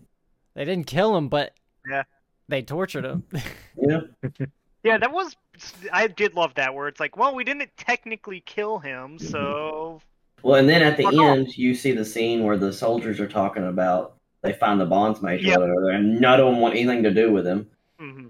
They 0.54 0.66
didn't 0.66 0.88
kill 0.88 1.16
him, 1.16 1.30
but 1.30 1.54
Yeah. 1.90 2.04
they 2.50 2.62
tortured 2.62 3.06
him. 3.06 3.24
Yeah. 3.78 4.02
Yeah, 4.84 4.98
that 4.98 5.12
was. 5.14 5.36
I 5.94 6.08
did 6.08 6.34
love 6.34 6.56
that 6.56 6.74
where 6.74 6.88
it's 6.88 7.00
like, 7.00 7.16
well, 7.16 7.36
we 7.36 7.44
didn't 7.44 7.70
technically 7.78 8.40
kill 8.42 8.80
him, 8.80 9.20
so 9.20 10.02
Well, 10.44 10.56
and 10.56 10.68
then 10.68 10.82
at 10.82 10.98
the 10.98 11.04
Fuck 11.04 11.14
off. 11.14 11.38
end, 11.38 11.58
you 11.58 11.74
see 11.76 11.92
the 11.92 12.06
scene 12.06 12.44
where 12.44 12.58
the 12.58 12.74
soldiers 12.74 13.20
are 13.20 13.28
talking 13.28 13.68
about 13.68 14.16
they 14.42 14.54
find 14.54 14.82
the 14.82 14.88
Bondsmagi, 14.88 15.44
Yep. 15.44 15.60
or 15.60 15.62
whatever, 15.62 15.90
and 15.92 16.20
none 16.20 16.40
of 16.40 16.48
them 16.48 16.60
want 16.60 16.76
anything 16.76 17.04
to 17.04 17.14
do 17.14 17.32
with 17.32 17.46
him. 17.46 17.70
hmm 18.00 18.28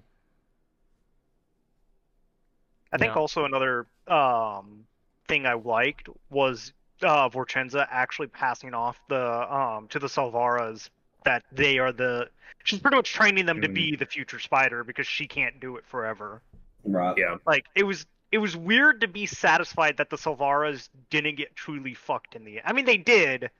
I 2.92 2.98
think 2.98 3.14
Yeah. 3.14 3.20
also 3.20 3.44
another 3.46 3.86
um, 4.08 4.84
thing 5.28 5.46
I 5.46 5.54
liked 5.54 6.08
was 6.28 6.74
uh, 7.02 7.28
Vorchenza 7.30 7.86
actually 7.90 8.26
passing 8.28 8.74
off 8.74 8.98
the 9.08 9.52
um, 9.54 9.88
to 9.88 9.98
the 9.98 10.06
Salvaras 10.08 10.90
that 11.24 11.42
they 11.52 11.78
are 11.78 11.92
the. 11.92 12.28
She's 12.64 12.78
pretty 12.80 12.96
much 12.96 13.12
training 13.12 13.46
them 13.46 13.62
to 13.62 13.68
Mm. 13.68 13.74
be 13.74 13.96
the 13.96 14.04
future 14.06 14.38
spider 14.38 14.84
because 14.84 15.06
she 15.06 15.26
can't 15.26 15.58
do 15.60 15.76
it 15.76 15.86
forever. 15.86 16.42
Right. 16.84 17.16
Yeah. 17.16 17.36
Like 17.46 17.64
it 17.74 17.84
was. 17.84 18.04
It 18.32 18.38
was 18.38 18.56
weird 18.56 19.00
to 19.02 19.08
be 19.08 19.26
satisfied 19.26 19.98
that 19.98 20.08
the 20.10 20.16
Salvaras 20.16 20.88
didn't 21.10 21.36
get 21.36 21.54
truly 21.54 21.94
fucked 21.94 22.34
in 22.34 22.44
the 22.44 22.52
end. 22.58 22.62
I 22.64 22.72
mean, 22.72 22.86
they 22.86 22.96
did, 22.96 23.50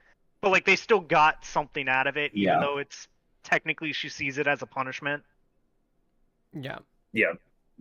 but 0.41 0.51
like 0.51 0.65
they 0.65 0.77
still 0.77 1.01
got 1.01 1.45
something 1.45 1.89
out 1.89 2.07
of 2.07 2.17
it, 2.17 2.33
even 2.35 2.55
Yeah. 2.55 2.59
though 2.61 2.79
it's 2.79 3.07
technically 3.45 3.93
she 3.93 4.09
sees 4.09 4.39
it 4.39 4.47
as 4.47 4.63
a 4.63 4.67
punishment. 4.67 5.23
yeah. 6.59 6.79
Yeah. 7.13 7.33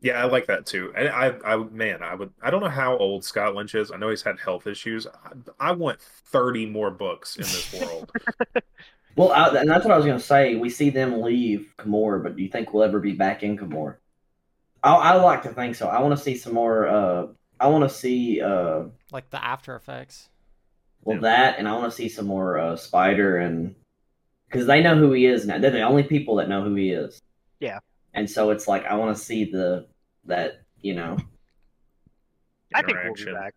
Yeah, 0.03 0.13
I 0.21 0.25
like 0.25 0.47
that 0.47 0.65
too. 0.65 0.91
And 0.97 1.09
I, 1.09 1.33
I, 1.45 1.55
man, 1.57 2.01
I 2.01 2.15
would, 2.15 2.33
I 2.41 2.49
don't 2.49 2.61
know 2.61 2.69
how 2.69 2.97
old 2.97 3.23
Scott 3.23 3.53
Lynch 3.53 3.75
is. 3.75 3.91
I 3.91 3.97
know 3.97 4.09
he's 4.09 4.23
had 4.23 4.39
health 4.39 4.65
issues. 4.65 5.05
I, 5.05 5.69
I 5.69 5.71
want 5.73 6.01
30 6.01 6.65
more 6.65 6.89
books 6.89 7.35
in 7.35 7.43
this 7.43 7.73
world. 7.79 8.11
Well, 9.17 9.33
I, 9.33 9.49
and 9.59 9.69
that's 9.69 9.83
what 9.83 9.93
I 9.93 9.97
was 9.97 10.05
going 10.05 10.17
to 10.17 10.23
say. 10.25 10.55
We 10.55 10.69
see 10.69 10.89
them 10.89 11.21
leave 11.21 11.73
Camorr, 11.77 12.23
but 12.23 12.37
do 12.37 12.41
you 12.41 12.47
think 12.47 12.73
we'll 12.73 12.83
ever 12.83 12.97
be 13.01 13.11
back 13.11 13.43
in 13.43 13.57
Camorr? 13.57 13.97
I, 14.83 14.93
I 14.95 15.13
like 15.15 15.43
to 15.43 15.49
think 15.49 15.75
so. 15.75 15.87
I 15.87 15.99
want 16.01 16.17
to 16.17 16.23
see 16.23 16.35
some 16.37 16.53
more. 16.53 16.87
Uh, 16.87 17.27
I 17.59 17.67
want 17.67 17.87
to 17.89 17.95
see 17.95 18.41
uh, 18.41 18.83
Like 19.11 19.29
the 19.29 19.43
after 19.43 19.75
effects. 19.75 20.29
well 21.03 21.17
Yeah. 21.17 21.21
that, 21.21 21.59
and 21.59 21.67
I 21.67 21.73
want 21.73 21.91
to 21.91 21.95
see 21.95 22.09
some 22.09 22.25
more 22.25 22.57
uh, 22.57 22.75
Spider, 22.75 23.37
and 23.37 23.75
because 24.47 24.65
they 24.67 24.81
know 24.81 24.97
who 24.97 25.13
he 25.13 25.25
is 25.25 25.45
now. 25.45 25.59
They're 25.59 25.71
the 25.71 25.81
only 25.81 26.03
people 26.03 26.35
that 26.37 26.49
know 26.49 26.63
who 26.63 26.75
he 26.75 26.91
is. 26.91 27.21
Yeah. 27.59 27.79
And 28.13 28.29
so 28.29 28.49
it's 28.49 28.67
like 28.67 28.85
I 28.85 28.95
want 28.95 29.15
to 29.15 29.23
see 29.23 29.45
the 29.45 29.87
that 30.25 30.61
you 30.81 30.93
know 30.95 31.17
I 32.73 32.81
think 32.81 32.97
we'll 33.03 33.13
be 33.13 33.31
back. 33.31 33.53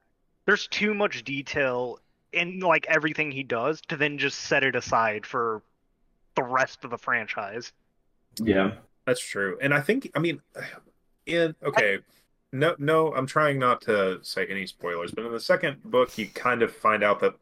There's 0.47 0.67
too 0.69 0.93
much 0.95 1.25
detail 1.25 1.99
in 2.33 2.61
like 2.61 2.87
everything 2.89 3.31
he 3.31 3.43
does 3.43 3.81
to 3.89 3.97
then 3.97 4.19
just 4.19 4.41
set 4.41 4.63
it 4.65 4.77
aside 4.77 5.25
for 5.25 5.63
the 6.35 6.43
rest 6.43 6.85
of 6.85 6.91
the 6.91 6.99
franchise. 6.99 7.73
yeah 8.41 8.73
That's 9.07 9.25
true. 9.25 9.57
And 9.63 9.73
I 9.73 9.81
think, 9.81 10.11
I 10.15 10.19
mean, 10.19 10.41
in, 11.27 11.55
okay, 11.63 11.99
no, 12.53 12.75
no, 12.79 13.15
I'm 13.15 13.27
trying 13.27 13.59
not 13.59 13.81
to 13.83 14.19
say 14.23 14.47
any 14.47 14.67
spoilers, 14.67 15.11
but 15.11 15.25
in 15.25 15.33
the 15.33 15.41
second 15.41 15.83
book, 15.83 16.17
you 16.17 16.27
kind 16.29 16.63
of 16.63 16.75
find 16.75 17.03
out 17.03 17.21
that 17.21 17.35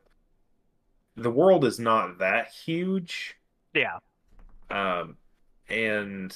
the 1.17 1.31
world 1.31 1.65
is 1.65 1.79
not 1.79 2.19
that 2.19 2.49
huge. 2.49 3.37
Yeah. 3.75 3.99
Um, 4.71 5.17
and 5.69 6.35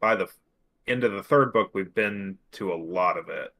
by 0.00 0.14
the 0.14 0.28
end 0.86 1.04
of 1.04 1.12
the 1.12 1.22
third 1.22 1.52
book, 1.52 1.70
we've 1.74 1.94
been 1.94 2.38
to 2.52 2.72
a 2.72 2.76
lot 2.76 3.18
of 3.18 3.28
it. 3.28 3.54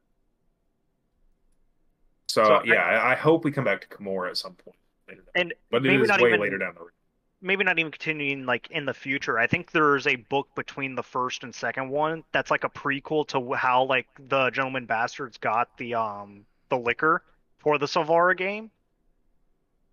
So, 2.29 2.45
So 2.45 2.61
yeah, 2.65 2.83
I, 2.83 3.13
I 3.13 3.15
hope 3.17 3.45
we 3.45 3.53
come 3.53 3.65
back 3.65 3.81
to 3.83 3.89
Camorr 3.89 4.29
at 4.29 4.37
some 4.37 4.55
point. 4.55 4.77
Later. 5.09 5.25
And 5.35 5.55
but 5.71 5.85
it 5.85 6.01
is 6.01 6.09
way 6.09 6.29
even- 6.29 6.41
later 6.41 6.59
down 6.59 6.75
the 6.75 6.81
road. 6.81 6.91
Maybe 7.41 7.65
not 7.65 7.79
even 7.79 7.93
continuing 7.93 8.47
like 8.47 8.69
in 8.71 8.85
the 8.85 8.95
future. 8.95 9.39
I 9.39 9.47
think 9.47 9.71
there's 9.73 10.07
a 10.07 10.17
book 10.17 10.49
between 10.55 10.95
the 10.95 11.03
first 11.03 11.45
and 11.45 11.55
second 11.55 11.89
one 11.91 12.25
that's 12.33 12.51
like 12.51 12.65
a 12.65 12.69
prequel 12.71 13.27
to 13.29 13.53
how 13.55 13.85
like 13.85 14.07
the 14.29 14.51
Gentleman 14.51 14.87
Bastards 14.87 15.39
got 15.39 15.77
the 15.79 15.95
um 15.95 16.45
the 16.69 16.79
liquor 16.79 17.23
for 17.59 17.79
the 17.79 17.87
Salvara 17.87 18.37
game. 18.37 18.71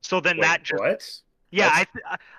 So 0.01 0.19
then 0.19 0.37
Wait, 0.37 0.43
that 0.43 0.63
just 0.63 0.79
what? 0.81 1.21
yeah, 1.51 1.69
I 1.71 1.85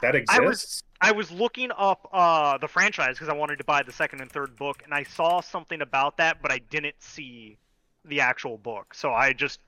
That 0.02 0.14
I 0.28 0.40
was- 0.40 0.58
exists? 0.62 0.82
I 0.98 1.12
was 1.12 1.30
looking 1.30 1.70
up 1.76 2.08
uh, 2.10 2.56
the 2.56 2.68
franchise 2.68 3.16
because 3.16 3.28
I 3.28 3.34
wanted 3.34 3.58
to 3.58 3.64
buy 3.64 3.82
the 3.82 3.92
second 3.92 4.22
and 4.22 4.32
third 4.32 4.56
book, 4.56 4.82
and 4.82 4.94
I 4.94 5.02
saw 5.02 5.42
something 5.42 5.82
about 5.82 6.16
that, 6.16 6.40
but 6.40 6.50
I 6.50 6.56
didn't 6.70 6.94
see 7.00 7.58
the 8.06 8.20
actual 8.22 8.56
book. 8.56 8.94
So 8.94 9.12
I 9.12 9.34
just. 9.34 9.60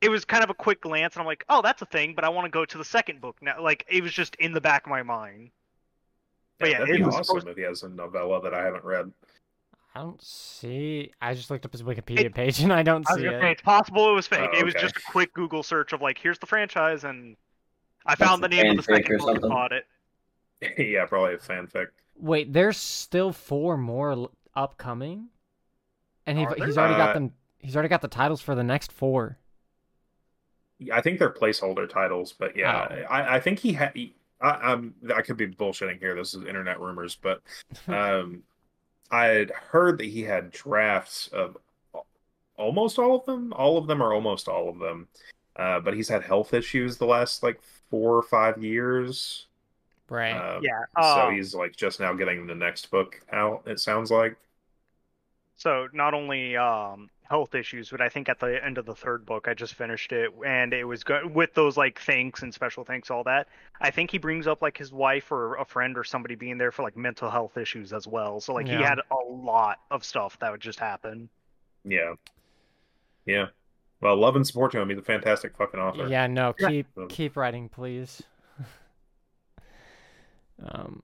It 0.00 0.08
was 0.08 0.24
kind 0.24 0.44
of 0.44 0.50
a 0.50 0.54
quick 0.54 0.80
glance, 0.80 1.14
and 1.14 1.20
I'm 1.20 1.26
like, 1.26 1.44
oh, 1.48 1.60
that's 1.62 1.82
a 1.82 1.86
thing, 1.86 2.14
but 2.14 2.24
I 2.24 2.28
want 2.28 2.44
to 2.46 2.50
go 2.50 2.64
to 2.64 2.78
the 2.78 2.84
second 2.84 3.20
book 3.20 3.36
now. 3.42 3.60
Like 3.62 3.84
it 3.88 4.02
was 4.02 4.12
just 4.12 4.34
in 4.36 4.52
the 4.52 4.60
back 4.60 4.84
of 4.86 4.90
my 4.90 5.02
mind. 5.02 5.50
But 6.58 6.70
yeah, 6.70 6.78
that'd 6.80 6.94
it 6.94 6.98
be 6.98 7.04
was 7.04 7.14
awesome 7.14 7.24
supposed- 7.24 7.48
if 7.48 7.56
he 7.56 7.62
has 7.62 7.82
a 7.82 7.88
novella 7.88 8.40
that 8.42 8.54
I 8.54 8.64
haven't 8.64 8.84
read. 8.84 9.12
I 9.94 10.00
don't 10.00 10.22
see. 10.22 11.10
I 11.20 11.34
just 11.34 11.50
looked 11.50 11.64
up 11.64 11.72
his 11.72 11.82
Wikipedia 11.82 12.32
page 12.32 12.60
and 12.60 12.72
I 12.72 12.82
don't 12.84 13.10
I 13.10 13.16
see 13.16 13.24
it. 13.26 13.40
say 13.40 13.50
it's 13.52 13.62
possible 13.62 14.10
it 14.10 14.14
was 14.14 14.28
fake. 14.28 14.50
Oh, 14.52 14.58
It 14.58 14.64
was 14.64 14.74
just 14.74 14.96
a 14.96 15.00
quick 15.10 15.32
Google 15.34 15.62
search 15.64 15.92
of 15.92 16.00
like, 16.02 16.18
here's 16.18 16.38
the 16.38 16.46
franchise, 16.46 17.02
and 17.04 17.36
I 18.06 18.14
That's 18.14 18.28
found 18.28 18.44
the 18.44 18.48
name 18.48 18.78
of 18.78 18.84
the 18.84 18.92
fanfic 18.92 18.96
second 18.96 19.14
or 19.14 19.18
book 19.18 19.42
and 19.42 19.50
bought 19.50 19.72
it. 19.72 19.86
yeah, 20.78 21.04
probably 21.06 21.34
a 21.34 21.38
fanfic. 21.38 21.86
Wait, 22.16 22.52
there's 22.52 22.76
still 22.76 23.32
four 23.32 23.76
more 23.76 24.28
upcoming, 24.54 25.28
and 26.26 26.38
he, 26.38 26.46
he's 26.64 26.76
already 26.78 26.94
got 26.96 27.10
Uh, 27.10 27.14
them. 27.14 27.32
He's 27.58 27.74
already 27.74 27.88
got 27.88 28.02
the 28.02 28.08
titles 28.08 28.40
for 28.40 28.54
the 28.54 28.62
next 28.64 28.92
four. 28.92 29.38
I 30.92 31.00
think 31.00 31.18
they're 31.18 31.30
placeholder 31.30 31.88
titles, 31.88 32.32
but 32.32 32.56
yeah, 32.56 32.86
Oh. 32.90 32.94
I, 33.10 33.36
I 33.36 33.40
think 33.40 33.58
he 33.58 33.72
had. 33.72 33.92
I, 34.40 34.50
I'm 34.50 34.94
I 35.14 35.22
could 35.22 35.36
be 35.36 35.48
bullshitting 35.48 35.98
here. 35.98 36.14
This 36.14 36.34
is 36.34 36.44
internet 36.44 36.80
rumors, 36.80 37.16
but 37.20 37.42
um, 37.88 38.42
I 39.10 39.24
had 39.26 39.50
heard 39.50 39.98
that 39.98 40.06
he 40.06 40.22
had 40.22 40.50
drafts 40.52 41.28
of 41.28 41.56
almost 42.56 42.98
all 42.98 43.16
of 43.16 43.24
them. 43.26 43.52
All 43.54 43.76
of 43.78 43.86
them 43.86 44.02
are 44.02 44.12
almost 44.12 44.48
all 44.48 44.68
of 44.68 44.78
them. 44.78 45.08
Uh, 45.56 45.80
but 45.80 45.94
he's 45.94 46.08
had 46.08 46.22
health 46.22 46.54
issues 46.54 46.96
the 46.98 47.06
last 47.06 47.42
like 47.42 47.60
four 47.90 48.16
or 48.16 48.22
five 48.22 48.62
years. 48.62 49.46
Right. 50.08 50.30
Uh, 50.32 50.60
Yeah. 50.62 50.84
so 51.02 51.26
um, 51.28 51.34
he's 51.34 51.52
like 51.54 51.74
just 51.74 51.98
now 51.98 52.12
getting 52.14 52.46
the 52.46 52.54
next 52.54 52.90
book 52.92 53.20
out. 53.32 53.62
It 53.66 53.80
sounds 53.80 54.10
like. 54.12 54.36
So 55.56 55.88
not 55.92 56.14
only 56.14 56.56
um, 56.56 57.10
health 57.28 57.54
issues, 57.54 57.90
but 57.90 58.00
I 58.00 58.08
think 58.08 58.28
at 58.28 58.40
the 58.40 58.64
end 58.64 58.78
of 58.78 58.86
the 58.86 58.94
third 58.94 59.26
book, 59.26 59.48
I 59.48 59.54
just 59.54 59.74
finished 59.74 60.12
it, 60.12 60.30
and 60.46 60.72
it 60.72 60.84
was 60.84 61.04
good 61.04 61.34
with 61.34 61.52
those 61.54 61.76
like 61.76 62.00
thanks 62.00 62.42
and 62.42 62.52
special 62.52 62.84
thanks, 62.84 63.10
all 63.10 63.24
that. 63.24 63.48
I 63.80 63.90
think 63.90 64.10
he 64.10 64.18
brings 64.18 64.46
up 64.46 64.62
like 64.62 64.78
his 64.78 64.92
wife 64.92 65.30
or 65.30 65.56
a 65.56 65.64
friend 65.64 65.96
or 65.98 66.04
somebody 66.04 66.34
being 66.34 66.58
there 66.58 66.72
for 66.72 66.82
like 66.82 66.96
mental 66.96 67.30
health 67.30 67.56
issues 67.56 67.92
as 67.92 68.06
well. 68.06 68.40
So 68.40 68.54
like 68.54 68.66
he 68.66 68.74
had 68.74 68.98
a 68.98 69.30
lot 69.30 69.78
of 69.90 70.04
stuff 70.04 70.38
that 70.38 70.50
would 70.50 70.60
just 70.60 70.78
happen. 70.78 71.28
Yeah. 71.84 72.14
Yeah. 73.26 73.46
Well, 74.00 74.16
love 74.16 74.36
and 74.36 74.46
support 74.46 74.72
to 74.72 74.80
him. 74.80 74.88
He's 74.88 74.98
a 74.98 75.02
fantastic 75.02 75.56
fucking 75.56 75.80
author. 75.80 76.08
Yeah. 76.08 76.26
No. 76.28 76.52
Keep 76.54 76.86
Um, 76.96 77.08
keep 77.08 77.36
writing, 77.36 77.68
please. 77.68 78.22
um. 80.64 81.02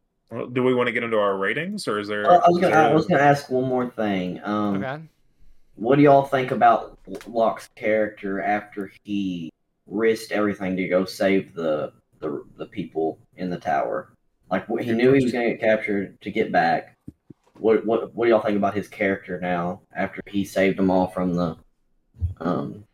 Do 0.53 0.65
we 0.65 0.75
want 0.75 0.89
to 0.89 0.93
get 0.93 1.05
into 1.05 1.19
our 1.19 1.37
ratings, 1.37 1.87
or 1.87 2.01
is 2.01 2.09
there? 2.09 2.29
Uh, 2.29 2.39
I 2.39 2.49
was 2.49 2.59
gonna 2.59 2.75
I 2.75 2.93
was 2.93 3.07
gonna 3.07 3.23
ask 3.23 3.49
one 3.51 3.69
more 3.69 3.89
thing. 3.89 4.41
Um, 4.43 4.83
Okay. 4.83 5.03
What 5.77 5.97
do 5.97 6.03
y'all 6.03 6.25
think 6.25 6.51
about 6.51 6.99
Locke's 7.27 7.69
character 7.75 8.41
after 8.41 8.91
he 9.03 9.53
risked 9.87 10.33
everything 10.33 10.77
to 10.77 10.89
go 10.89 11.05
save 11.05 11.55
the 11.55 11.93
the, 12.21 12.45
the 12.57 12.67
people 12.67 13.19
in 13.37 13.51
the 13.51 13.59
tower? 13.59 14.13
Like 14.51 14.67
he 14.81 14.93
knew 14.93 15.13
he 15.13 15.25
was 15.25 15.33
gonna 15.33 15.51
get 15.51 15.61
captured 15.61 16.21
to 16.21 16.31
get 16.31 16.53
back. 16.53 16.97
What 17.59 17.85
what 17.85 18.15
what 18.15 18.27
do 18.27 18.31
y'all 18.31 18.41
think 18.41 18.57
about 18.57 18.75
his 18.75 18.89
character 18.89 19.41
now 19.41 19.81
after 19.95 20.21
he 20.27 20.45
saved 20.45 20.79
them 20.79 20.91
all 20.91 21.09
from 21.09 21.35
the 21.35 21.57
um 22.41 22.85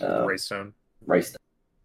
uh, 0.00 0.24
Greystone. 0.24 0.72
race? 1.06 1.36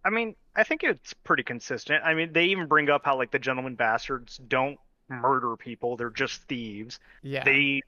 I 0.03 0.09
mean, 0.09 0.35
I 0.55 0.63
think 0.63 0.83
it's 0.83 1.13
pretty 1.13 1.43
consistent. 1.43 2.03
I 2.03 2.13
mean, 2.13 2.31
they 2.33 2.45
even 2.45 2.67
bring 2.67 2.89
up 2.89 3.05
how 3.05 3.17
like 3.17 3.31
the 3.31 3.39
gentleman 3.39 3.75
bastards 3.75 4.39
don't 4.47 4.79
murder 5.09 5.55
people; 5.57 5.97
they're 5.97 6.09
just 6.09 6.43
thieves. 6.43 6.99
Yeah. 7.23 7.43
They 7.43 7.81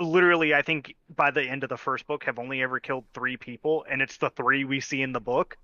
literally, 0.00 0.54
I 0.54 0.62
think, 0.62 0.94
by 1.14 1.30
the 1.30 1.42
end 1.42 1.62
of 1.64 1.68
the 1.68 1.76
first 1.76 2.06
book, 2.06 2.24
have 2.24 2.38
only 2.38 2.62
ever 2.62 2.80
killed 2.80 3.04
three 3.14 3.36
people, 3.36 3.84
and 3.90 4.02
it's 4.02 4.16
the 4.18 4.30
three 4.30 4.64
we 4.64 4.80
see 4.80 5.02
in 5.02 5.12
the 5.12 5.20
book. 5.20 5.56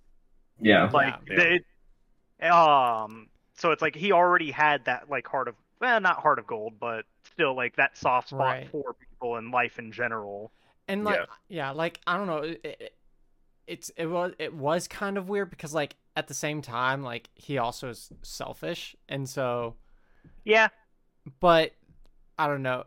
Yeah, 0.60 0.90
Like, 0.92 1.14
Yeah. 1.26 1.58
they, 2.40 2.48
um, 2.48 3.30
so 3.54 3.72
it's 3.72 3.82
like 3.82 3.96
he 3.96 4.12
already 4.12 4.50
had 4.50 4.84
that 4.86 5.10
like 5.10 5.26
heart 5.26 5.48
of, 5.48 5.56
well, 5.80 6.00
not 6.00 6.20
heart 6.20 6.38
of 6.38 6.46
gold, 6.46 6.74
but 6.80 7.06
still 7.24 7.54
like 7.56 7.76
that 7.76 7.96
soft 7.96 8.30
spot 8.30 8.58
Right. 8.58 8.70
for 8.72 8.94
people 8.94 9.36
and 9.36 9.50
life 9.52 9.78
in 9.78 9.92
general. 9.92 10.52
And 10.88 11.04
like 11.04 11.20
Yeah. 11.20 11.26
yeah, 11.48 11.70
like 11.70 12.00
I 12.06 12.16
don't 12.16 12.26
know, 12.26 12.38
it, 12.38 12.60
it, 12.64 12.94
it's 13.66 13.90
it 13.96 14.06
was 14.06 14.32
it 14.38 14.54
was 14.54 14.88
kind 14.88 15.18
of 15.18 15.28
weird 15.28 15.50
because 15.50 15.74
like 15.74 15.96
at 16.16 16.28
the 16.28 16.34
same 16.34 16.62
time 16.62 17.02
like 17.02 17.30
he 17.34 17.58
also 17.58 17.90
is 17.90 18.12
selfish 18.22 18.96
and 19.08 19.28
so 19.28 19.76
Yeah, 20.44 20.68
but 21.40 21.72
I 22.38 22.46
don't 22.46 22.62
know. 22.62 22.84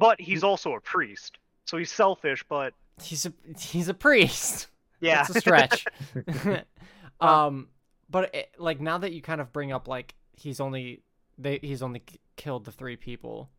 But 0.00 0.20
he's 0.20 0.42
also 0.42 0.74
a 0.74 0.80
priest, 0.80 1.38
so 1.66 1.76
he's 1.76 1.92
selfish, 1.92 2.42
but 2.48 2.72
he's 3.00 3.26
a 3.26 3.32
he's 3.58 3.88
a 3.88 3.94
priest. 3.94 4.66
Yeah. 5.00 5.20
It's 5.20 5.36
a 5.36 5.40
stretch. 5.40 5.84
um, 7.20 7.68
but 8.08 8.34
it, 8.34 8.50
like 8.58 8.80
now 8.80 8.98
that 8.98 9.12
you 9.12 9.22
kind 9.22 9.40
of 9.40 9.52
bring 9.52 9.72
up 9.72 9.86
like 9.86 10.14
he's 10.32 10.58
only 10.58 11.02
they 11.38 11.58
he's 11.62 11.82
only 11.82 12.02
killed 12.36 12.64
the 12.64 12.72
three 12.72 12.96
people, 12.96 13.50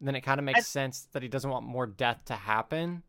then 0.00 0.14
it 0.14 0.22
kind 0.22 0.38
of 0.38 0.44
makes 0.44 0.60
I- 0.60 0.62
sense 0.62 1.08
that 1.12 1.22
he 1.22 1.28
doesn't 1.28 1.50
want 1.50 1.66
more 1.66 1.86
death 1.86 2.24
to 2.26 2.34
happen. 2.34 3.02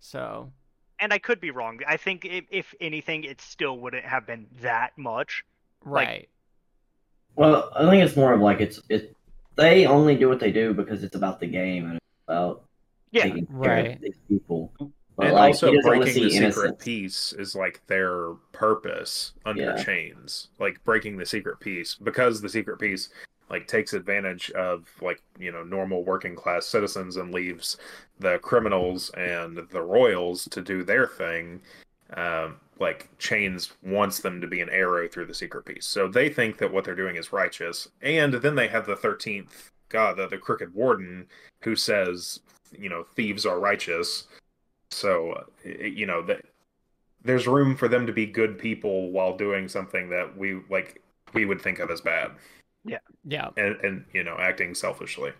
So 0.00 0.52
and 0.98 1.12
I 1.12 1.18
could 1.18 1.40
be 1.40 1.50
wrong. 1.50 1.80
I 1.86 1.96
think 1.96 2.24
if, 2.24 2.44
if 2.50 2.74
anything, 2.80 3.24
it 3.24 3.40
still 3.40 3.78
wouldn't 3.78 4.04
have 4.04 4.26
been 4.26 4.46
that 4.62 4.92
much. 4.96 5.44
Like- 5.84 6.08
right, 6.08 6.28
Well, 7.36 7.70
I 7.74 7.88
think 7.88 8.04
it's 8.04 8.16
more 8.16 8.32
of 8.32 8.40
like 8.40 8.60
it's 8.60 8.80
it. 8.88 9.16
They 9.56 9.86
only 9.86 10.16
do 10.16 10.28
what 10.28 10.40
they 10.40 10.52
do 10.52 10.74
because 10.74 11.04
it's 11.04 11.16
about 11.16 11.40
the 11.40 11.46
game 11.46 11.84
and 11.86 11.94
it's 11.96 12.04
about 12.28 12.64
Yeah. 13.12 13.24
taking 13.24 13.46
care 13.46 13.56
Right. 13.56 13.94
of 13.96 14.00
these 14.00 14.18
people. 14.28 14.72
But 15.16 15.26
and 15.26 15.34
like, 15.34 15.46
also 15.48 15.70
he 15.70 15.76
doesn't 15.76 15.88
want 15.88 16.00
to 16.00 16.04
breaking 16.06 16.22
the 16.24 16.30
see 16.30 16.36
secret 16.36 16.64
innocence. 16.64 16.84
peace 16.84 17.32
is 17.38 17.54
like 17.54 17.86
their 17.86 18.34
purpose 18.52 19.32
under 19.44 19.62
Yeah. 19.62 19.76
chains 19.84 20.48
like 20.58 20.82
breaking 20.82 21.16
the 21.16 21.24
secret 21.26 21.60
peace 21.60 21.94
because 21.94 22.40
the 22.40 22.48
secret 22.48 22.80
peace 22.80 23.10
like 23.48 23.68
takes 23.68 23.92
advantage 23.92 24.50
of 24.52 24.88
like 25.00 25.22
you 25.38 25.52
know 25.52 25.62
normal 25.62 26.02
working 26.02 26.34
class 26.34 26.66
citizens 26.66 27.16
and 27.16 27.32
leaves 27.32 27.76
the 28.18 28.38
criminals 28.40 29.10
and 29.10 29.56
the 29.70 29.82
royals 29.82 30.48
to 30.48 30.60
do 30.60 30.82
their 30.82 31.06
thing 31.06 31.60
um, 32.14 32.56
like 32.80 33.08
chains 33.18 33.72
wants 33.82 34.20
them 34.20 34.40
to 34.40 34.46
be 34.46 34.60
an 34.60 34.68
arrow 34.70 35.08
through 35.08 35.26
the 35.26 35.34
secret 35.34 35.64
peace. 35.64 35.86
So 35.86 36.08
they 36.08 36.28
think 36.28 36.58
that 36.58 36.72
what 36.72 36.84
they're 36.84 36.94
doing 36.94 37.16
is 37.16 37.32
righteous. 37.32 37.88
And 38.02 38.34
then 38.34 38.54
they 38.54 38.68
have 38.68 38.86
the 38.86 38.96
13th 38.96 39.70
god 39.90 40.16
the, 40.16 40.26
the 40.26 40.38
crooked 40.38 40.74
warden 40.74 41.26
who 41.62 41.76
says 41.76 42.40
you 42.76 42.88
know 42.88 43.04
thieves 43.14 43.46
are 43.46 43.60
righteous. 43.60 44.26
So 44.90 45.44
it- 45.62 45.94
you 45.94 46.06
know 46.06 46.22
that 46.22 46.44
there's 47.22 47.46
room 47.46 47.74
for 47.76 47.88
them 47.88 48.06
to 48.06 48.12
be 48.12 48.26
good 48.26 48.58
people 48.58 49.10
while 49.10 49.36
doing 49.36 49.68
something 49.68 50.10
that 50.10 50.36
we 50.36 50.60
like 50.68 51.00
we 51.32 51.44
would 51.44 51.60
think 51.60 51.78
of 51.78 51.90
as 51.90 52.00
bad. 52.00 52.32
Yeah. 52.84 52.98
yeah, 53.24 53.48
and 53.56 53.76
and 53.82 54.04
you 54.12 54.24
know 54.24 54.36
acting 54.38 54.74
selfishly. 54.74 55.32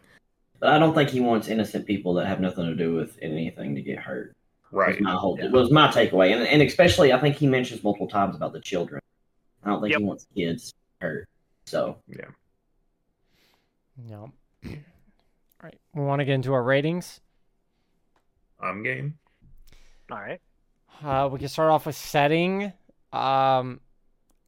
But 0.61 0.71
I 0.71 0.79
don't 0.79 0.95
think 0.95 1.11
he 1.11 1.21
wants 1.21 1.49
innocent 1.49 1.87
people 1.87 2.15
that 2.15 2.27
have 2.27 2.41
nothing 2.41 2.65
to 2.65 2.75
do 2.75 2.95
with 2.95 3.19
anything 3.21 3.75
to 3.75 3.83
get 3.83 3.99
hurt. 3.99 4.35
Right 4.75 4.95
Was 4.97 5.01
my 5.01 5.13
whole 5.15 5.39
Yeah. 5.41 5.49
was 5.51 5.71
my 5.71 5.89
takeaway, 5.89 6.33
and 6.35 6.47
and 6.47 6.61
especially 6.63 7.13
I 7.13 7.21
think 7.21 7.37
he 7.37 7.47
mentions 7.47 7.83
multiple 7.83 8.09
times 8.09 8.37
about 8.37 8.53
the 8.53 8.61
children. 8.61 9.01
I 9.63 9.71
don't 9.71 9.81
think 9.81 9.93
Yep. 9.93 10.01
he 10.01 10.05
wants 10.07 10.27
kids 10.37 10.75
hurt. 11.01 11.29
So 11.67 11.97
yeah 12.09 12.27
No. 13.97 14.33
All 14.67 14.71
right, 15.63 15.79
we 15.95 16.03
want 16.03 16.21
to 16.21 16.25
get 16.25 16.35
into 16.35 16.53
our 16.53 16.63
ratings. 16.63 17.21
i'm 18.61 18.83
game 18.83 19.17
All 20.11 20.19
right. 20.21 20.41
Uh, 21.03 21.29
we 21.33 21.39
can 21.39 21.49
start 21.49 21.71
off 21.71 21.87
with 21.87 21.97
setting. 21.97 22.73
Um, 23.13 23.81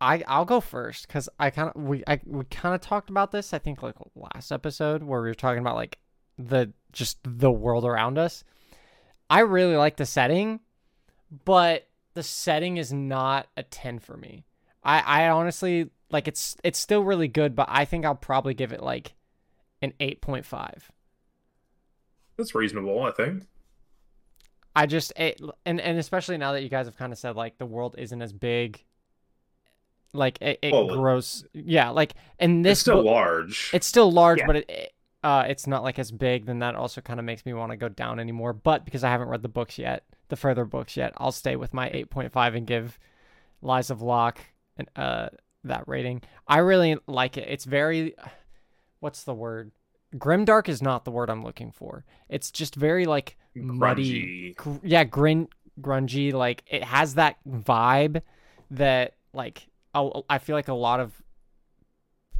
I 0.01 0.23
I'll 0.29 0.45
go 0.45 0.61
first 0.61 1.07
because 1.09 1.29
I 1.41 1.51
kind 1.51 1.71
of 1.75 1.83
we 1.83 2.05
I 2.07 2.21
we 2.27 2.45
kind 2.45 2.75
of 2.75 2.81
talked 2.81 3.11
about 3.11 3.33
this. 3.33 3.53
I 3.55 3.59
think 3.59 3.83
like 3.83 3.97
last 4.15 4.53
episode 4.53 5.03
where 5.03 5.21
we 5.23 5.29
were 5.29 5.35
talking 5.35 5.59
about 5.61 5.75
like 5.75 5.99
the 6.39 6.73
just 6.93 7.19
the 7.25 7.51
world 7.51 7.85
around 7.85 8.17
us. 8.19 8.45
I 9.29 9.41
really 9.41 9.77
like 9.77 9.97
the 9.97 10.07
setting, 10.07 10.61
but 11.45 11.89
the 12.15 12.23
setting 12.23 12.77
is 12.77 12.93
not 12.93 13.49
a 13.57 13.63
ten 13.63 13.99
for 13.99 14.17
me. 14.17 14.45
I 14.85 15.01
I 15.01 15.29
honestly 15.31 15.91
like 16.11 16.29
it's 16.29 16.57
it's 16.63 16.79
still 16.79 17.03
really 17.03 17.29
good, 17.29 17.55
but 17.57 17.67
I 17.71 17.85
think 17.85 18.05
I'll 18.05 18.15
probably 18.15 18.55
give 18.55 18.73
it 18.73 18.83
like 18.83 19.15
an 19.83 19.93
eight 20.01 20.21
point 20.21 20.47
five. 20.47 20.91
that's 22.37 22.55
reasonable 22.55 23.03
i 23.03 23.11
think 23.13 23.45
I 24.75 24.85
just 24.87 25.13
it, 25.17 25.41
and 25.65 25.81
and 25.81 25.99
especially 25.99 26.37
now 26.37 26.53
that 26.53 26.63
you 26.63 26.69
guys 26.69 26.85
have 26.87 26.97
kind 26.99 27.11
of 27.13 27.19
said 27.19 27.35
like 27.35 27.57
the 27.57 27.65
world 27.65 27.95
isn't 27.97 28.21
as 28.21 28.33
big, 28.35 28.85
like 30.13 30.37
it, 30.43 30.59
it 30.63 30.71
Well, 30.73 30.87
grows. 30.89 31.47
Yeah, 31.55 31.89
like 31.91 32.13
and 32.39 32.63
this 32.63 32.73
it's 32.73 32.81
still 32.83 32.97
book- 32.97 33.07
large 33.07 33.71
it's 33.73 33.87
still 33.87 34.13
large, 34.13 34.41
Yeah. 34.41 34.47
but 34.47 34.57
it 34.57 34.93
uh 35.27 35.45
it's 35.49 35.67
not 35.67 35.83
like 35.83 35.99
as 35.99 36.13
big. 36.13 36.47
Then 36.47 36.61
that 36.61 36.77
also 36.77 37.01
kind 37.01 37.19
of 37.19 37.27
makes 37.27 37.45
me 37.45 37.53
want 37.53 37.73
to 37.73 37.77
go 37.77 37.89
down 37.89 38.21
anymore. 38.21 38.53
But 38.53 38.85
because 38.85 39.03
I 39.05 39.11
haven't 39.11 39.29
read 39.29 39.43
the 39.43 39.49
books 39.49 39.79
yet, 39.79 40.05
the 40.29 40.37
further 40.37 40.65
books 40.65 40.97
yet, 40.97 41.13
I'll 41.17 41.33
stay 41.33 41.57
with 41.57 41.75
my 41.75 41.91
eight 41.93 42.11
point 42.11 42.33
five 42.33 42.55
and 42.55 42.67
give 42.67 42.99
Lies 43.63 43.91
of 43.91 44.03
Locke 44.03 44.41
and 44.77 44.89
uh 44.97 45.29
that 45.65 45.89
rating. 45.89 46.23
I 46.47 46.59
really 46.59 46.97
like 47.09 47.37
it. 47.37 47.49
It's 47.49 47.65
very, 47.65 48.15
what's 49.01 49.25
the 49.25 49.35
word? 49.35 49.73
Grimdark 50.15 50.69
is 50.69 50.81
not 50.81 51.05
the 51.05 51.11
word 51.11 51.29
I'm 51.29 51.43
looking 51.43 51.73
for. 51.73 52.05
It's 52.29 52.53
just 52.53 52.77
very 52.77 53.05
like 53.05 53.37
muddy 53.55 54.55
grungy 54.55 54.57
gr- 54.57 54.87
yeah 54.87 55.05
grin 55.05 55.49
grungy 55.81 56.33
like 56.33 56.63
it 56.69 56.85
has 56.85 57.15
that 57.15 57.37
vibe 57.49 58.23
that 58.71 59.15
like 59.33 59.67
I 59.95 60.39
feel 60.39 60.57
like 60.57 60.69
a 60.69 60.75
lot 60.75 61.01
of 61.01 61.23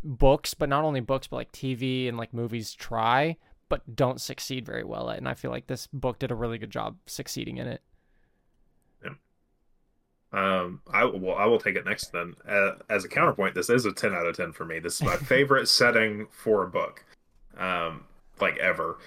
books 0.05 0.55
but 0.55 0.69
not 0.69 0.85
only 0.85 1.01
books 1.01 1.27
but 1.27 1.37
like 1.37 1.53
tv 1.53 2.09
and 2.09 2.17
like 2.17 2.33
movies 2.33 2.73
try 2.75 3.37
but 3.69 3.97
don't 3.97 4.21
succeed 4.21 4.65
very 4.65 4.85
well 4.85 5.11
at 5.11 5.19
and 5.19 5.29
i 5.29 5.35
feel 5.35 5.51
like 5.51 5.67
this 5.67 5.89
book 5.93 6.19
did 6.19 6.31
a 6.31 6.35
really 6.35 6.59
good 6.59 6.71
job 6.71 6.97
succeeding 7.07 7.59
in 7.59 7.67
it 7.67 7.83
Um, 10.33 10.83
I 10.93 11.05
well, 11.05 11.37
I 11.37 11.47
will 11.47 11.59
take 11.59 11.77
it 11.77 11.87
next 11.87 12.13
then. 12.13 12.35
Uh, 12.47 12.73
as 12.91 13.05
a 13.05 13.09
counterpoint, 13.09 13.55
this 13.55 13.71
is 13.71 13.87
a 13.87 13.93
ten 13.93 14.13
out 14.13 14.27
of 14.27 14.37
ten 14.37 14.53
for 14.53 14.65
me. 14.65 14.79
This 14.79 14.97
is 14.97 15.03
my 15.03 15.17
favorite 15.17 15.69
setting 15.69 16.27
for 16.31 16.65
a 16.65 16.69
book, 16.69 17.05
um, 17.57 18.05
like 18.41 18.59
ever, 18.59 18.99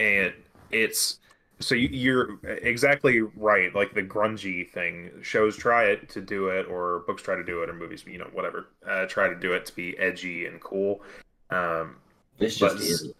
and 0.00 0.32
it's 0.72 1.20
so 1.60 1.74
you, 1.74 1.88
you're 1.88 2.38
exactly 2.44 3.20
right. 3.20 3.74
Like 3.74 3.94
the 3.94 4.02
grungy 4.02 4.68
thing, 4.68 5.10
shows 5.22 5.56
try 5.56 5.84
it 5.84 6.08
to 6.10 6.20
do 6.20 6.48
it, 6.48 6.66
or 6.66 7.00
books 7.06 7.22
try 7.22 7.36
to 7.36 7.44
do 7.44 7.62
it, 7.62 7.68
or 7.68 7.74
movies, 7.74 8.04
you 8.06 8.18
know, 8.18 8.28
whatever, 8.32 8.66
uh, 8.88 9.06
try 9.06 9.28
to 9.28 9.34
do 9.34 9.52
it 9.52 9.66
to 9.66 9.76
be 9.76 9.96
edgy 9.98 10.46
and 10.46 10.60
cool. 10.60 11.02
Um, 11.50 11.96
this 12.38 12.56
just 12.56 12.78
z- 12.78 12.92
is. 12.92 13.12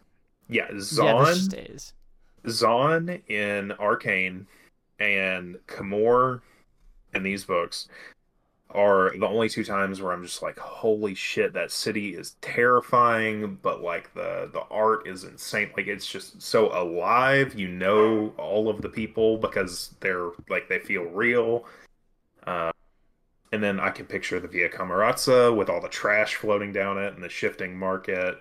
yeah, 0.48 0.66
yeah 0.70 0.76
Zaun, 0.76 1.34
just 1.34 1.52
is 1.52 1.92
Zaun 2.46 3.20
in 3.28 3.72
Arcane 3.72 4.46
and 4.98 5.58
Camorr 5.66 6.40
in 7.14 7.22
these 7.22 7.44
books 7.44 7.88
are 8.74 9.12
the 9.18 9.26
only 9.26 9.48
two 9.48 9.64
times 9.64 10.00
where 10.00 10.12
I'm 10.12 10.24
just 10.24 10.42
like, 10.42 10.58
holy 10.58 11.14
shit, 11.14 11.52
that 11.54 11.72
city 11.72 12.14
is 12.14 12.36
terrifying, 12.40 13.58
but 13.62 13.82
like 13.82 14.12
the 14.14 14.48
the 14.52 14.62
art 14.70 15.06
is 15.08 15.24
insane. 15.24 15.70
Like 15.76 15.88
it's 15.88 16.06
just 16.06 16.40
so 16.40 16.66
alive. 16.72 17.58
You 17.58 17.68
know 17.68 18.32
all 18.38 18.68
of 18.68 18.82
the 18.82 18.88
people 18.88 19.38
because 19.38 19.94
they're 20.00 20.30
like 20.48 20.68
they 20.68 20.78
feel 20.78 21.04
real. 21.04 21.66
Uh, 22.46 22.72
and 23.52 23.62
then 23.62 23.80
I 23.80 23.90
can 23.90 24.06
picture 24.06 24.38
the 24.38 24.48
Via 24.48 24.68
Camorrazza 24.68 25.54
with 25.54 25.68
all 25.68 25.80
the 25.80 25.88
trash 25.88 26.36
floating 26.36 26.72
down 26.72 26.98
it 26.98 27.14
and 27.14 27.22
the 27.22 27.28
shifting 27.28 27.76
market, 27.76 28.36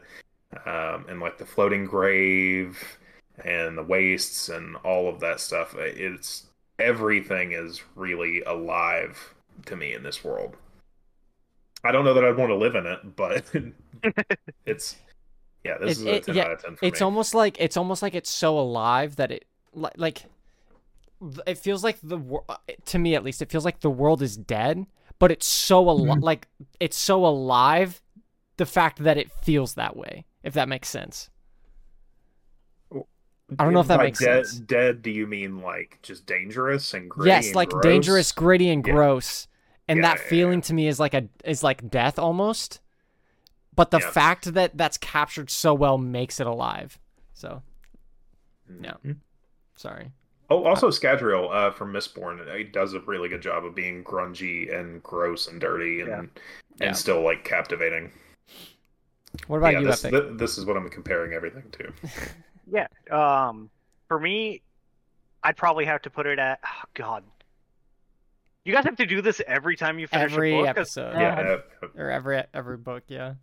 um, 0.65 1.05
and 1.09 1.19
like 1.19 1.37
the 1.37 1.45
floating 1.45 1.85
grave 1.85 2.77
and 3.43 3.77
the 3.77 3.83
wastes 3.83 4.49
and 4.49 4.75
all 4.77 5.09
of 5.09 5.19
that 5.21 5.39
stuff. 5.39 5.75
It's 5.75 6.47
everything 6.79 7.53
is 7.53 7.81
really 7.95 8.41
alive 8.43 9.33
to 9.65 9.75
me 9.75 9.93
in 9.93 10.03
this 10.03 10.23
world. 10.23 10.55
I 11.83 11.91
don't 11.91 12.03
know 12.05 12.13
that 12.13 12.25
I'd 12.25 12.35
want 12.37 12.49
to 12.49 12.55
live 12.55 12.75
in 12.75 12.85
it, 12.85 13.15
but 13.15 13.45
it's 14.65 14.97
yeah, 15.63 15.77
this 15.79 15.99
It- 15.99 16.01
is 16.01 16.05
a 16.05 16.15
it- 16.15 16.23
ten 16.23 16.35
yeah, 16.35 16.43
out 16.45 16.51
of 16.51 16.61
ten 16.63 16.75
for 16.75 16.85
it's 16.85 16.99
me. 17.01 17.05
almost 17.05 17.33
like 17.33 17.57
it's 17.59 17.77
almost 17.77 18.01
like 18.01 18.15
it's 18.15 18.29
so 18.29 18.57
alive 18.59 19.15
that 19.17 19.31
it 19.31 19.45
li- 19.73 19.89
like 19.97 20.23
it 21.45 21.57
feels 21.57 21.83
like 21.83 21.97
the 22.01 22.19
to 22.85 22.97
me 22.99 23.15
at 23.15 23.23
least 23.23 23.41
it 23.41 23.49
feels 23.51 23.65
like 23.65 23.81
the 23.81 23.89
world 23.89 24.21
is 24.21 24.37
dead 24.37 24.85
but 25.19 25.31
it's 25.31 25.45
so 25.47 25.89
al- 25.89 25.99
Mm-hmm. 25.99 26.23
like 26.23 26.47
it's 26.79 26.97
so 26.97 27.25
alive 27.25 28.01
the 28.57 28.65
fact 28.65 29.03
that 29.03 29.17
it 29.17 29.29
feels 29.31 29.73
that 29.75 29.97
way 29.97 30.25
if 30.43 30.53
that 30.53 30.69
makes 30.69 30.87
sense 30.89 31.29
I 33.57 33.63
don't 33.63 33.73
know 33.73 33.79
if 33.79 33.87
that 33.87 33.99
makes 33.99 34.19
dead, 34.19 34.45
sense. 34.45 34.59
Dead? 34.59 35.01
Do 35.01 35.09
you 35.09 35.25
mean 35.25 35.61
like 35.61 35.97
just 36.03 36.25
dangerous 36.25 36.93
and 36.93 37.09
gritty? 37.09 37.29
yes 37.29 37.47
and 37.47 37.55
like 37.55 37.69
gross? 37.69 37.83
dangerous 37.83 38.31
gritty 38.31 38.69
and 38.69 38.85
Yeah. 38.85 38.93
gross 38.93 39.47
and 39.87 39.97
Yeah, 39.97 40.03
that 40.03 40.17
yeah, 40.21 40.29
feeling 40.29 40.61
to 40.61 40.73
me 40.73 40.87
is 40.87 40.99
like 40.99 41.13
a 41.13 41.27
is 41.43 41.63
like 41.63 41.89
death 41.89 42.19
almost 42.19 42.79
but 43.75 43.91
the 43.91 43.99
Yeah. 43.99 44.11
fact 44.11 44.53
that 44.53 44.77
that's 44.77 44.97
captured 44.97 45.49
so 45.49 45.73
well 45.73 45.97
makes 45.97 46.39
it 46.39 46.45
alive 46.47 46.99
so 47.33 47.63
No. 48.67 48.97
Mhm. 49.05 49.17
sorry 49.75 50.11
Oh, 50.51 50.65
also 50.65 50.89
Scadrial 50.89 51.53
uh, 51.53 51.69
from 51.69 51.93
Mistborn, 51.93 52.57
he 52.57 52.63
does 52.63 52.95
a 52.95 52.99
really 53.01 53.29
good 53.29 53.41
job 53.41 53.65
of 53.65 53.75
being 53.75 54.03
grungy 54.03 54.73
and 54.75 55.01
gross 55.03 55.47
and 55.47 55.61
dirty 55.61 56.01
and 56.01 56.09
Yeah. 56.09 56.19
and 56.19 56.31
Yeah. 56.81 56.91
still 56.93 57.21
like 57.21 57.43
captivating. 57.43 58.11
what 59.45 59.57
about 59.57 59.73
yeah, 59.73 59.79
you 59.81 59.85
this, 59.85 60.03
epic 60.03 60.23
thi- 60.29 60.37
this 60.37 60.57
is 60.57 60.65
what 60.65 60.75
I'm 60.75 60.89
comparing 60.89 61.33
everything 61.33 61.69
to. 61.71 61.93
Yeah. 62.71 62.87
Um, 63.11 63.69
for 64.07 64.19
me, 64.19 64.61
I'd 65.43 65.57
probably 65.57 65.85
have 65.85 66.01
to 66.03 66.09
put 66.09 66.25
it 66.27 66.39
at. 66.39 66.59
Oh, 66.65 66.83
God. 66.93 67.23
You 68.65 68.73
guys 68.73 68.83
have 68.85 68.97
to 68.97 69.05
do 69.05 69.21
this 69.21 69.41
every 69.47 69.75
time 69.75 69.97
you 69.99 70.07
finish 70.07 70.31
every 70.33 70.53
a 70.53 70.57
book. 70.57 70.75
'cause- 70.75 70.97
episode 70.97 71.19
yeah, 71.19 71.57
uh, 71.83 71.87
or 71.95 72.11
every 72.11 72.43
every 72.53 72.77
book 72.77 73.03
yeah 73.07 73.35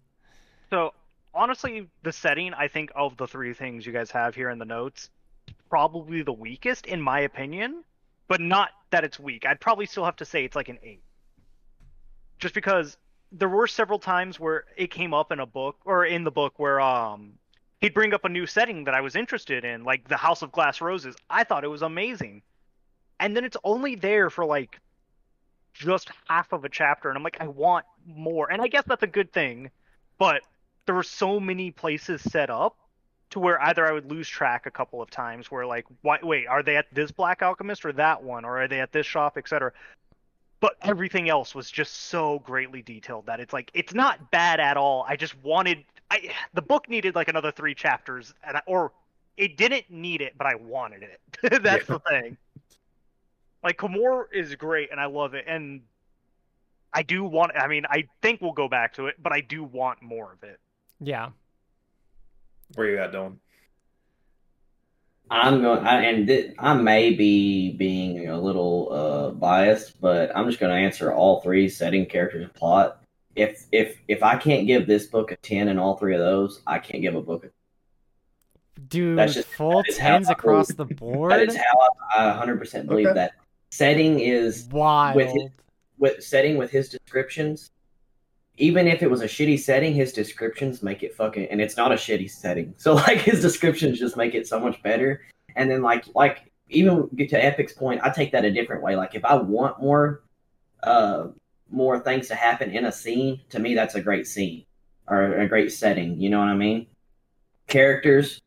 So 0.70 0.92
honestly, 1.34 1.88
the 2.02 2.12
setting 2.12 2.54
I 2.54 2.68
think 2.68 2.92
of 2.94 3.16
the 3.16 3.26
three 3.26 3.52
things 3.54 3.84
you 3.86 3.92
guys 3.92 4.10
have 4.12 4.34
here 4.34 4.50
in 4.50 4.58
the 4.58 4.64
notes, 4.64 5.10
probably 5.68 6.22
the 6.22 6.32
weakest 6.32 6.86
in 6.86 7.00
my 7.00 7.20
opinion, 7.20 7.82
but 8.28 8.40
not 8.40 8.70
that 8.90 9.02
it's 9.04 9.18
weak. 9.18 9.46
I'd 9.46 9.60
probably 9.60 9.86
still 9.86 10.04
have 10.04 10.16
to 10.16 10.24
say 10.24 10.44
it's 10.44 10.54
like 10.54 10.68
an 10.68 10.78
eight, 10.82 11.02
just 12.38 12.54
because 12.54 12.96
there 13.32 13.48
were 13.48 13.66
several 13.66 13.98
times 13.98 14.38
where 14.38 14.64
it 14.76 14.90
came 14.92 15.12
up 15.12 15.32
in 15.32 15.40
a 15.40 15.46
book 15.46 15.76
or 15.84 16.04
in 16.04 16.22
the 16.24 16.30
book 16.30 16.58
where 16.58 16.80
um 16.80 17.32
he'd 17.80 17.94
bring 17.94 18.14
up 18.14 18.24
a 18.24 18.28
new 18.28 18.46
setting 18.46 18.84
that 18.84 18.94
I 18.94 19.00
was 19.00 19.16
interested 19.16 19.64
in, 19.64 19.84
like 19.84 20.08
the 20.08 20.16
House 20.16 20.42
of 20.42 20.52
Glass 20.52 20.80
Roses. 20.80 21.16
I 21.28 21.44
thought 21.44 21.64
it 21.64 21.68
was 21.68 21.82
amazing, 21.82 22.42
and 23.20 23.36
then 23.36 23.44
it's 23.44 23.56
only 23.64 23.94
there 23.94 24.30
for 24.30 24.44
like 24.44 24.80
just 25.74 26.10
half 26.28 26.52
of 26.52 26.64
a 26.64 26.68
chapter, 26.68 27.08
and 27.08 27.16
I'm 27.16 27.24
like, 27.24 27.38
I 27.40 27.48
want 27.48 27.84
more, 28.06 28.50
and 28.50 28.62
I 28.62 28.68
guess 28.68 28.84
that's 28.86 29.02
a 29.02 29.08
good 29.08 29.32
thing, 29.32 29.70
but 30.18 30.42
there 30.86 30.94
were 30.94 31.02
so 31.02 31.38
many 31.38 31.70
places 31.70 32.22
set 32.22 32.48
up 32.48 32.76
to 33.30 33.40
where 33.40 33.60
either 33.60 33.86
I 33.86 33.92
would 33.92 34.10
lose 34.10 34.28
track 34.28 34.66
a 34.66 34.70
couple 34.70 35.02
of 35.02 35.10
times, 35.10 35.50
where 35.50 35.66
like, 35.66 35.84
why, 36.02 36.18
wait, 36.22 36.46
are 36.46 36.62
they 36.62 36.76
at 36.76 36.86
this 36.92 37.10
Black 37.10 37.42
Alchemist 37.42 37.84
or 37.84 37.92
that 37.94 38.22
one, 38.22 38.44
or 38.44 38.62
are 38.62 38.68
they 38.68 38.80
at 38.80 38.92
this 38.92 39.06
shop, 39.06 39.36
etc. 39.36 39.72
But 40.60 40.76
everything 40.80 41.28
else 41.28 41.54
was 41.54 41.70
just 41.70 41.92
so 42.06 42.38
greatly 42.38 42.82
detailed 42.82 43.26
that 43.26 43.40
it's 43.40 43.52
like 43.52 43.70
it's 43.74 43.92
not 43.92 44.30
bad 44.30 44.60
at 44.60 44.76
all. 44.76 45.04
I 45.06 45.16
just 45.16 45.36
wanted, 45.42 45.84
I 46.10 46.30
the 46.54 46.62
book 46.62 46.88
needed 46.88 47.14
like 47.14 47.28
another 47.28 47.50
three 47.52 47.74
chapters, 47.74 48.32
and 48.46 48.56
I, 48.56 48.62
or 48.66 48.92
it 49.36 49.56
didn't 49.56 49.90
need 49.90 50.20
it, 50.20 50.34
but 50.38 50.46
I 50.46 50.54
wanted 50.54 51.02
it. 51.02 51.20
That's 51.62 51.88
Yeah. 51.88 51.94
the 51.96 52.00
thing. 52.08 52.36
Like 53.62 53.78
Camorr 53.78 54.26
is 54.32 54.54
great, 54.54 54.90
and 54.92 55.00
I 55.00 55.06
love 55.06 55.34
it, 55.34 55.44
and 55.48 55.82
I 56.92 57.02
do 57.02 57.24
want. 57.24 57.52
I 57.56 57.66
mean, 57.66 57.84
I 57.90 58.04
think 58.22 58.40
we'll 58.40 58.52
go 58.52 58.68
back 58.68 58.94
to 58.94 59.06
it, 59.06 59.16
but 59.22 59.32
I 59.32 59.40
do 59.40 59.64
want 59.64 60.00
more 60.02 60.32
of 60.32 60.42
it. 60.48 60.60
Yeah. 61.00 61.30
Where 62.74 62.88
you 62.88 62.98
at, 62.98 63.12
Dylan? 63.12 63.36
I'm 65.28 65.60
going, 65.60 65.84
I, 65.84 66.02
and 66.02 66.26
th- 66.28 66.54
I 66.58 66.74
may 66.74 67.12
be 67.12 67.72
being 67.72 68.28
a 68.28 68.40
little 68.40 68.92
uh, 68.92 69.30
biased, 69.30 70.00
but 70.00 70.30
I'm 70.36 70.46
just 70.46 70.60
going 70.60 70.70
to 70.70 70.78
answer 70.78 71.12
all 71.12 71.40
three: 71.40 71.68
setting, 71.68 72.06
characters, 72.06 72.48
plot. 72.54 73.02
If 73.36 73.66
if 73.70 73.98
if 74.08 74.22
I 74.22 74.36
can't 74.36 74.66
give 74.66 74.86
this 74.86 75.06
book 75.06 75.30
a 75.30 75.36
ten 75.36 75.68
in 75.68 75.78
all 75.78 75.96
three 75.96 76.14
of 76.14 76.20
those, 76.20 76.62
I 76.66 76.78
can't 76.78 77.02
give 77.02 77.14
a 77.14 77.22
book 77.22 77.44
a 77.44 77.48
Dude, 78.88 79.18
That's 79.18 79.34
just- 79.34 79.48
full 79.48 79.78
that 79.82 79.88
is 79.88 79.98
how 79.98 80.10
tens 80.12 80.28
across 80.30 80.68
the 80.68 80.84
board. 81.02 81.32
is 81.48 81.56
how 81.56 81.62
I, 82.14 82.28
I 82.28 82.46
100% 82.46 82.86
believe 82.86 83.06
Okay. 83.06 83.14
that. 83.14 83.32
Setting 83.70 84.20
is 84.20 84.68
Wild. 84.70 85.16
with 85.16 85.32
his- 85.32 85.50
with 85.98 86.22
setting 86.22 86.56
with 86.58 86.70
his 86.70 86.88
descriptions. 86.90 87.70
Even 88.58 88.86
if 88.86 89.02
it 89.02 89.10
was 89.10 89.20
a 89.22 89.26
shitty 89.26 89.58
setting, 89.58 89.94
his 89.94 90.12
descriptions 90.12 90.82
make 90.82 91.02
it 91.02 91.14
fucking 91.14 91.46
and 91.50 91.60
it's 91.60 91.76
not 91.76 91.92
a 91.92 91.94
shitty 91.94 92.30
setting. 92.30 92.74
So 92.78 92.94
like 92.94 93.18
his 93.20 93.40
descriptions 93.40 93.98
just 93.98 94.16
make 94.16 94.34
it 94.34 94.46
so 94.46 94.58
much 94.60 94.82
better. 94.82 95.22
And 95.56 95.70
then 95.70 95.82
like 95.82 96.04
like 96.14 96.50
even 96.68 97.08
get 97.16 97.28
to 97.30 97.42
Epic's 97.42 97.72
point, 97.72 98.00
I 98.02 98.10
take 98.10 98.32
that 98.32 98.44
a 98.44 98.50
different 98.50 98.82
way. 98.82 98.94
Like 98.96 99.14
if 99.14 99.24
I 99.24 99.34
want 99.36 99.80
more 99.80 100.22
uh 100.82 101.28
more 101.70 101.98
things 101.98 102.28
to 102.28 102.34
happen 102.34 102.70
in 102.70 102.84
a 102.86 102.92
scene, 102.92 103.40
to 103.50 103.58
me 103.58 103.74
that's 103.74 103.94
a 103.94 104.00
great 104.00 104.26
scene 104.26 104.64
or 105.08 105.38
a 105.38 105.48
great 105.48 105.72
setting. 105.72 106.20
You 106.20 106.30
know 106.30 106.38
what 106.38 106.48
I 106.48 106.54
mean? 106.54 106.86
Characters, 107.66 108.40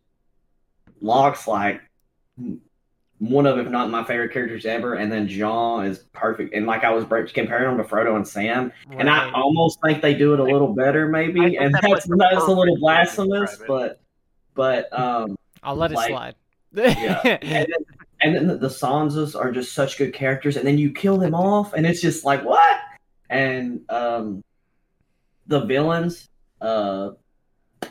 Locke's 1.02 1.48
like 1.48 1.82
one 3.20 3.46
of, 3.46 3.58
if 3.58 3.68
not 3.68 3.90
my 3.90 4.04
favorite 4.04 4.32
characters 4.32 4.66
ever, 4.66 4.96
and 4.96 5.12
then 5.12 5.28
Jean 5.28 5.86
is 5.86 6.00
perfect. 6.14 6.54
And 6.54 6.66
like 6.66 6.84
I 6.84 6.92
was 6.92 7.06
comparing 7.34 7.78
them 7.78 7.86
to 7.86 7.90
Frodo 7.90 8.16
and 8.16 8.28
Sam, 8.28 8.72
and 8.98 9.10
I 9.10 9.32
almost 9.32 9.80
think 9.84 10.02
they 10.02 10.14
do 10.14 10.34
it 10.34 10.40
a 10.40 10.44
little 10.44 10.74
better, 10.74 11.08
maybe. 11.08 11.58
And 11.58 11.74
that 11.74 11.82
that's 11.82 12.08
that's 12.08 12.44
a 12.44 12.52
little 12.52 12.58
perfect 12.58 12.58
way 12.58 12.74
to 12.74 12.80
blasphemous, 12.80 13.62
but 13.68 14.02
but 14.56 14.98
um 14.98 15.38
I'll 15.64 15.76
let 15.76 15.92
it 15.92 15.98
slide. 15.98 16.36
yeah. 16.74 17.20
and 17.42 17.68
then, 17.68 17.86
and 18.22 18.36
then 18.36 18.48
the, 18.48 18.58
the 18.58 18.68
Sanzas 18.68 19.38
are 19.38 19.52
just 19.52 19.74
such 19.74 19.98
good 19.98 20.14
characters, 20.14 20.56
and 20.56 20.66
then 20.66 20.78
you 20.78 20.92
kill 20.92 21.18
them 21.18 21.36
off, 21.36 21.74
and 21.74 21.86
it's 21.86 22.02
just 22.02 22.24
like 22.24 22.44
what? 22.44 22.80
And 23.30 23.82
um, 23.90 24.44
the 25.48 25.62
villains, 25.66 26.28
uh, 26.62 27.12
I, 27.82 27.90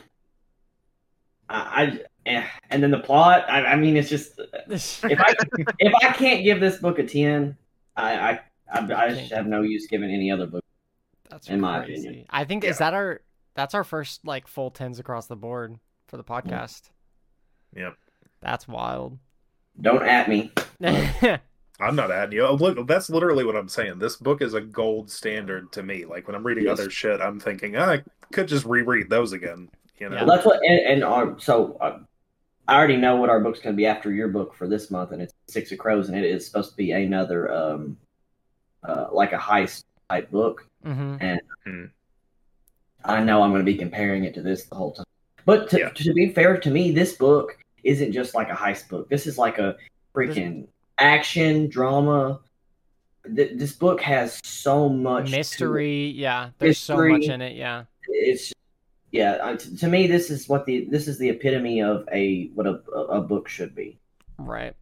I 1.49 1.99
eh, 2.25 2.43
and 2.69 2.83
then 2.83 2.91
the 2.91 2.99
plot. 2.99 3.45
I, 3.49 3.65
I 3.65 3.75
mean, 3.75 3.97
it's 3.97 4.09
just 4.09 4.39
if 4.69 5.03
I 5.19 5.33
if 5.79 5.93
I 6.03 6.13
can't 6.13 6.43
give 6.43 6.59
this 6.59 6.77
book 6.77 6.99
a 6.99 7.03
ten, 7.05 7.57
I 7.95 8.13
I, 8.13 8.39
I, 8.71 8.93
I 8.93 9.09
just 9.09 9.31
have 9.31 9.47
no 9.47 9.61
use 9.61 9.87
giving 9.87 10.11
any 10.11 10.31
other 10.31 10.45
book. 10.45 10.63
That's 11.29 11.47
in 11.49 11.61
my 11.61 11.83
opinion. 11.83 12.25
I 12.29 12.43
think 12.43 12.63
Yeah. 12.63 12.71
is 12.71 12.77
that 12.79 12.93
our 12.93 13.21
that's 13.55 13.73
our 13.73 13.83
first 13.83 14.25
like 14.25 14.47
full 14.47 14.71
tens 14.71 14.99
across 14.99 15.27
the 15.27 15.35
board 15.35 15.79
for 16.07 16.17
the 16.17 16.23
podcast. 16.23 16.89
Yep. 17.75 17.95
That's 18.41 18.67
wild. 18.67 19.19
Don't 19.79 20.03
at 20.03 20.27
me. 20.27 20.51
I'm 21.79 21.95
not 21.95 22.11
adding 22.11 22.33
you. 22.37 22.45
Oh, 22.45 22.55
Look, 22.55 22.87
that's 22.87 23.09
literally 23.09 23.45
what 23.45 23.55
I'm 23.55 23.69
saying. 23.69 23.99
This 23.99 24.15
book 24.17 24.41
is 24.41 24.53
a 24.53 24.61
gold 24.61 25.09
standard 25.09 25.71
to 25.73 25.83
me. 25.83 26.05
Like 26.05 26.27
when 26.27 26.35
I'm 26.35 26.45
reading 26.45 26.65
Yes. 26.65 26.79
other 26.79 26.89
shit, 26.89 27.21
I'm 27.21 27.39
thinking 27.39 27.75
"Ah, 27.77 27.91
I 27.91 28.03
could 28.33 28.47
just 28.47 28.65
reread 28.65 29.09
those 29.09 29.31
again. 29.31 29.69
You 29.99 30.09
know, 30.09 30.15
Yeah. 30.17 30.25
That's 30.25 30.45
what 30.45 30.59
and, 30.63 30.79
and 30.79 31.03
our, 31.03 31.39
so 31.39 31.77
uh, 31.79 31.99
I 32.67 32.75
already 32.77 32.97
know 32.97 33.15
what 33.15 33.29
our 33.29 33.39
book's 33.39 33.59
going 33.59 33.75
to 33.75 33.77
be 33.77 33.85
after 33.85 34.11
your 34.11 34.27
book 34.27 34.53
for 34.53 34.67
this 34.67 34.91
month, 34.91 35.11
and 35.11 35.21
it's 35.21 35.33
Six 35.47 35.71
of 35.71 35.77
Crows, 35.79 36.09
and 36.09 36.17
it 36.17 36.25
is 36.25 36.45
supposed 36.45 36.71
to 36.71 36.75
be 36.77 36.91
another 36.91 37.51
um 37.51 37.97
uh 38.83 39.07
like 39.11 39.33
a 39.33 39.37
heist 39.37 39.83
type 40.09 40.29
book. 40.31 40.65
hmm 40.83 41.15
I 43.05 43.23
know 43.23 43.41
I'm 43.41 43.51
going 43.51 43.61
to 43.61 43.71
be 43.71 43.77
comparing 43.77 44.25
it 44.25 44.33
to 44.33 44.41
this 44.41 44.65
the 44.65 44.75
whole 44.75 44.91
time. 44.91 45.05
But 45.45 45.69
to, 45.69 45.79
Yeah. 45.79 45.89
to 45.89 46.13
be 46.13 46.33
fair 46.33 46.57
to 46.59 46.69
me, 46.69 46.91
this 46.91 47.13
book 47.13 47.57
isn't 47.83 48.11
just 48.11 48.35
like 48.35 48.49
a 48.49 48.53
heist 48.53 48.89
book. 48.89 49.09
This 49.09 49.25
is 49.25 49.37
like 49.37 49.57
a 49.57 49.77
freaking 50.13 50.67
action 50.99 51.67
drama. 51.69 52.39
Th- 53.35 53.51
This 53.57 53.73
book 53.73 54.01
has 54.01 54.39
so 54.43 54.89
much. 54.89 55.31
Mystery, 55.31 56.07
yeah. 56.07 56.49
There's 56.57 56.77
so 56.77 56.97
much 57.07 57.23
in 57.25 57.41
it, 57.41 57.55
yeah. 57.55 57.83
It's 58.07 58.53
yeah. 59.11 59.33
uh, 59.33 59.57
t- 59.57 59.75
To 59.77 59.87
me, 59.87 60.07
this 60.07 60.29
is 60.29 60.47
what 60.49 60.65
the 60.65 60.85
this 60.85 61.07
is 61.07 61.17
the 61.17 61.29
epitome 61.29 61.81
of 61.81 62.07
a 62.11 62.47
what 62.55 62.65
a 62.67 62.81
a 62.91 63.21
book 63.21 63.47
should 63.47 63.75
be. 63.75 63.99
Right. 64.37 64.73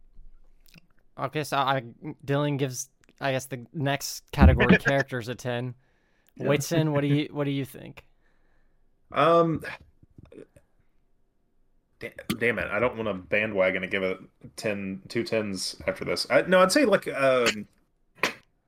Okay, 1.18 1.44
so 1.44 1.56
I 1.56 1.82
Dylan 2.24 2.58
gives 2.58 2.88
I 3.20 3.32
guess 3.32 3.46
the 3.46 3.66
next 3.74 4.22
category 4.32 4.76
characters 4.78 5.28
a 5.28 5.34
ten. 5.34 5.74
Yeah. 6.36 6.46
Whitson, 6.48 6.92
what 6.92 7.00
do 7.00 7.08
you 7.08 7.28
what 7.32 7.44
do 7.44 7.50
you 7.50 7.64
think? 7.64 8.04
Um, 9.10 9.62
da- 9.62 9.68
damn 12.38 12.58
it, 12.58 12.68
I 12.70 12.78
don't 12.78 12.96
want 12.96 13.08
to 13.08 13.14
bandwagon 13.14 13.82
and 13.82 13.90
give 13.92 14.02
it 14.02 14.18
10, 14.56 15.02
two 15.08 15.24
tens 15.24 15.76
after 15.86 16.04
this. 16.04 16.26
I, 16.30 16.42
no, 16.42 16.60
I'd 16.60 16.72
say 16.72 16.84
like 16.84 17.08
um, 17.08 17.66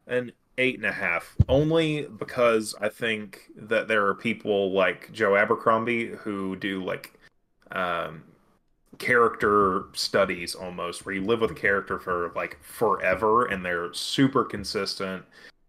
an 0.06 0.32
eight 0.58 0.76
and 0.76 0.84
a 0.84 0.92
half, 0.92 1.36
only 1.48 2.02
because 2.02 2.74
I 2.80 2.88
think 2.88 3.50
that 3.56 3.88
there 3.88 4.06
are 4.06 4.14
people 4.14 4.72
like 4.72 5.10
Joe 5.12 5.36
Abercrombie 5.36 6.08
who 6.08 6.56
do 6.56 6.84
like 6.84 7.14
um 7.72 8.24
character 8.98 9.84
studies 9.94 10.54
almost 10.54 11.06
where 11.06 11.14
you 11.14 11.22
live 11.22 11.40
with 11.40 11.52
a 11.52 11.54
character 11.54 11.98
for 11.98 12.32
like 12.36 12.58
forever 12.62 13.46
and 13.46 13.64
they're 13.64 13.94
super 13.94 14.44
consistent 14.44 15.24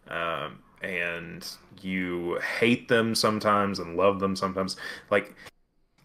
um 0.09 0.59
and 0.81 1.47
you 1.81 2.37
hate 2.59 2.89
them 2.89 3.15
sometimes 3.15 3.79
and 3.79 3.95
love 3.95 4.19
them 4.19 4.35
sometimes 4.35 4.75
like 5.11 5.33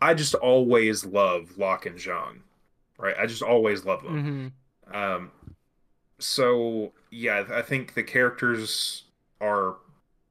i 0.00 0.14
just 0.14 0.34
always 0.34 1.04
love 1.04 1.56
Locke 1.56 1.86
and 1.86 1.98
Jean 1.98 2.42
right 2.98 3.14
i 3.18 3.26
just 3.26 3.42
always 3.42 3.84
love 3.84 4.02
them 4.02 4.22
hmm 4.22 4.46
um, 4.92 5.30
so 6.18 6.92
yeah, 7.10 7.44
I 7.50 7.62
think 7.62 7.94
the 7.94 8.02
characters 8.02 9.04
are 9.40 9.76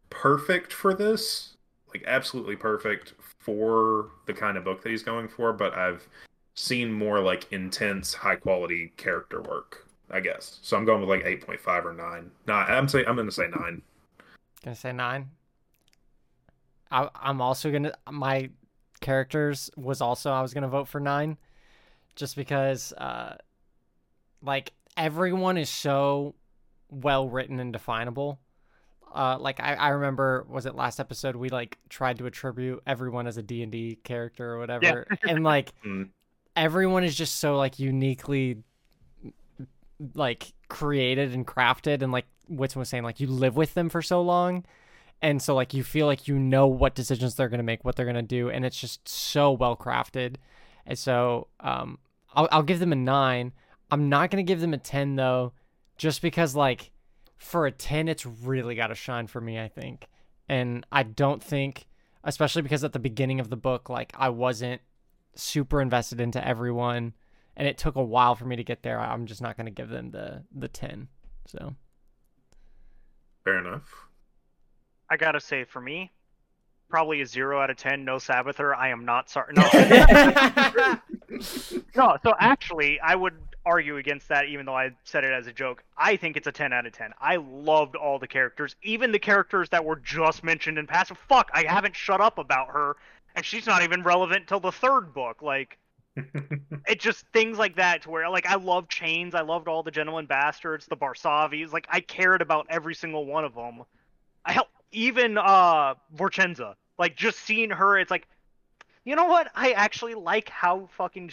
perfect 0.10 0.74
for 0.74 0.94
this, 0.94 1.58
like 1.94 2.04
absolutely 2.08 2.56
perfect 2.56 3.14
for 3.40 4.10
the 4.26 4.34
kind 4.34 4.58
of 4.58 4.64
book 4.64 4.82
that 4.84 4.90
he's 4.90 5.04
going 5.04 5.28
for. 5.28 5.54
But 5.54 5.74
I've 5.76 6.08
seen 6.56 6.92
more 6.92 7.20
like 7.20 7.52
intense, 7.52 8.14
high 8.14 8.38
quality 8.38 8.94
character 8.98 9.42
work, 9.42 9.88
I 10.10 10.20
guess. 10.20 10.60
So 10.62 10.78
I'm 10.78 10.86
going 10.86 11.02
with 11.02 11.10
like 11.10 11.26
eight 11.26 11.46
point 11.46 11.60
five 11.60 11.86
or 11.86 11.94
nine. 11.94 12.32
Nine. 12.48 12.66
I'm 12.70 12.88
say 12.88 13.06
I'm 13.06 13.16
gonna 13.16 13.32
say 13.32 13.48
nine. 13.48 13.82
Gonna 14.64 14.76
say 14.76 14.92
nine. 14.92 15.30
I 16.90 17.10
I'm 17.16 17.42
also 17.42 17.72
gonna 17.72 17.94
my 18.10 18.50
characters 19.06 19.70
was 19.78 20.02
also 20.02 20.32
I 20.32 20.42
was 20.42 20.54
gonna 20.54 20.68
vote 20.68 20.88
for 20.88 21.00
nine, 21.00 21.38
just 22.16 22.36
because 22.36 22.92
uh, 22.94 23.36
like 24.42 24.74
everyone 24.98 25.58
is 25.58 25.70
so 25.70 26.34
well 26.90 27.30
written 27.30 27.60
and 27.60 27.72
definable. 27.72 28.40
Uh, 29.14 29.38
like 29.40 29.60
I, 29.62 29.76
I 29.76 29.90
remember 29.90 30.46
was 30.50 30.66
it 30.66 30.76
last 30.76 31.00
episode 31.00 31.36
we 31.36 31.50
like 31.50 31.78
tried 31.88 32.18
to 32.18 32.26
attribute 32.26 32.82
everyone 32.86 33.28
as 33.28 33.38
a 33.38 33.44
D 33.44 33.62
and 33.64 33.72
D 33.72 33.98
character 34.04 34.54
or 34.54 34.60
whatever, 34.60 35.08
and 35.28 35.44
like 35.44 35.72
Mm. 35.86 36.10
everyone 36.56 37.04
is 37.04 37.16
just 37.16 37.36
so 37.36 37.58
like 37.58 37.78
uniquely 37.80 38.64
like 40.16 40.52
created 40.68 41.34
and 41.34 41.46
crafted 41.46 42.02
and 42.02 42.12
like 42.12 42.26
Whitson 42.50 42.80
was 42.80 42.90
saying 42.90 43.04
like 43.04 43.20
you 43.20 43.28
live 43.28 43.56
with 43.56 43.74
them 43.76 43.88
for 43.90 44.02
so 44.02 44.22
long 44.22 44.66
and 45.22 45.42
so 45.42 45.56
like 45.56 45.74
you 45.74 45.84
feel 45.84 46.06
like 46.06 46.28
you 46.28 46.38
know 46.38 46.68
what 46.68 46.96
decisions 46.96 47.36
they're 47.36 47.50
going 47.50 47.60
to 47.60 47.64
make 47.64 47.84
what 47.84 47.96
they're 47.96 48.06
going 48.06 48.16
to 48.16 48.22
do 48.22 48.50
and 48.50 48.66
it's 48.66 48.80
just 48.80 49.08
so 49.08 49.52
well 49.52 49.76
crafted 49.76 50.36
and 50.86 50.98
so 50.98 51.48
um 51.60 51.98
I'll, 52.34 52.50
I'll 52.52 52.64
give 52.64 52.80
them 52.80 52.92
a 52.92 52.98
nine 52.98 53.54
I'm 53.92 54.10
not 54.10 54.32
gonna 54.32 54.44
give 54.44 54.62
them 54.62 54.74
a 54.74 54.78
ten 54.78 55.16
though, 55.16 55.54
just 55.98 56.22
because 56.22 56.56
like 56.56 56.92
for 57.38 57.66
a 57.66 57.72
ten, 57.72 58.08
it's 58.08 58.26
really 58.26 58.76
got 58.76 58.88
to 58.88 58.96
shine 58.96 59.28
for 59.28 59.42
me. 59.42 59.60
I 59.60 59.68
think, 59.68 60.08
and 60.50 60.86
I 60.92 61.04
don't 61.04 61.42
think, 61.42 61.88
especially 62.24 62.64
because 62.64 62.84
at 62.84 62.94
the 62.94 63.00
beginning 63.00 63.40
of 63.40 63.50
the 63.50 63.56
book, 63.56 63.90
like 63.90 64.14
I 64.18 64.30
wasn't 64.30 64.82
super 65.36 65.82
invested 65.82 66.20
into 66.20 66.46
everyone, 66.46 67.14
and 67.56 67.68
it 67.68 67.78
took 67.78 67.96
a 67.96 68.04
while 68.04 68.36
for 68.36 68.46
me 68.46 68.56
to 68.56 68.64
get 68.64 68.84
there. 68.84 69.00
I'm 69.00 69.26
just 69.28 69.42
not 69.42 69.58
gonna 69.58 69.72
give 69.72 69.90
them 69.90 70.12
the 70.12 70.44
the 70.54 70.68
ten. 70.68 71.08
So 71.48 71.76
Fair 73.44 73.60
enough. 73.60 74.08
I 75.10 75.18
gotta 75.18 75.40
say, 75.40 75.64
for 75.64 75.82
me, 75.82 76.12
probably 76.90 77.22
a 77.22 77.26
zero 77.26 77.60
out 77.60 77.70
of 77.70 77.78
ten. 77.78 78.06
No 78.06 78.16
Sabetha. 78.16 78.76
I 78.76 78.90
am 78.90 79.06
not 79.06 79.30
sorry. 79.30 79.54
No, 79.54 79.70
no. 81.96 82.18
So 82.24 82.34
actually, 82.40 83.00
I 83.00 83.16
would 83.16 83.34
argue 83.66 83.98
against 83.98 84.28
that, 84.30 84.46
even 84.46 84.66
though 84.66 84.78
I 84.78 84.92
said 85.04 85.24
it 85.24 85.32
as 85.34 85.48
a 85.48 85.54
joke. 85.54 85.84
I 85.98 86.16
think 86.16 86.38
it's 86.38 86.48
a 86.48 86.52
ten 86.52 86.72
out 86.74 86.86
of 86.86 86.94
ten. 86.94 87.12
I 87.20 87.38
loved 87.38 87.96
all 87.96 88.20
the 88.20 88.28
characters, 88.28 88.76
even 88.84 89.12
the 89.12 89.20
characters 89.20 89.70
that 89.70 89.84
were 89.84 89.98
just 89.98 90.44
mentioned 90.44 90.78
in 90.78 90.88
passing. 90.88 91.18
Fuck, 91.28 91.50
I 91.54 91.66
haven't 91.68 91.96
shut 91.96 92.22
up 92.22 92.38
about 92.38 92.70
her, 92.70 92.96
and 93.36 93.46
she's 93.46 93.66
not 93.66 93.84
even 93.84 94.04
relevant 94.04 94.48
till 94.48 94.60
the 94.60 94.72
third 94.72 95.14
book. 95.14 95.42
Like. 95.42 95.78
it 96.88 96.98
just 96.98 97.26
things 97.34 97.58
like 97.58 97.76
that 97.76 98.04
to 98.04 98.10
where 98.10 98.30
like 98.30 98.46
I 98.46 98.56
love 98.56 98.88
Chains, 98.88 99.36
I 99.36 99.42
loved 99.42 99.68
all 99.68 99.84
the 99.84 99.92
Gentlemen 99.92 100.28
Bastards, 100.28 100.86
the 100.86 100.96
Barsavis, 100.96 101.74
like 101.74 101.88
I 101.90 102.00
cared 102.00 102.42
about 102.42 102.68
every 102.70 102.96
single 102.96 103.26
one 103.26 103.44
of 103.44 103.54
them. 103.54 103.84
I 104.46 104.54
help 104.54 104.70
even 104.92 105.38
uh 105.38 105.96
Vorchenza, 106.16 106.76
like 106.98 107.16
just 107.16 107.40
seeing 107.40 107.70
her, 107.70 107.98
it's 107.98 108.12
like, 108.12 108.28
you 109.04 109.16
know 109.16 109.26
what? 109.26 109.52
I 109.56 109.72
actually 109.72 110.16
like 110.16 110.50
how 110.50 110.90
fucking. 110.98 111.32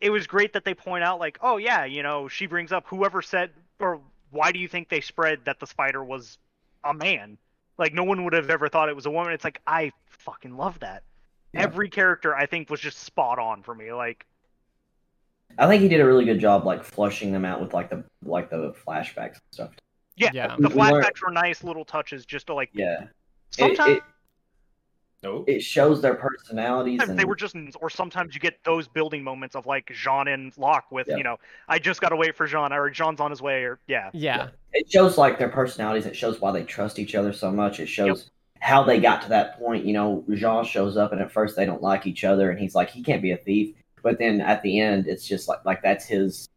It 0.00 0.10
was 0.10 0.26
great 0.26 0.52
that 0.52 0.64
they 0.64 0.74
point 0.74 1.04
out 1.04 1.18
like, 1.18 1.38
oh 1.40 1.56
yeah, 1.56 1.84
you 1.84 2.02
know, 2.02 2.28
she 2.28 2.46
brings 2.46 2.72
up 2.72 2.84
whoever 2.86 3.22
said 3.22 3.50
or 3.78 4.00
why 4.30 4.52
do 4.52 4.58
you 4.58 4.68
think 4.68 4.88
they 4.88 5.00
spread 5.00 5.40
that 5.44 5.60
the 5.60 5.66
spider 5.66 6.04
was 6.04 6.38
a 6.84 6.92
man? 6.92 7.38
Like 7.78 7.94
no 7.94 8.04
one 8.04 8.24
would 8.24 8.32
have 8.32 8.50
ever 8.50 8.68
thought 8.68 8.88
it 8.88 8.96
was 8.96 9.06
a 9.06 9.10
woman. 9.10 9.32
It's 9.32 9.44
like 9.44 9.60
I 9.66 9.92
fucking 10.08 10.56
love 10.56 10.78
that. 10.80 11.02
Yeah. 11.52 11.62
Every 11.62 11.88
character 11.88 12.34
I 12.34 12.46
think 12.46 12.70
was 12.70 12.80
just 12.80 12.98
spot 12.98 13.38
on 13.38 13.62
for 13.62 13.74
me. 13.74 13.92
Like 13.92 14.26
I 15.58 15.66
think 15.66 15.82
he 15.82 15.88
did 15.88 16.00
a 16.00 16.06
really 16.06 16.24
good 16.24 16.40
job, 16.40 16.66
like 16.66 16.84
flushing 16.84 17.32
them 17.32 17.44
out 17.44 17.60
with 17.60 17.72
like 17.72 17.90
the 17.90 18.04
like 18.24 18.50
the 18.50 18.74
flashbacks 18.86 19.34
and 19.34 19.42
stuff. 19.50 19.70
Yeah, 20.16 20.30
Yeah. 20.32 20.56
the 20.58 20.68
flashbacks 20.68 21.22
were 21.24 21.32
nice 21.32 21.62
little 21.62 21.84
touches 21.84 22.24
just 22.26 22.46
to 22.48 22.54
like 22.54 22.70
Yeah, 22.72 23.04
sometimes 23.50 23.96
it, 23.98 24.02
No. 25.22 25.44
it 25.46 25.60
shows 25.62 26.00
their 26.02 26.14
personalities. 26.14 26.94
sometimes 26.98 27.10
And, 27.10 27.18
they 27.18 27.24
were 27.24 27.36
just 27.36 27.56
or 27.80 27.90
sometimes 27.90 28.34
you 28.34 28.40
get 28.40 28.62
those 28.64 28.88
building 28.88 29.22
moments 29.22 29.54
of 29.56 29.66
like 29.66 29.90
Jean 29.92 30.28
and 30.28 30.56
Locke 30.58 30.90
with, 30.90 31.08
Yeah. 31.08 31.16
you 31.16 31.24
know, 31.24 31.36
I 31.68 31.78
just 31.78 32.00
gotta 32.00 32.16
wait 32.16 32.34
for 32.36 32.46
Jean 32.46 32.72
or 32.72 32.88
Jean's 32.90 33.20
on 33.20 33.30
his 33.30 33.42
way 33.42 33.64
or 33.64 33.78
yeah. 33.86 34.10
yeah, 34.12 34.48
it 34.72 34.90
shows 34.90 35.18
like 35.18 35.38
their 35.38 35.48
personalities. 35.48 36.06
It 36.06 36.16
shows 36.16 36.40
why 36.40 36.52
they 36.52 36.64
trust 36.64 36.98
each 36.98 37.14
other 37.14 37.32
so 37.32 37.50
much. 37.50 37.80
It 37.80 37.86
shows 37.86 38.30
how 38.60 38.82
they 38.82 38.98
got 38.98 39.20
to 39.22 39.28
that 39.28 39.58
point. 39.58 39.84
You 39.84 39.92
know, 39.92 40.24
Jean 40.32 40.64
shows 40.64 40.96
up 40.96 41.12
and 41.12 41.20
at 41.20 41.30
first 41.30 41.56
they 41.56 41.66
don't 41.66 41.82
like 41.82 42.06
each 42.06 42.24
other, 42.24 42.50
and 42.50 42.58
he's 42.58 42.74
like, 42.74 42.88
he 42.90 43.02
can't 43.02 43.20
be 43.22 43.32
a 43.32 43.36
thief. 43.36 43.74
But 44.02 44.18
then 44.18 44.40
at 44.40 44.62
the 44.62 44.80
end, 44.80 45.08
it's 45.08 45.26
just 45.26 45.46
like 45.48 45.64
like 45.64 45.82
that's 45.82 46.06
his 46.06 46.48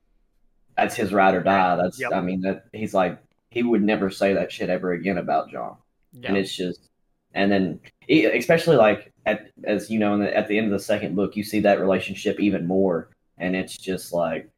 that's 0.78 0.96
his 0.96 1.12
ride 1.12 1.34
or 1.36 1.42
die. 1.44 1.76
That's 1.76 2.00
Yep. 2.00 2.12
I 2.14 2.22
mean 2.22 2.42
that 2.42 2.66
he's 2.74 2.94
like 2.94 3.18
he 3.50 3.64
would 3.64 3.84
never 3.84 4.10
say 4.10 4.34
that 4.34 4.52
shit 4.52 4.70
ever 4.70 4.94
again 4.94 5.18
about 5.18 5.50
Jean. 5.50 5.72
yeah. 6.14 6.30
and 6.30 6.38
it's 6.38 6.56
just 6.56 6.90
and 7.34 7.52
then 7.52 7.80
especially 8.10 8.76
like 8.76 9.12
at 9.26 9.52
as 9.64 9.90
you 9.90 10.00
know 10.00 10.14
in 10.14 10.22
the, 10.22 10.36
at 10.36 10.48
the 10.48 10.58
end 10.58 10.68
of 10.68 10.72
the 10.72 10.84
second 10.84 11.16
book 11.16 11.36
you 11.36 11.44
see 11.44 11.60
that 11.60 11.80
relationship 11.80 12.40
even 12.40 12.66
more 12.66 13.10
and 13.38 13.56
it's 13.56 13.78
just 13.78 14.14
like 14.14 14.50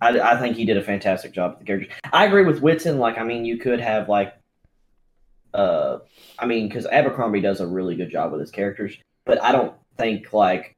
I, 0.00 0.20
I 0.20 0.38
think 0.38 0.56
he 0.56 0.64
did 0.64 0.76
a 0.76 0.82
fantastic 0.82 1.32
job 1.32 1.52
with 1.52 1.60
the 1.60 1.64
characters 1.64 1.92
i 2.12 2.24
agree 2.24 2.44
with 2.44 2.60
whitson 2.60 2.98
like 2.98 3.18
i 3.18 3.24
mean 3.24 3.44
you 3.44 3.58
could 3.58 3.80
have 3.80 4.08
like 4.08 4.34
uh 5.54 5.98
i 6.38 6.46
mean 6.46 6.68
because 6.68 6.86
abercrombie 6.86 7.40
does 7.40 7.60
a 7.60 7.66
really 7.66 7.94
good 7.94 8.10
job 8.10 8.32
with 8.32 8.40
his 8.40 8.50
characters 8.50 8.96
but 9.24 9.40
i 9.42 9.52
don't 9.52 9.74
think 9.96 10.32
like 10.32 10.76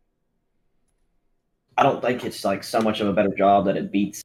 i 1.79 1.83
don't 1.83 2.03
think 2.03 2.25
it's 2.25 2.45
like 2.45 2.63
so 2.63 2.81
much 2.81 3.01
of 3.01 3.09
a 3.09 3.13
better 3.13 3.35
job 3.37 3.65
that 3.67 3.77
it 3.77 3.91
beats 3.91 4.23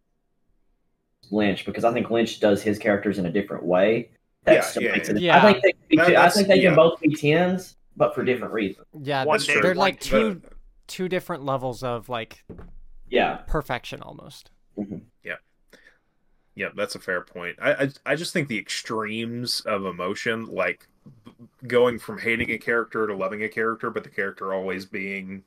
lynch 1.32 1.66
because 1.66 1.84
i 1.84 1.92
think 1.94 2.10
lynch 2.10 2.40
does 2.40 2.62
his 2.62 2.78
characters 2.80 3.18
in 3.18 3.26
a 3.26 3.32
different 3.32 3.64
way 3.64 4.10
that 4.44 4.54
Yeah, 4.54 4.62
still 4.62 4.84
yeah, 4.84 4.92
makes 4.92 5.10
yeah. 5.10 5.16
it 5.16 5.22
Yeah. 5.22 5.38
i 5.38 5.52
think 5.54 5.64
they, 5.64 5.72
can 5.72 5.82
be 5.90 5.96
That- 6.14 6.16
i 6.26 6.30
think 6.30 6.48
they 6.48 6.56
yeah. 6.62 6.70
can 6.70 6.76
both 6.76 7.00
be 7.00 7.16
tens 7.16 7.76
but 7.98 8.14
for 8.14 8.24
different 8.24 8.54
reasons 8.54 8.86
yeah, 9.02 9.24
One 9.26 9.40
they're, 9.46 9.62
they're 9.62 9.76
like 9.76 10.00
day. 10.02 10.10
two 10.10 10.42
two 10.88 11.10
different 11.10 11.44
levels 11.44 11.82
of 11.84 12.10
like 12.10 12.44
yeah 13.10 13.38
perfection 13.48 14.02
almost. 14.02 14.52
Yeah, 15.24 15.36
yeah, 16.56 16.68
that's 16.76 16.96
a 16.96 17.00
fair 17.00 17.22
point. 17.22 17.56
I, 17.62 17.72
I 17.74 17.90
I 18.06 18.16
just 18.16 18.34
think 18.34 18.50
the 18.50 18.58
extremes 18.60 19.62
of 19.62 19.86
emotion, 19.86 20.48
like 20.48 20.88
going 21.68 21.98
from 22.00 22.18
hating 22.20 22.52
a 22.52 22.58
character 22.58 23.08
to 23.08 23.16
loving 23.16 23.44
a 23.44 23.50
character, 23.50 23.90
but 23.90 24.04
the 24.04 24.10
character 24.10 24.54
always 24.54 24.86
being 24.86 25.44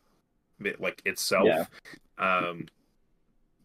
like 0.79 1.03
itself. 1.05 1.47
Yeah. 1.47 1.65
Um, 2.19 2.67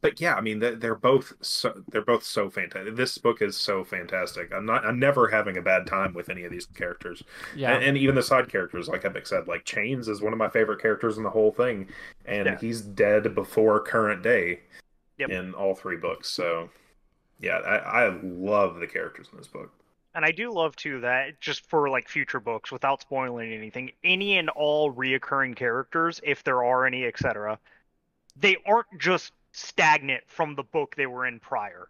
but 0.03 0.19
yeah, 0.21 0.35
I 0.35 0.41
mean 0.41 0.59
they're, 0.59 0.93
both 0.95 1.33
so 1.41 1.81
they're 1.87 2.03
both 2.03 2.23
so 2.23 2.49
fantastic. 2.49 2.95
This 2.95 3.17
book 3.17 3.41
is 3.41 3.57
so 3.57 3.83
fantastic. 3.83 4.53
I'm 4.53 4.65
not 4.65 4.85
I'm 4.85 4.99
never 4.99 5.29
having 5.29 5.57
a 5.57 5.61
bad 5.61 5.87
time 5.87 6.13
with 6.13 6.29
any 6.29 6.43
of 6.43 6.51
these 6.51 6.67
characters, 6.67 7.23
Yeah, 7.55 7.73
and, 7.73 7.83
and 7.83 7.97
even 7.97 8.13
the 8.13 8.21
side 8.21 8.49
characters. 8.49 8.87
Like 8.89 9.05
Epic 9.05 9.25
said, 9.25 9.47
like 9.47 9.63
Chains 9.63 10.07
is 10.09 10.21
one 10.21 10.33
of 10.33 10.37
my 10.37 10.49
favorite 10.49 10.81
characters 10.81 11.17
in 11.17 11.23
the 11.23 11.29
whole 11.29 11.51
thing, 11.51 11.87
and 12.25 12.45
Yeah. 12.45 12.57
he's 12.59 12.81
dead 12.81 13.33
before 13.33 13.79
current 13.79 14.21
day 14.21 14.59
Yep. 15.17 15.29
in 15.29 15.53
all 15.53 15.73
three 15.73 15.97
books. 15.97 16.27
So 16.29 16.69
yeah, 17.39 17.57
I, 17.57 18.05
I 18.05 18.19
love 18.21 18.79
the 18.79 18.87
characters 18.87 19.29
in 19.31 19.37
this 19.37 19.47
book. 19.47 19.71
And 20.15 20.23
I 20.25 20.31
do 20.31 20.51
love 20.51 20.75
too 20.75 20.99
that 21.01 21.39
just 21.41 21.67
for 21.69 21.89
like 21.89 22.07
future 22.09 22.39
books, 22.39 22.71
without 22.71 23.01
spoiling 23.01 23.51
anything, 23.53 23.91
any 24.03 24.37
and 24.37 24.49
all 24.49 24.93
reoccurring 24.93 25.55
characters, 25.55 26.19
if 26.23 26.43
there 26.43 26.63
are 26.63 26.85
any, 26.85 27.05
etc., 27.05 27.57
they 28.35 28.57
aren't 28.67 28.99
just 28.99 29.31
stagnant 29.53 30.23
from 30.27 30.55
the 30.55 30.63
book 30.63 30.95
they 30.95 31.05
were 31.05 31.25
in 31.25 31.39
prior. 31.39 31.87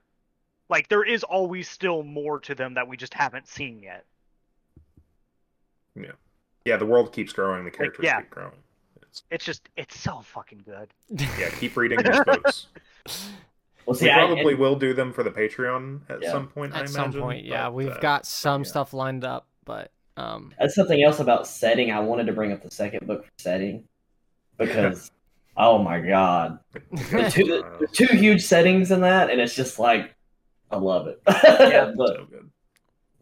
Like 0.70 0.88
there 0.90 1.04
is 1.04 1.24
always 1.24 1.70
still 1.70 2.04
more 2.04 2.40
to 2.42 2.54
them 2.54 2.76
that 2.76 2.88
we 2.88 2.98
just 2.98 3.14
haven't 3.14 3.48
seen 3.48 3.82
yet. 3.82 4.06
Yeah, 5.96 6.12
Yeah, 6.66 6.78
the 6.78 6.86
world 6.86 7.12
keeps 7.12 7.34
growing. 7.34 7.66
The 7.66 7.72
characters 7.72 8.04
yeah. 8.04 8.22
keep 8.22 8.30
growing. 8.30 8.54
It's, 9.02 9.24
It's 9.32 9.46
just 9.46 9.70
it's 9.76 10.00
so 10.00 10.22
fucking 10.22 10.64
good. 10.66 10.90
yeah, 11.40 11.50
keep 11.60 11.76
reading 11.76 12.00
these 12.00 12.20
books. 12.26 12.68
well 13.86 13.96
see 13.96 14.06
we 14.06 14.12
I, 14.12 14.26
probably 14.26 14.56
will 14.56 14.76
do 14.76 14.94
them 14.94 15.12
for 15.12 15.24
the 15.24 15.32
Patreon 15.32 16.02
at 16.10 16.22
Yeah. 16.22 16.32
some 16.32 16.48
point. 16.48 16.74
I 16.74 16.82
at 16.82 16.90
some 16.90 17.06
imagine, 17.06 17.22
point, 17.22 17.46
yeah, 17.46 17.66
but, 17.66 17.74
we've 17.74 17.90
uh, 17.90 18.00
got 18.00 18.26
some 18.26 18.64
yeah. 18.64 18.70
stuff 18.70 18.94
lined 18.94 19.26
up, 19.26 19.48
but 19.66 19.92
um, 20.18 20.54
that's 20.60 20.76
something 20.76 21.02
else 21.04 21.20
about 21.20 21.48
setting 21.48 21.92
i 21.92 22.00
wanted 22.00 22.28
to 22.28 22.34
bring 22.34 22.52
up 22.52 22.62
the 22.62 22.70
second 22.70 23.08
book 23.08 23.26
for 23.26 23.32
setting 23.38 23.84
because 24.60 25.10
oh 25.58 25.78
my 25.78 26.00
god 26.00 26.60
the 26.74 27.30
two, 27.32 27.64
the 27.80 27.88
two 27.92 28.08
huge 28.16 28.42
settings 28.44 28.92
in 28.92 29.02
that 29.02 29.30
and 29.30 29.40
it's 29.40 29.56
just 29.56 29.78
like 29.80 30.16
i 30.72 30.76
love 30.78 31.08
it 31.08 31.22
Yeah. 31.28 31.92
but 31.96 32.08
so 32.08 32.26
good. 32.30 32.50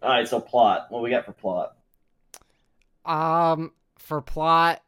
all 0.01 0.09
right 0.09 0.27
so 0.27 0.39
plot 0.39 0.87
what 0.89 1.01
we 1.03 1.09
got 1.09 1.25
for 1.25 1.33
plot 1.33 1.75
um, 3.03 3.71
for 3.97 4.21
plot, 4.21 4.81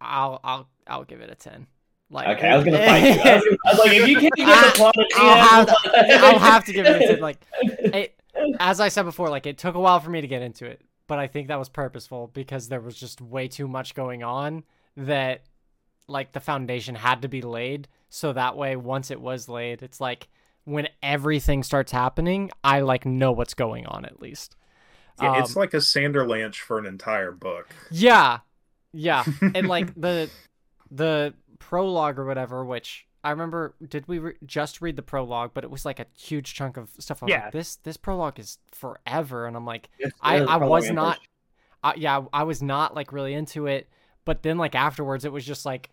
I'll 0.00 0.40
I'll 0.44 0.68
I'll 0.86 1.04
give 1.04 1.20
it 1.22 1.30
a 1.30 1.34
ten. 1.34 1.66
Like 2.10 2.36
okay 2.36 2.48
i 2.48 2.56
was 2.56 2.64
gonna 2.64 2.78
fight 2.84 3.02
you 3.02 3.08
I 3.20 3.34
was, 3.34 3.44
gonna, 3.44 3.56
I 3.66 3.70
was 3.70 3.78
like 3.78 3.92
if 3.92 4.08
you 4.08 4.18
can't 4.18 4.34
give 4.34 4.46
the 4.46 4.72
plot 4.74 4.94
a 4.96 5.04
10, 5.10 5.20
I'll 5.20 5.36
have 5.46 5.66
like- 5.68 6.10
I'll 6.10 6.38
have 6.38 6.64
to 6.66 6.72
give 6.72 6.86
it 6.86 7.02
a 7.02 7.06
ten. 7.06 7.20
Like 7.20 7.38
it, 7.54 8.18
as 8.60 8.80
I 8.80 8.88
said 8.88 9.04
before, 9.04 9.28
like 9.30 9.46
it 9.46 9.56
took 9.58 9.74
a 9.74 9.80
while 9.80 10.00
for 10.00 10.10
me 10.10 10.20
to 10.20 10.26
get 10.26 10.42
into 10.42 10.66
it, 10.66 10.82
but 11.06 11.18
I 11.18 11.26
think 11.28 11.48
that 11.48 11.58
was 11.58 11.68
purposeful 11.70 12.30
because 12.32 12.68
there 12.68 12.80
was 12.80 12.94
just 12.96 13.20
way 13.20 13.48
too 13.48 13.66
much 13.68 13.94
going 13.94 14.22
on 14.22 14.64
that 14.96 15.42
like 16.08 16.32
the 16.32 16.40
foundation 16.40 16.94
had 16.96 17.22
to 17.22 17.28
be 17.28 17.42
laid 17.42 17.86
so 18.08 18.32
that 18.32 18.56
way 18.56 18.74
once 18.76 19.10
it 19.10 19.20
was 19.20 19.48
laid, 19.48 19.82
it's 19.82 20.00
like 20.00 20.28
when 20.64 20.88
everything 21.02 21.62
starts 21.62 21.92
happening, 21.92 22.50
I 22.64 22.80
like 22.80 23.04
know 23.06 23.32
what's 23.32 23.54
going 23.54 23.86
on 23.86 24.04
at 24.04 24.20
least. 24.20 24.56
Yeah, 25.20 25.38
it's 25.40 25.56
Um, 25.56 25.60
like 25.60 25.74
a 25.74 25.78
Sanderlanche 25.78 26.56
for 26.56 26.78
an 26.78 26.86
entire 26.86 27.32
book. 27.32 27.68
Yeah, 27.90 28.38
yeah, 28.92 29.24
and 29.54 29.66
like 29.68 29.94
the 30.00 30.30
the 30.90 31.34
prologue 31.58 32.18
or 32.18 32.24
whatever, 32.24 32.64
which 32.64 33.06
I 33.24 33.30
remember. 33.30 33.74
Did 33.86 34.06
we 34.08 34.18
re- 34.20 34.34
just 34.46 34.80
read 34.80 34.96
the 34.96 35.02
prologue? 35.02 35.50
But 35.54 35.64
it 35.64 35.70
was 35.70 35.84
like 35.84 35.98
a 36.00 36.06
huge 36.16 36.54
chunk 36.54 36.76
of 36.76 36.90
stuff. 36.98 37.22
I 37.22 37.26
was 37.26 37.30
Yeah. 37.30 37.42
like, 37.44 37.52
this 37.52 37.76
this 37.76 37.96
prologue 37.96 38.38
is 38.38 38.58
forever, 38.72 39.46
and 39.46 39.56
I'm 39.56 39.66
like, 39.66 39.88
It's- 39.98 40.12
I- 40.22 40.38
I 40.38 40.56
was 40.56 40.90
not- 40.90 41.16
first- 41.18 41.28
uh, 41.82 41.92
yeah, 41.96 42.22
I 42.32 42.44
was 42.44 42.62
not 42.62 42.94
like 42.94 43.12
really 43.12 43.34
into 43.34 43.66
it. 43.66 43.88
But 44.24 44.42
then 44.42 44.56
like 44.58 44.74
afterwards, 44.74 45.24
it 45.24 45.32
was 45.32 45.44
just 45.44 45.66
like. 45.66 45.90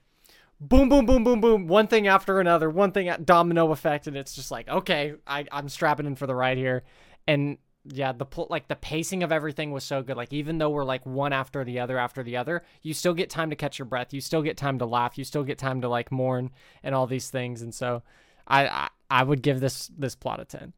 Boom, 0.59 0.87
boom, 0.89 1.05
boom, 1.05 1.23
boom, 1.23 1.41
boom. 1.41 1.67
One 1.67 1.87
thing 1.87 2.07
after 2.07 2.39
another, 2.39 2.69
one 2.69 2.91
thing 2.91 3.09
at 3.09 3.25
domino 3.25 3.71
effect, 3.71 4.07
and 4.07 4.15
it's 4.15 4.33
just 4.33 4.51
like, 4.51 4.69
okay, 4.69 5.13
I, 5.27 5.45
I'm 5.51 5.67
strapping 5.67 6.05
in 6.05 6.15
for 6.15 6.27
the 6.27 6.35
ride 6.35 6.57
here. 6.57 6.83
And 7.27 7.57
yeah, 7.83 8.13
the 8.13 8.25
pl- 8.25 8.47
like 8.49 8.67
the 8.67 8.75
pacing 8.75 9.21
of 9.21 9.31
everything 9.31 9.71
was 9.71 9.83
so 9.83 10.01
good. 10.01 10.15
Like 10.15 10.31
even 10.31 10.57
though 10.57 10.69
we're 10.69 10.85
like 10.85 11.05
one 11.05 11.33
after 11.33 11.63
the 11.65 11.79
other 11.79 11.97
after 11.97 12.23
the 12.23 12.37
other, 12.37 12.63
you 12.81 12.93
still 12.93 13.13
get 13.13 13.29
time 13.29 13.49
to 13.49 13.55
catch 13.55 13.77
your 13.77 13.85
breath. 13.85 14.13
You 14.13 14.21
still 14.21 14.41
get 14.41 14.55
time 14.57 14.79
to 14.79 14.85
laugh. 14.85 15.17
You 15.17 15.23
still 15.23 15.43
get 15.43 15.57
time 15.57 15.81
to 15.81 15.89
like 15.89 16.11
mourn 16.11 16.51
and 16.83 16.95
all 16.95 17.05
these 17.05 17.29
things. 17.29 17.61
And 17.61 17.73
so, 17.73 18.01
I 18.47 18.67
I, 18.67 18.89
I 19.09 19.23
would 19.23 19.41
give 19.41 19.59
this 19.59 19.91
this 19.97 20.15
plot 20.15 20.39
a 20.39 20.45
ten. 20.45 20.73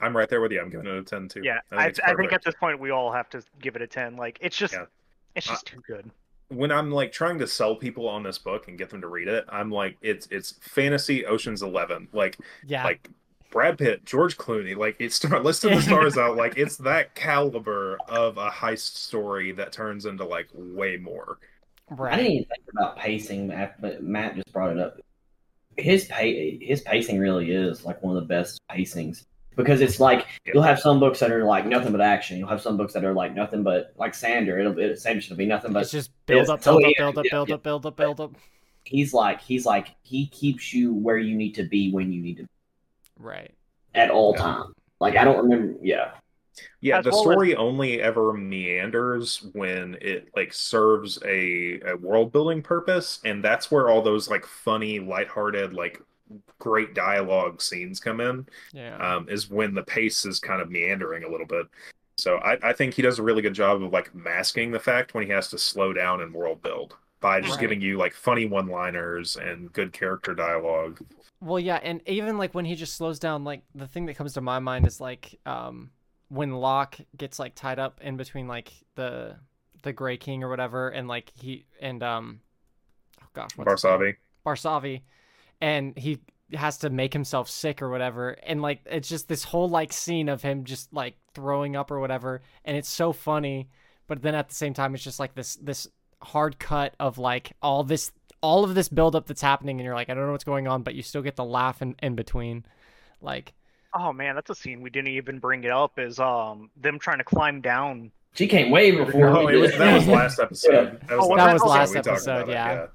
I'm 0.00 0.16
right 0.16 0.28
there 0.28 0.40
with 0.40 0.52
you. 0.52 0.60
I'm 0.60 0.70
giving 0.70 0.86
it 0.86 0.96
a 0.96 1.02
ten 1.02 1.28
too. 1.28 1.42
Yeah, 1.42 1.60
I 1.70 1.76
I, 1.76 1.78
think, 1.84 1.90
it's 1.90 2.00
I 2.00 2.14
think 2.14 2.32
at 2.32 2.44
this 2.44 2.54
point 2.54 2.80
we 2.80 2.90
all 2.90 3.12
have 3.12 3.28
to 3.30 3.42
give 3.60 3.76
it 3.76 3.82
a 3.82 3.86
ten. 3.86 4.16
Like 4.16 4.38
it's 4.40 4.56
just, 4.56 4.74
Yeah. 4.74 4.86
it's 5.34 5.46
just 5.46 5.66
too 5.66 5.82
good. 5.86 6.10
When 6.48 6.70
I'm 6.70 6.90
like 6.90 7.12
trying 7.12 7.38
to 7.38 7.46
sell 7.46 7.76
people 7.76 8.08
on 8.08 8.22
this 8.22 8.38
book 8.38 8.68
and 8.68 8.78
get 8.78 8.90
them 8.90 9.00
to 9.00 9.08
read 9.08 9.28
it, 9.28 9.44
I'm 9.48 9.70
like, 9.70 9.96
it's 10.02 10.28
it's 10.30 10.52
fantasy 10.60 11.24
Ocean's 11.26 11.62
Eleven, 11.62 12.08
like 12.12 12.38
Yeah, 12.66 12.84
like 12.84 13.08
Brad 13.50 13.78
Pitt, 13.78 14.04
George 14.04 14.36
Clooney, 14.36 14.76
like 14.76 14.96
it's 14.98 15.14
start 15.14 15.44
listing 15.44 15.74
the 15.74 15.82
stars 15.82 16.18
out, 16.18 16.36
like 16.36 16.56
it's 16.56 16.76
that 16.78 17.14
caliber 17.14 17.98
of 18.08 18.36
a 18.36 18.50
heist 18.50 18.96
story 18.96 19.52
that 19.52 19.72
turns 19.72 20.06
into 20.06 20.24
like 20.24 20.48
way 20.52 20.96
more. 20.96 21.38
I 21.90 21.94
right. 21.94 22.16
didn't 22.16 22.32
even 22.32 22.44
think 22.46 22.64
about 22.72 22.96
pacing, 22.96 23.46
Matt, 23.46 23.80
but 23.80 24.02
Matt 24.02 24.36
just 24.36 24.52
brought 24.52 24.72
it 24.72 24.78
up. 24.78 24.98
His 25.76 26.06
pay, 26.06 26.58
his 26.58 26.80
pacing 26.80 27.18
really 27.18 27.52
is 27.52 27.84
like 27.84 28.02
one 28.02 28.16
of 28.16 28.22
the 28.22 28.28
best 28.28 28.60
pacings 28.70 29.24
because 29.56 29.80
it's 29.80 30.00
like 30.00 30.26
you'll 30.44 30.62
have 30.62 30.78
some 30.80 30.98
books 31.00 31.20
that 31.20 31.30
are 31.30 31.44
like 31.44 31.66
nothing 31.66 31.92
but 31.92 32.00
action. 32.00 32.38
You'll 32.38 32.48
have 32.48 32.60
some 32.62 32.76
books 32.76 32.92
that 32.94 33.04
are 33.04 33.12
like 33.14 33.34
nothing 33.34 33.62
but 33.62 33.92
like 33.96 34.14
Sander. 34.14 34.58
It'll 34.58 34.78
it, 34.78 34.98
Sander 35.00 35.22
will 35.30 35.36
be 35.36 35.46
nothing 35.46 35.72
but 35.72 35.82
It's 35.82 35.90
just 35.92 36.10
build 36.26 36.48
up, 36.48 36.62
so 36.62 36.78
build 36.78 36.84
up, 36.84 36.92
yeah, 36.98 37.04
build 37.04 37.18
up, 37.18 37.24
build 37.30 37.50
up, 37.50 37.62
build 37.62 37.86
up, 37.86 37.96
build 37.96 38.20
up. 38.20 38.32
he's 38.84 39.14
like 39.14 39.40
he's 39.40 39.64
like 39.64 39.94
he 40.02 40.26
keeps 40.26 40.72
you 40.74 40.92
where 40.92 41.18
you 41.18 41.34
need 41.36 41.54
to 41.54 41.64
be 41.64 41.90
when 41.92 42.12
you 42.12 42.20
need 42.22 42.36
to 42.38 42.42
be 42.44 42.48
Right. 43.18 43.52
at 43.94 44.10
all 44.10 44.34
Yeah. 44.36 44.42
time. 44.42 44.72
Like 45.00 45.16
I 45.16 45.24
don't 45.24 45.38
remember. 45.48 45.78
Yeah, 45.82 46.12
Yeah, 46.80 46.98
As 46.98 47.04
the 47.04 47.10
well 47.10 47.20
as- 47.20 47.24
story 47.24 47.56
only 47.56 48.00
ever 48.00 48.32
meanders 48.32 49.46
when 49.54 49.96
it 50.00 50.28
like 50.36 50.52
serves 50.52 51.18
a, 51.24 51.80
a 51.86 51.96
world 51.96 52.32
building 52.32 52.62
purpose, 52.62 53.20
and 53.24 53.42
that's 53.42 53.70
where 53.70 53.88
all 53.88 54.02
those 54.02 54.28
like 54.28 54.44
funny, 54.46 54.98
lighthearted, 55.00 55.72
like 55.74 56.00
great 56.58 56.94
dialogue 56.94 57.60
scenes 57.60 58.00
come 58.00 58.20
in. 58.20 58.46
Yeah. 58.72 58.96
um, 59.16 59.28
is 59.28 59.50
when 59.50 59.74
the 59.74 59.82
pace 59.82 60.24
is 60.24 60.38
kind 60.40 60.60
of 60.62 60.70
meandering 60.70 61.24
a 61.24 61.28
little 61.28 61.46
bit. 61.46 61.66
So 62.16 62.36
I, 62.38 62.58
I 62.62 62.72
think 62.72 62.94
he 62.94 63.02
does 63.02 63.18
a 63.18 63.22
really 63.22 63.42
good 63.42 63.54
job 63.54 63.82
of 63.82 63.92
like 63.92 64.14
masking 64.14 64.70
the 64.70 64.78
fact 64.80 65.14
when 65.14 65.24
he 65.26 65.32
has 65.32 65.48
to 65.50 65.58
slow 65.58 65.92
down 65.92 66.20
and 66.22 66.32
world 66.32 66.62
build 66.62 66.96
by 67.20 67.40
just 67.40 67.54
Right. 67.54 67.60
giving 67.60 67.80
you 67.80 67.98
like 67.98 68.14
funny 68.14 68.46
one 68.46 68.68
liners 68.68 69.36
and 69.36 69.72
good 69.72 69.92
character 69.92 70.34
dialogue. 70.34 71.00
Well, 71.40 71.58
yeah, 71.58 71.80
and 71.82 72.00
even 72.06 72.38
like 72.38 72.54
when 72.54 72.64
he 72.64 72.74
just 72.76 72.94
slows 72.94 73.18
down, 73.18 73.44
like 73.44 73.62
the 73.74 73.86
thing 73.88 74.06
that 74.06 74.14
comes 74.16 74.32
to 74.34 74.40
my 74.40 74.58
mind 74.60 74.86
is 74.86 75.00
like 75.00 75.38
um 75.44 75.90
when 76.28 76.52
Locke 76.52 76.96
gets 77.16 77.38
like 77.38 77.54
tied 77.54 77.78
up 77.78 78.00
in 78.00 78.16
between 78.16 78.46
like 78.48 78.72
the 78.94 79.36
the 79.82 79.92
Gray 79.92 80.16
King 80.16 80.42
or 80.42 80.48
whatever, 80.48 80.88
and 80.88 81.08
like 81.08 81.30
he 81.34 81.66
and 81.80 82.02
um 82.02 82.40
oh 83.22 83.26
gosh, 83.34 83.50
what's? 83.56 83.82
Barsavi. 83.82 84.14
Barsavi, 84.46 85.02
and 85.60 85.96
he 85.96 86.20
has 86.52 86.78
to 86.78 86.90
make 86.90 87.12
himself 87.12 87.48
sick 87.48 87.82
or 87.82 87.88
whatever, 87.90 88.30
and 88.44 88.62
like 88.62 88.80
it's 88.86 89.08
just 89.08 89.28
this 89.28 89.44
whole 89.44 89.68
like 89.68 89.92
scene 89.92 90.28
of 90.28 90.42
him 90.42 90.64
just 90.64 90.92
like 90.92 91.16
throwing 91.34 91.76
up 91.76 91.90
or 91.90 92.00
whatever, 92.00 92.42
and 92.64 92.76
it's 92.76 92.88
so 92.88 93.12
funny, 93.12 93.68
but 94.06 94.22
then 94.22 94.34
at 94.34 94.48
the 94.48 94.54
same 94.54 94.74
time 94.74 94.94
it's 94.94 95.04
just 95.04 95.18
like 95.18 95.34
this 95.34 95.56
this 95.56 95.88
hard 96.22 96.58
cut 96.58 96.94
of 97.00 97.18
like 97.18 97.52
all 97.60 97.82
this 97.84 98.12
all 98.40 98.62
of 98.64 98.74
this 98.74 98.88
buildup 98.88 99.26
that's 99.26 99.42
happening, 99.42 99.78
and 99.78 99.84
you're 99.84 99.94
like 99.94 100.10
I 100.10 100.14
don't 100.14 100.26
know 100.26 100.32
what's 100.32 100.44
going 100.44 100.68
on, 100.68 100.82
but 100.82 100.94
you 100.94 101.02
still 101.02 101.22
get 101.22 101.36
the 101.36 101.44
laugh 101.44 101.80
in, 101.82 101.96
in 102.02 102.14
between, 102.14 102.64
like 103.20 103.54
Oh 103.96 104.12
man, 104.12 104.34
that's 104.34 104.50
a 104.50 104.54
scene 104.54 104.82
we 104.82 104.90
didn't 104.90 105.12
even 105.12 105.38
bring 105.38 105.64
it 105.64 105.70
up. 105.70 105.98
Is 105.98 106.18
um 106.18 106.70
them 106.76 106.98
trying 106.98 107.18
to 107.18 107.24
climb 107.24 107.60
down. 107.60 108.10
she 108.34 108.46
came 108.46 108.70
way 108.70 108.90
before. 109.04 109.30
No, 109.32 109.44
we 109.46 109.54
it 109.54 109.60
was 109.60 109.76
that 109.78 109.94
was 109.94 110.06
last 110.08 110.38
episode. 110.42 111.00
That 111.08 111.16
was 111.18 111.28
Oh, 111.30 111.36
that 111.36 111.44
last 111.44 111.62
was 111.62 111.62
episode 111.62 111.68
last 111.68 111.96
episode, 111.96 112.30
about 112.30 112.48
it, 112.48 112.52
yeah. 112.52 112.86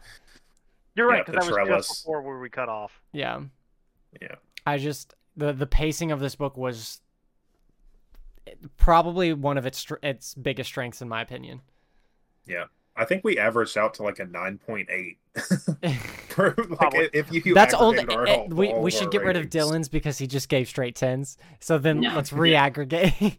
You're 0.99 1.09
Yeah, 1.11 1.17
right, 1.19 1.25
because 1.25 1.47
the 1.47 1.55
that 1.55 1.67
was 1.69 1.87
just 1.87 2.03
before 2.03 2.21
where 2.21 2.39
we 2.39 2.49
cut 2.49 2.67
off. 2.67 3.01
yeah, 3.13 3.39
Yeah. 4.21 4.35
I 4.67 4.77
just 4.77 5.13
the 5.37 5.53
the 5.53 5.65
pacing 5.65 6.11
of 6.11 6.19
this 6.19 6.35
book 6.35 6.57
was 6.57 6.99
probably 8.77 9.31
one 9.33 9.57
of 9.57 9.65
its 9.65 9.85
its 10.03 10.33
biggest 10.33 10.67
strengths 10.69 11.01
in 11.01 11.07
my 11.07 11.21
opinion. 11.21 11.61
Yeah. 12.45 12.65
I 12.95 13.05
think 13.05 13.23
we 13.23 13.37
averaged 13.37 13.77
out 13.77 13.93
to 13.95 14.03
like 14.03 14.19
a 14.19 14.25
nine 14.25 14.57
point 14.57 14.89
eight. 14.89 15.19
like 16.37 17.09
if 17.13 17.31
you 17.45 17.53
That's 17.53 17.73
only 17.73 17.99
aggregate 17.99 18.17
our 18.17 18.27
eh, 18.27 18.35
whole- 18.35 18.47
we 18.49 18.73
we 18.73 18.91
should 18.91 19.03
our 19.03 19.09
get 19.09 19.23
rid 19.23 19.37
of. 19.37 19.45
Dylan's 19.45 19.87
because 19.87 20.17
he 20.17 20.27
just 20.27 20.49
gave 20.49 20.67
straight 20.67 20.95
tens. 20.95 21.37
So 21.61 21.77
then 21.77 22.01
No. 22.01 22.13
let's 22.15 22.33
re-aggregate. 22.43 23.37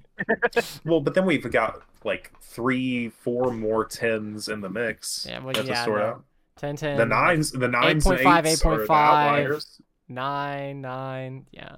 Well, 0.87 1.01
but 1.01 1.13
then 1.15 1.27
we've 1.27 1.51
got 1.51 1.83
like 2.05 2.33
three, 2.41 3.11
four 3.11 3.53
more 3.53 3.85
tens 3.85 4.49
in 4.49 4.63
the 4.63 4.71
mix. 4.71 5.27
Yeah, 5.29 5.41
well, 5.41 5.55
Have 5.55 5.67
to 5.67 5.71
yeah, 5.71 5.85
sort 5.85 6.01
no. 6.01 6.23
Out. 6.65 6.77
10, 6.77 6.77
10, 6.77 6.97
The 6.99 7.07
nines, 7.07 7.53
the 7.53 7.69
nines 7.69 8.07
and 8.07 8.19
8.5, 8.19 8.47
eights 8.47 8.65
are 8.65 8.79
the 8.79 8.85
8.5. 8.85 8.91
outliers. 8.91 9.81
9, 10.09 10.81
9, 10.81 11.47
yeah. 11.53 11.77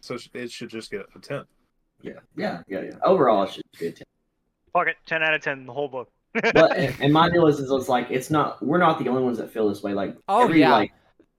So 0.00 0.16
it 0.34 0.50
should 0.50 0.68
just 0.70 0.90
get 0.90 1.06
a 1.14 1.18
ten. 1.20 1.44
Yeah, 2.02 2.14
yeah, 2.36 2.62
yeah, 2.68 2.80
yeah. 2.82 2.90
Overall, 3.04 3.44
it 3.44 3.52
should 3.52 3.62
be 3.78 3.86
a 3.86 3.92
10. 3.92 4.02
Fuck 4.72 4.88
it, 4.88 4.96
ten 5.06 5.22
out 5.22 5.34
of 5.34 5.42
ten, 5.42 5.64
the 5.66 5.72
whole 5.72 5.86
book. 5.88 6.08
But 6.34 6.76
and 6.76 6.94
and 7.00 7.12
my 7.12 7.28
deal 7.30 7.46
is, 7.46 7.60
is 7.60 7.70
it's 7.70 7.88
like 7.88 8.08
it's 8.10 8.30
not. 8.30 8.60
We're 8.64 8.78
not 8.78 8.98
the 8.98 9.08
only 9.08 9.22
ones 9.22 9.38
that 9.38 9.52
feel 9.52 9.68
this 9.68 9.82
way. 9.82 9.92
Like 9.92 10.16
Oh, 10.28 10.42
every 10.44 10.60
yeah. 10.60 10.72
like 10.72 10.92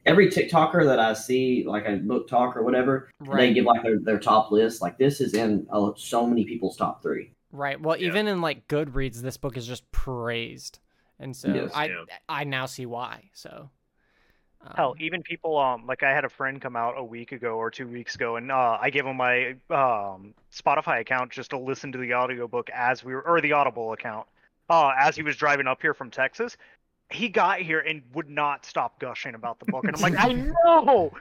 every 0.05 0.29
TikToker 0.29 0.86
that 0.86 0.99
I 0.99 1.13
see, 1.13 1.65
like 1.67 1.86
a 1.86 1.97
BookTok 1.97 2.55
or 2.55 2.63
whatever, 2.63 3.09
they 3.36 3.53
give 3.53 3.65
like 3.65 3.84
their, 3.84 3.99
their 3.99 4.19
top 4.19 4.51
list. 4.51 4.81
Like 4.81 4.97
this 4.97 5.19
is 5.19 5.34
in 5.34 5.67
uh, 5.71 5.91
so 5.97 6.25
many 6.25 6.45
people's 6.45 6.77
top 6.77 7.01
three. 7.01 7.31
Right. 7.51 7.79
Well, 7.81 7.97
Yeah. 7.97 8.07
even 8.07 8.27
in 8.27 8.39
like 8.41 8.67
Goodreads 8.69 9.21
this 9.21 9.36
book 9.38 9.57
is 9.57 9.67
just 9.67 9.91
praised. 9.91 10.79
And 11.20 11.36
so 11.36 11.53
Yes. 11.53 11.72
I 11.74 11.86
Yeah. 11.88 12.03
I 12.28 12.43
now 12.43 12.66
see 12.66 12.86
why. 12.86 13.30
So 13.34 13.70
um, 14.66 14.74
Hell, 14.76 14.95
even 14.99 15.24
people 15.24 15.57
um 15.57 15.86
like 15.86 16.03
I 16.03 16.11
had 16.11 16.26
a 16.26 16.30
friend 16.30 16.61
come 16.61 16.76
out 16.76 16.95
a 16.97 17.03
week 17.03 17.32
ago 17.32 17.55
or 17.55 17.70
two 17.70 17.88
weeks 17.88 18.16
ago, 18.16 18.38
and 18.38 18.51
uh, 18.51 18.78
I 18.82 18.89
gave 18.89 19.05
him 19.05 19.18
my 19.18 19.55
um 19.70 20.34
Spotify 20.51 21.01
account 21.01 21.32
just 21.32 21.49
to 21.51 21.57
listen 21.57 21.91
to 21.91 21.97
the 21.97 22.14
audiobook 22.14 22.70
as 22.70 23.03
we 23.03 23.14
were, 23.14 23.22
or 23.22 23.41
the 23.41 23.51
Audible 23.51 23.93
account, 23.93 24.28
uh, 24.70 24.91
as 24.99 25.16
he 25.16 25.24
was 25.24 25.36
driving 25.36 25.68
up 25.68 25.82
here 25.82 25.93
from 25.93 26.09
Texas. 26.09 26.55
He 27.09 27.28
got 27.30 27.59
here 27.59 27.80
and 27.80 28.01
would 28.14 28.30
not 28.30 28.66
stop 28.66 28.99
gushing 28.99 29.36
about 29.36 29.59
the 29.59 29.66
book, 29.66 29.84
and 29.84 29.95
I'm 29.95 30.01
like, 30.01 30.16
I 30.18 30.34
know. 30.66 31.11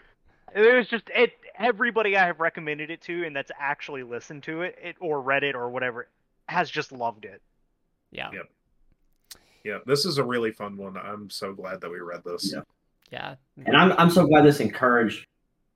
It 0.54 0.74
was 0.74 0.86
just 0.86 1.10
it. 1.14 1.32
Everybody 1.58 2.16
I 2.16 2.26
have 2.26 2.40
recommended 2.40 2.90
it 2.90 3.00
to, 3.02 3.24
and 3.24 3.34
that's 3.34 3.50
actually 3.58 4.04
listened 4.04 4.44
to 4.44 4.62
it, 4.62 4.78
it 4.80 4.96
or 5.00 5.20
read 5.20 5.42
it 5.42 5.54
or 5.54 5.68
whatever, 5.68 6.08
has 6.48 6.70
just 6.70 6.92
loved 6.92 7.24
it. 7.24 7.42
yeah. 8.10 8.30
Yeah. 8.32 8.42
Yeah, 9.64 9.78
this 9.86 10.04
is 10.04 10.18
a 10.18 10.24
really 10.24 10.50
fun 10.52 10.76
one. 10.76 10.96
I'm 10.96 11.30
so 11.30 11.52
glad 11.52 11.80
that 11.80 11.90
we 11.90 11.98
read 12.00 12.22
this. 12.24 12.52
Yeah. 12.52 12.62
Yeah. 13.10 13.34
And 13.66 13.76
I'm 13.76 13.92
I'm 13.92 14.10
so 14.10 14.26
glad 14.26 14.44
this 14.44 14.60
encouraged 14.60 15.26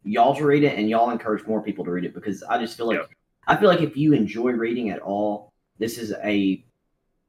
y'all 0.05 0.35
to 0.37 0.45
read 0.45 0.65
it, 0.65 0.79
and 0.79 0.89
y'all 0.89 1.11
encourage 1.11 1.47
more 1.47 1.63
people 1.63 1.85
to 1.85 1.91
read 1.91 2.05
it 2.05 2.15
because 2.15 2.43
I 2.43 2.59
just 2.59 2.77
feel 2.77 2.87
like 2.87 2.99
Yep. 2.99 3.11
I 3.47 3.57
feel 3.57 3.69
like 3.69 3.81
if 3.83 3.97
you 3.97 4.13
enjoy 4.13 4.53
reading 4.53 4.91
at 4.91 5.01
all, 5.01 5.53
this 5.79 5.99
is 5.99 6.13
a. 6.25 6.65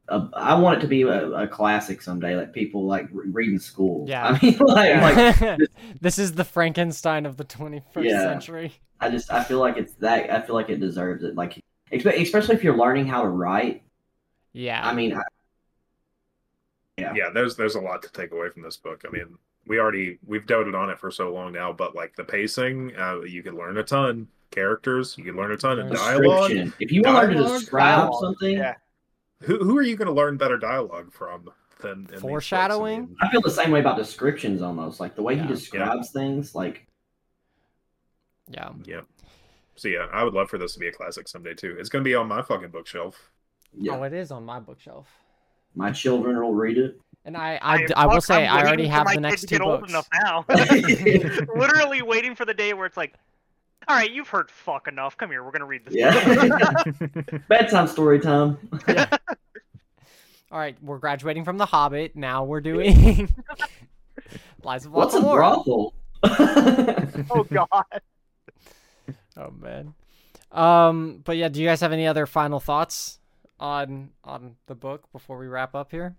a 0.08 0.30
I 0.34 0.56
want 0.56 0.78
it 0.78 0.82
to 0.82 0.88
be 0.88 1.02
a, 1.04 1.30
a 1.32 1.48
classic 1.48 2.02
someday, 2.02 2.36
like 2.36 2.54
people 2.54 2.86
like 2.88 3.08
re- 3.12 3.30
read 3.30 3.50
in 3.50 3.60
school. 3.60 4.06
Yeah. 4.08 4.28
I 4.30 4.40
mean, 4.46 4.58
like, 4.62 5.40
like 5.40 5.60
this 6.02 6.18
is 6.18 6.34
the 6.34 6.46
Frankenstein 6.46 7.26
of 7.26 7.38
the 7.38 7.44
21st 7.46 7.84
Yeah. 8.04 8.22
century. 8.22 8.74
I 9.00 9.10
just 9.10 9.32
I 9.32 9.44
feel 9.44 9.60
like 9.60 9.78
it's 9.78 9.94
that 9.96 10.32
I 10.32 10.42
feel 10.42 10.56
like 10.56 10.70
it 10.70 10.80
deserves 10.80 11.24
it. 11.24 11.36
Like 11.36 11.62
especially 11.92 12.56
if 12.56 12.64
you're 12.64 12.78
learning 12.78 13.06
how 13.08 13.22
to 13.22 13.30
write. 13.30 13.84
Yeah. 14.54 14.82
I 14.84 14.94
mean, 14.94 15.14
I, 15.16 15.22
Yeah, 16.98 17.14
yeah 17.16 17.30
there's 17.34 17.56
there's 17.56 17.76
a 17.76 17.82
lot 17.82 18.02
to 18.04 18.12
take 18.12 18.32
away 18.32 18.50
from 18.50 18.64
this 18.64 18.78
book. 18.78 19.04
I 19.08 19.12
mean, 19.12 19.38
we 19.68 19.80
already 19.80 20.18
we've 20.26 20.46
doted 20.48 20.76
on 20.76 20.90
it 20.90 21.00
for 21.00 21.12
so 21.12 21.32
long 21.34 21.52
now, 21.54 21.72
but 21.72 21.96
like 21.96 22.16
the 22.16 22.24
pacing, 22.24 22.96
uh, 22.98 23.22
you 23.22 23.44
could 23.44 23.54
learn 23.54 23.78
a 23.78 23.84
ton. 23.84 24.28
Characters, 24.52 25.16
you 25.18 25.26
could 25.26 25.36
learn 25.36 25.52
a 25.52 25.58
ton. 25.58 25.78
And 25.80 25.92
dialogue. 25.94 26.52
If 26.80 26.92
you 26.92 27.02
want 27.04 27.16
to 27.16 27.22
learn 27.22 27.30
to 27.30 27.34
Dialogue? 27.36 27.60
describe 27.60 27.98
Dialogue, 28.00 28.22
something, 28.22 28.58
yeah. 28.58 28.74
who 29.42 29.58
who 29.64 29.78
are 29.78 29.82
you 29.84 29.96
going 29.96 30.08
to 30.08 30.14
learn 30.14 30.38
better 30.38 30.58
dialogue 30.58 31.12
from 31.14 31.50
than 31.82 31.92
in 31.92 32.06
these? 32.06 32.18
I 32.18 32.22
Foreshadowing? 32.22 33.02
mean, 33.02 33.16
I 33.22 33.30
feel 33.30 33.42
the 33.42 33.52
same 33.52 33.72
way 33.72 33.82
about 33.82 33.98
descriptions 33.98 34.62
almost. 34.62 35.00
Like 35.00 35.16
the 35.16 35.22
way 35.22 35.36
Yeah. 35.36 35.44
he 35.44 35.48
describes 35.50 36.12
things, 36.12 36.56
like 36.56 36.88
yeah. 38.50 38.72
yeah. 38.86 39.02
So 39.76 39.90
yeah, 39.90 40.08
I 40.12 40.24
would 40.24 40.34
love 40.34 40.50
for 40.50 40.58
this 40.58 40.74
to 40.74 40.80
be 40.80 40.88
a 40.88 40.92
classic 40.92 41.28
someday 41.28 41.54
too. 41.54 41.76
It's 41.78 41.90
going 41.90 42.04
to 42.04 42.08
be 42.08 42.16
on 42.16 42.28
my 42.28 42.42
fucking 42.42 42.70
bookshelf. 42.70 43.30
yeah, 43.78 43.96
Oh, 43.98 44.04
it 44.04 44.14
is 44.14 44.32
on 44.32 44.44
my 44.46 44.60
bookshelf. 44.60 45.08
My 45.76 45.92
children 45.92 46.40
will 46.42 46.54
read 46.54 46.78
it. 46.78 47.00
And 47.26 47.36
I 47.36 47.60
I, 47.62 47.76
am 47.76 47.88
I 47.96 48.08
will 48.08 48.22
say 48.22 48.48
I'm 48.48 48.58
I 48.58 48.62
already 48.62 48.88
have 48.88 49.08
the 49.08 49.20
next 49.20 49.42
two 49.42 49.58
get 49.58 49.62
old 49.62 49.82
books. 49.82 49.92
enough 49.92 50.08
now. 50.24 50.46
Literally 51.56 52.02
waiting 52.02 52.36
for 52.36 52.46
the 52.46 52.54
day 52.54 52.74
where 52.74 52.86
it's 52.86 52.96
like, 52.96 53.16
all 53.88 53.98
right, 53.98 54.10
you've 54.12 54.30
heard 54.30 54.50
fuck 54.50 54.88
enough. 54.88 55.18
Come 55.18 55.32
here, 55.32 55.44
we're 55.44 55.52
gonna 55.52 55.66
read 55.66 55.84
this. 55.86 55.94
Yeah, 55.94 56.84
bedtime 57.50 57.88
story 57.88 58.20
time. 58.20 58.58
All 60.50 60.60
right, 60.60 60.78
we're 60.82 61.00
graduating 61.00 61.44
from 61.44 61.58
The 61.58 61.66
Hobbit. 61.66 62.16
Now 62.16 62.46
we're 62.46 62.62
doing 62.62 63.36
Lies 64.64 64.86
of 64.86 64.94
What's 64.94 65.14
a 65.14 65.20
brothel? 65.20 65.94
oh 66.24 67.46
god. 67.52 68.02
Oh 69.36 69.52
man. 69.52 69.94
Um, 70.52 71.22
but 71.26 71.36
yeah, 71.36 71.50
do 71.50 71.62
you 71.62 71.68
guys 71.68 71.82
have 71.82 71.92
any 71.92 72.08
other 72.08 72.26
final 72.26 72.62
thoughts 72.62 73.20
on 73.60 74.10
on 74.24 74.56
the 74.68 74.76
book 74.76 75.12
before 75.12 75.38
we 75.38 75.48
wrap 75.48 75.76
up 75.76 75.92
here? 75.92 76.16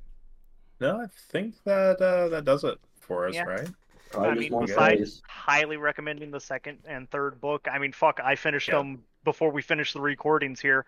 No, 0.81 1.01
I 1.01 1.07
think 1.31 1.55
that 1.65 2.01
uh, 2.01 2.29
that 2.29 2.45
does 2.45 2.65
it 2.65 2.79
for 3.01 3.27
us, 3.29 3.35
Yeah. 3.35 3.45
right? 3.45 3.69
Probably 4.11 4.29
I 4.31 4.35
just 4.35 4.41
mean, 4.41 4.53
one 4.53 4.67
besides 4.67 5.23
highly 5.29 5.77
recommending 5.77 6.31
the 6.31 6.41
second 6.41 6.79
and 6.87 7.11
third 7.11 7.41
book. 7.41 7.67
I 7.71 7.79
mean, 7.79 7.93
fuck, 7.93 8.21
I 8.25 8.37
finished 8.37 8.69
Yeah. 8.69 8.77
them 8.79 9.05
before 9.25 9.51
we 9.51 9.61
finished 9.61 9.95
the 9.95 10.01
recordings 10.01 10.61
here. 10.61 10.87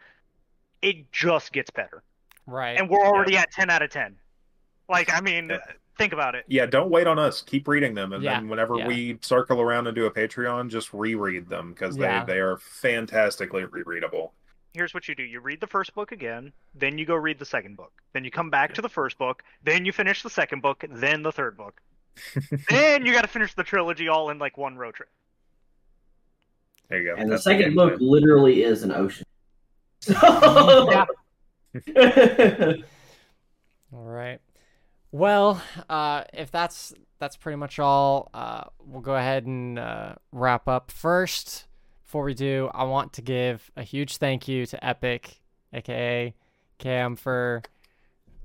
It 0.80 1.12
just 1.12 1.52
gets 1.52 1.70
better, 1.70 2.02
Right. 2.46 2.78
and 2.78 2.88
we're 2.88 3.04
already 3.04 3.36
at 3.36 3.50
ten 3.50 3.68
out 3.68 3.82
of 3.82 3.90
ten. 3.90 4.16
Like, 4.88 5.12
I 5.12 5.20
mean, 5.20 5.50
Yeah. 5.50 5.58
think 5.98 6.12
about 6.14 6.34
it. 6.34 6.44
Yeah, 6.48 6.64
don't 6.66 6.90
wait 6.90 7.06
on 7.06 7.18
us. 7.18 7.42
Keep 7.42 7.68
reading 7.68 7.94
them, 7.94 8.12
and 8.14 8.22
Yeah, 8.24 8.34
then 8.40 8.48
whenever 8.48 8.76
yeah. 8.76 8.86
we 8.88 9.18
circle 9.20 9.60
around 9.60 9.86
and 9.86 9.94
do 9.94 10.06
a 10.06 10.10
Patreon, 10.10 10.70
just 10.70 10.92
reread 10.94 11.48
them 11.48 11.72
because 11.74 11.96
Yeah. 11.98 12.24
they 12.24 12.34
they 12.34 12.38
are 12.40 12.56
fantastically 12.56 13.64
rereadable. 13.64 14.30
Here's 14.72 14.94
what 14.94 15.08
you 15.08 15.14
do: 15.14 15.22
you 15.22 15.40
read 15.40 15.60
the 15.60 15.66
first 15.66 15.94
book 15.94 16.12
again, 16.12 16.52
then 16.74 16.98
you 16.98 17.06
go 17.06 17.14
read 17.14 17.38
the 17.38 17.44
second 17.44 17.76
book, 17.76 17.92
then 18.12 18.24
you 18.24 18.30
come 18.30 18.50
back 18.50 18.74
to 18.74 18.82
the 18.82 18.88
first 18.88 19.18
book, 19.18 19.42
then 19.64 19.84
you 19.84 19.92
finish 19.92 20.22
the 20.22 20.30
second 20.30 20.62
book, 20.62 20.84
then 20.90 21.22
the 21.22 21.32
third 21.32 21.56
book, 21.56 21.80
then 22.68 23.04
you 23.04 23.12
got 23.12 23.22
to 23.22 23.28
finish 23.28 23.54
the 23.54 23.64
trilogy 23.64 24.08
all 24.08 24.30
in 24.30 24.38
like 24.38 24.56
one 24.56 24.76
road 24.76 24.94
trip. 24.94 25.08
There 26.88 27.00
you 27.00 27.14
go. 27.14 27.20
And 27.20 27.30
the 27.30 27.38
second 27.38 27.74
book 27.74 27.98
plan. 27.98 28.10
literally 28.10 28.62
is 28.62 28.82
an 28.82 28.90
ocean. 28.90 29.24
All 33.92 34.04
right. 34.04 34.40
Well, 35.12 35.62
uh, 35.88 36.24
if 36.32 36.50
that's 36.50 36.92
that's 37.18 37.36
pretty 37.36 37.56
much 37.56 37.78
all, 37.78 38.30
uh, 38.32 38.64
we'll 38.84 39.02
go 39.02 39.14
ahead 39.14 39.46
and 39.46 39.78
uh, 39.78 40.14
wrap 40.32 40.68
up. 40.68 40.90
First, 40.90 41.66
before 42.10 42.24
we 42.24 42.34
do, 42.34 42.68
I 42.74 42.82
want 42.82 43.12
to 43.12 43.22
give 43.22 43.70
a 43.76 43.84
huge 43.84 44.16
thank 44.16 44.48
you 44.48 44.66
to 44.66 44.84
Epic, 44.84 45.40
aka 45.72 46.34
Cam, 46.78 47.14
for 47.14 47.62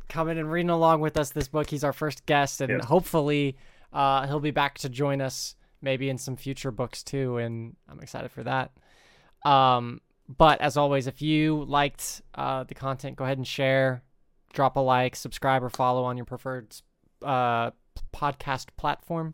coming 0.08 0.38
and 0.38 0.52
reading 0.52 0.70
along 0.70 1.02
with 1.02 1.18
us 1.18 1.32
this 1.32 1.48
book. 1.48 1.68
He's 1.72 1.84
our 1.84 1.92
first 1.92 2.28
guest, 2.28 2.62
and 2.62 2.70
Yes. 2.74 2.86
hopefully, 2.86 3.58
uh, 3.92 4.28
he'll 4.28 4.40
be 4.40 4.52
back 4.52 4.78
to 4.80 4.88
join 4.90 5.20
us 5.20 5.56
maybe 5.82 6.10
in 6.12 6.20
some 6.20 6.36
future 6.36 6.70
books 6.70 7.02
too. 7.02 7.38
And 7.38 7.76
I'm 7.90 8.00
excited 8.02 8.30
for 8.30 8.44
that. 8.44 8.72
Um, 9.44 10.00
but 10.30 10.62
as 10.62 10.78
always, 10.78 11.08
if 11.08 11.24
you 11.24 11.64
liked 11.68 12.22
uh, 12.36 12.66
the 12.66 12.76
content, 12.76 13.16
go 13.16 13.24
ahead 13.24 13.40
and 13.40 13.48
share, 13.48 14.04
drop 14.54 14.76
a 14.76 14.80
like, 14.80 15.16
subscribe, 15.16 15.64
or 15.64 15.72
follow 15.72 16.04
on 16.04 16.18
your 16.18 16.26
preferred 16.28 16.76
uh, 17.24 17.72
podcast 18.14 18.68
platform. 18.78 19.34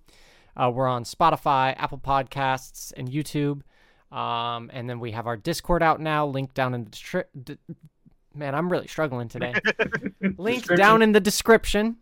Uh, 0.56 0.72
we're 0.74 0.88
on 0.88 1.04
Spotify, 1.04 1.76
Apple 1.78 1.98
Podcasts, 1.98 2.94
and 2.96 3.10
YouTube. 3.10 3.64
Um, 4.12 4.70
and 4.74 4.90
then 4.90 5.00
we 5.00 5.12
have 5.12 5.28
our 5.28 5.38
Discord 5.38 5.82
out 5.82 6.02
now, 6.02 6.28
linked 6.28 6.54
down 6.54 6.74
in 6.74 6.84
the 6.84 6.90
distri- 6.90 7.24
d- 7.44 7.58
man. 8.36 8.54
I'm 8.56 8.70
really 8.72 8.88
struggling 8.88 9.30
today. 9.30 9.54
Link 10.38 10.66
down 10.76 11.02
in 11.02 11.12
the 11.14 11.20
description. 11.22 11.98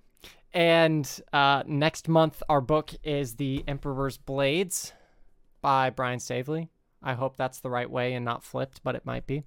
And 0.51 1.07
uh, 1.31 1.63
next 1.67 2.07
month, 2.07 2.41
our 2.49 2.61
book 2.61 2.91
is 3.03 3.35
The 3.35 3.63
Emperor's 3.67 4.17
Blades 4.17 4.93
by 5.61 5.91
Brian 5.91 6.19
Staveley. 6.19 6.69
I 7.03 7.13
hope 7.13 7.37
that's 7.37 7.59
the 7.59 7.69
right 7.69 7.89
way 7.89 8.13
and 8.15 8.25
not 8.25 8.43
flipped, 8.43 8.81
but 8.83 8.95
it 8.95 9.05
might 9.05 9.27
be. 9.27 9.43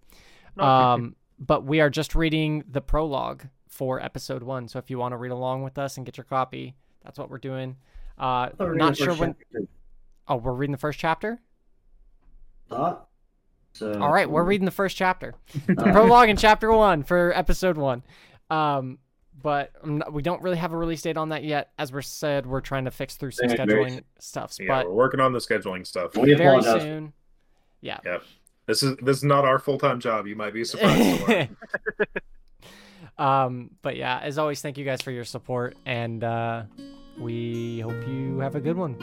Um, 0.59 1.17
but 1.39 1.65
we 1.65 1.81
are 1.81 1.91
just 1.91 2.15
reading 2.15 2.63
the 2.71 2.81
prologue 2.81 3.45
for 3.69 4.01
episode 4.01 4.43
one. 4.45 4.69
So 4.69 4.79
if 4.79 4.91
you 4.91 4.99
want 4.99 5.13
to 5.13 5.17
read 5.17 5.33
along 5.33 5.65
with 5.65 5.79
us 5.79 5.97
and 5.97 6.07
get 6.07 6.17
your 6.17 6.25
copy, 6.25 6.77
that's 7.05 7.19
what 7.19 7.31
we're 7.31 7.39
doing. 7.39 7.77
Uh, 8.17 8.51
Thought 8.51 8.59
we 8.61 8.67
were 8.67 8.75
not 8.77 8.97
sure 8.97 9.15
when. 9.15 9.35
chapter. 9.35 9.67
Oh, 10.29 10.37
we're 10.37 10.53
reading 10.53 10.73
the 10.73 10.79
first 10.79 10.99
chapter. 11.01 11.41
Thought. 12.73 13.09
So. 13.75 13.99
All 14.01 14.13
right, 14.13 14.29
we're 14.29 14.45
reading 14.45 14.65
the 14.67 14.71
first 14.71 14.97
chapter. 14.97 15.35
Uh, 15.69 15.93
prologue 15.93 16.29
in 16.29 16.37
chapter 16.37 16.71
one 16.73 17.03
for 17.03 17.33
episode 17.35 17.79
one. 17.79 18.03
Um, 18.51 18.99
but 19.43 19.73
um, 19.83 19.99
no- 19.99 20.11
we 20.11 20.23
don't 20.23 20.43
really 20.43 20.59
have 20.59 20.73
a 20.73 20.77
release 20.77 21.03
date 21.03 21.17
on 21.17 21.31
that 21.31 21.43
yet. 21.45 21.71
As 21.79 21.93
we 21.93 22.03
said, 22.03 22.47
we're 22.47 22.61
trying 22.61 22.85
to 22.85 22.91
fix 22.91 23.17
through 23.17 23.31
some 23.33 23.49
Very, 23.49 23.67
very 23.67 23.85
scheduling 23.85 24.03
stuffs, 24.19 24.59
Yeah, 24.61 24.69
but 24.69 24.87
we're 24.89 24.95
working 24.95 25.21
on 25.21 25.33
the 25.33 25.39
scheduling 25.39 25.87
stuff. 25.87 26.17
We 26.17 26.35
very 26.35 26.59
apologize. 26.59 26.83
soon. 26.83 27.13
Yeah. 27.81 27.99
Yep. 28.05 28.23
This 28.67 28.83
is 28.83 28.97
this 28.99 29.17
is 29.19 29.25
not 29.25 29.45
our 29.45 29.59
full 29.59 29.79
time 29.79 29.99
job. 30.01 30.27
You 30.27 30.37
might 30.37 30.55
be 30.55 30.65
surprised. 30.65 31.49
um, 33.19 33.71
but 33.83 33.97
yeah, 33.97 34.21
as 34.21 34.39
always, 34.39 34.61
thank 34.61 34.79
you 34.79 34.85
guys 34.85 35.03
for 35.03 35.11
your 35.11 35.25
support, 35.25 35.77
and 35.85 36.23
uh, 36.23 36.63
we 37.19 37.81
hope 37.81 38.07
you 38.07 38.39
have 38.39 38.55
a 38.55 38.61
good 38.61 38.77
one. 38.77 38.95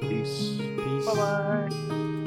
Peace. 0.00 0.58
Peace. 0.58 1.06
Bye 1.06 1.14
bye. 1.14 2.21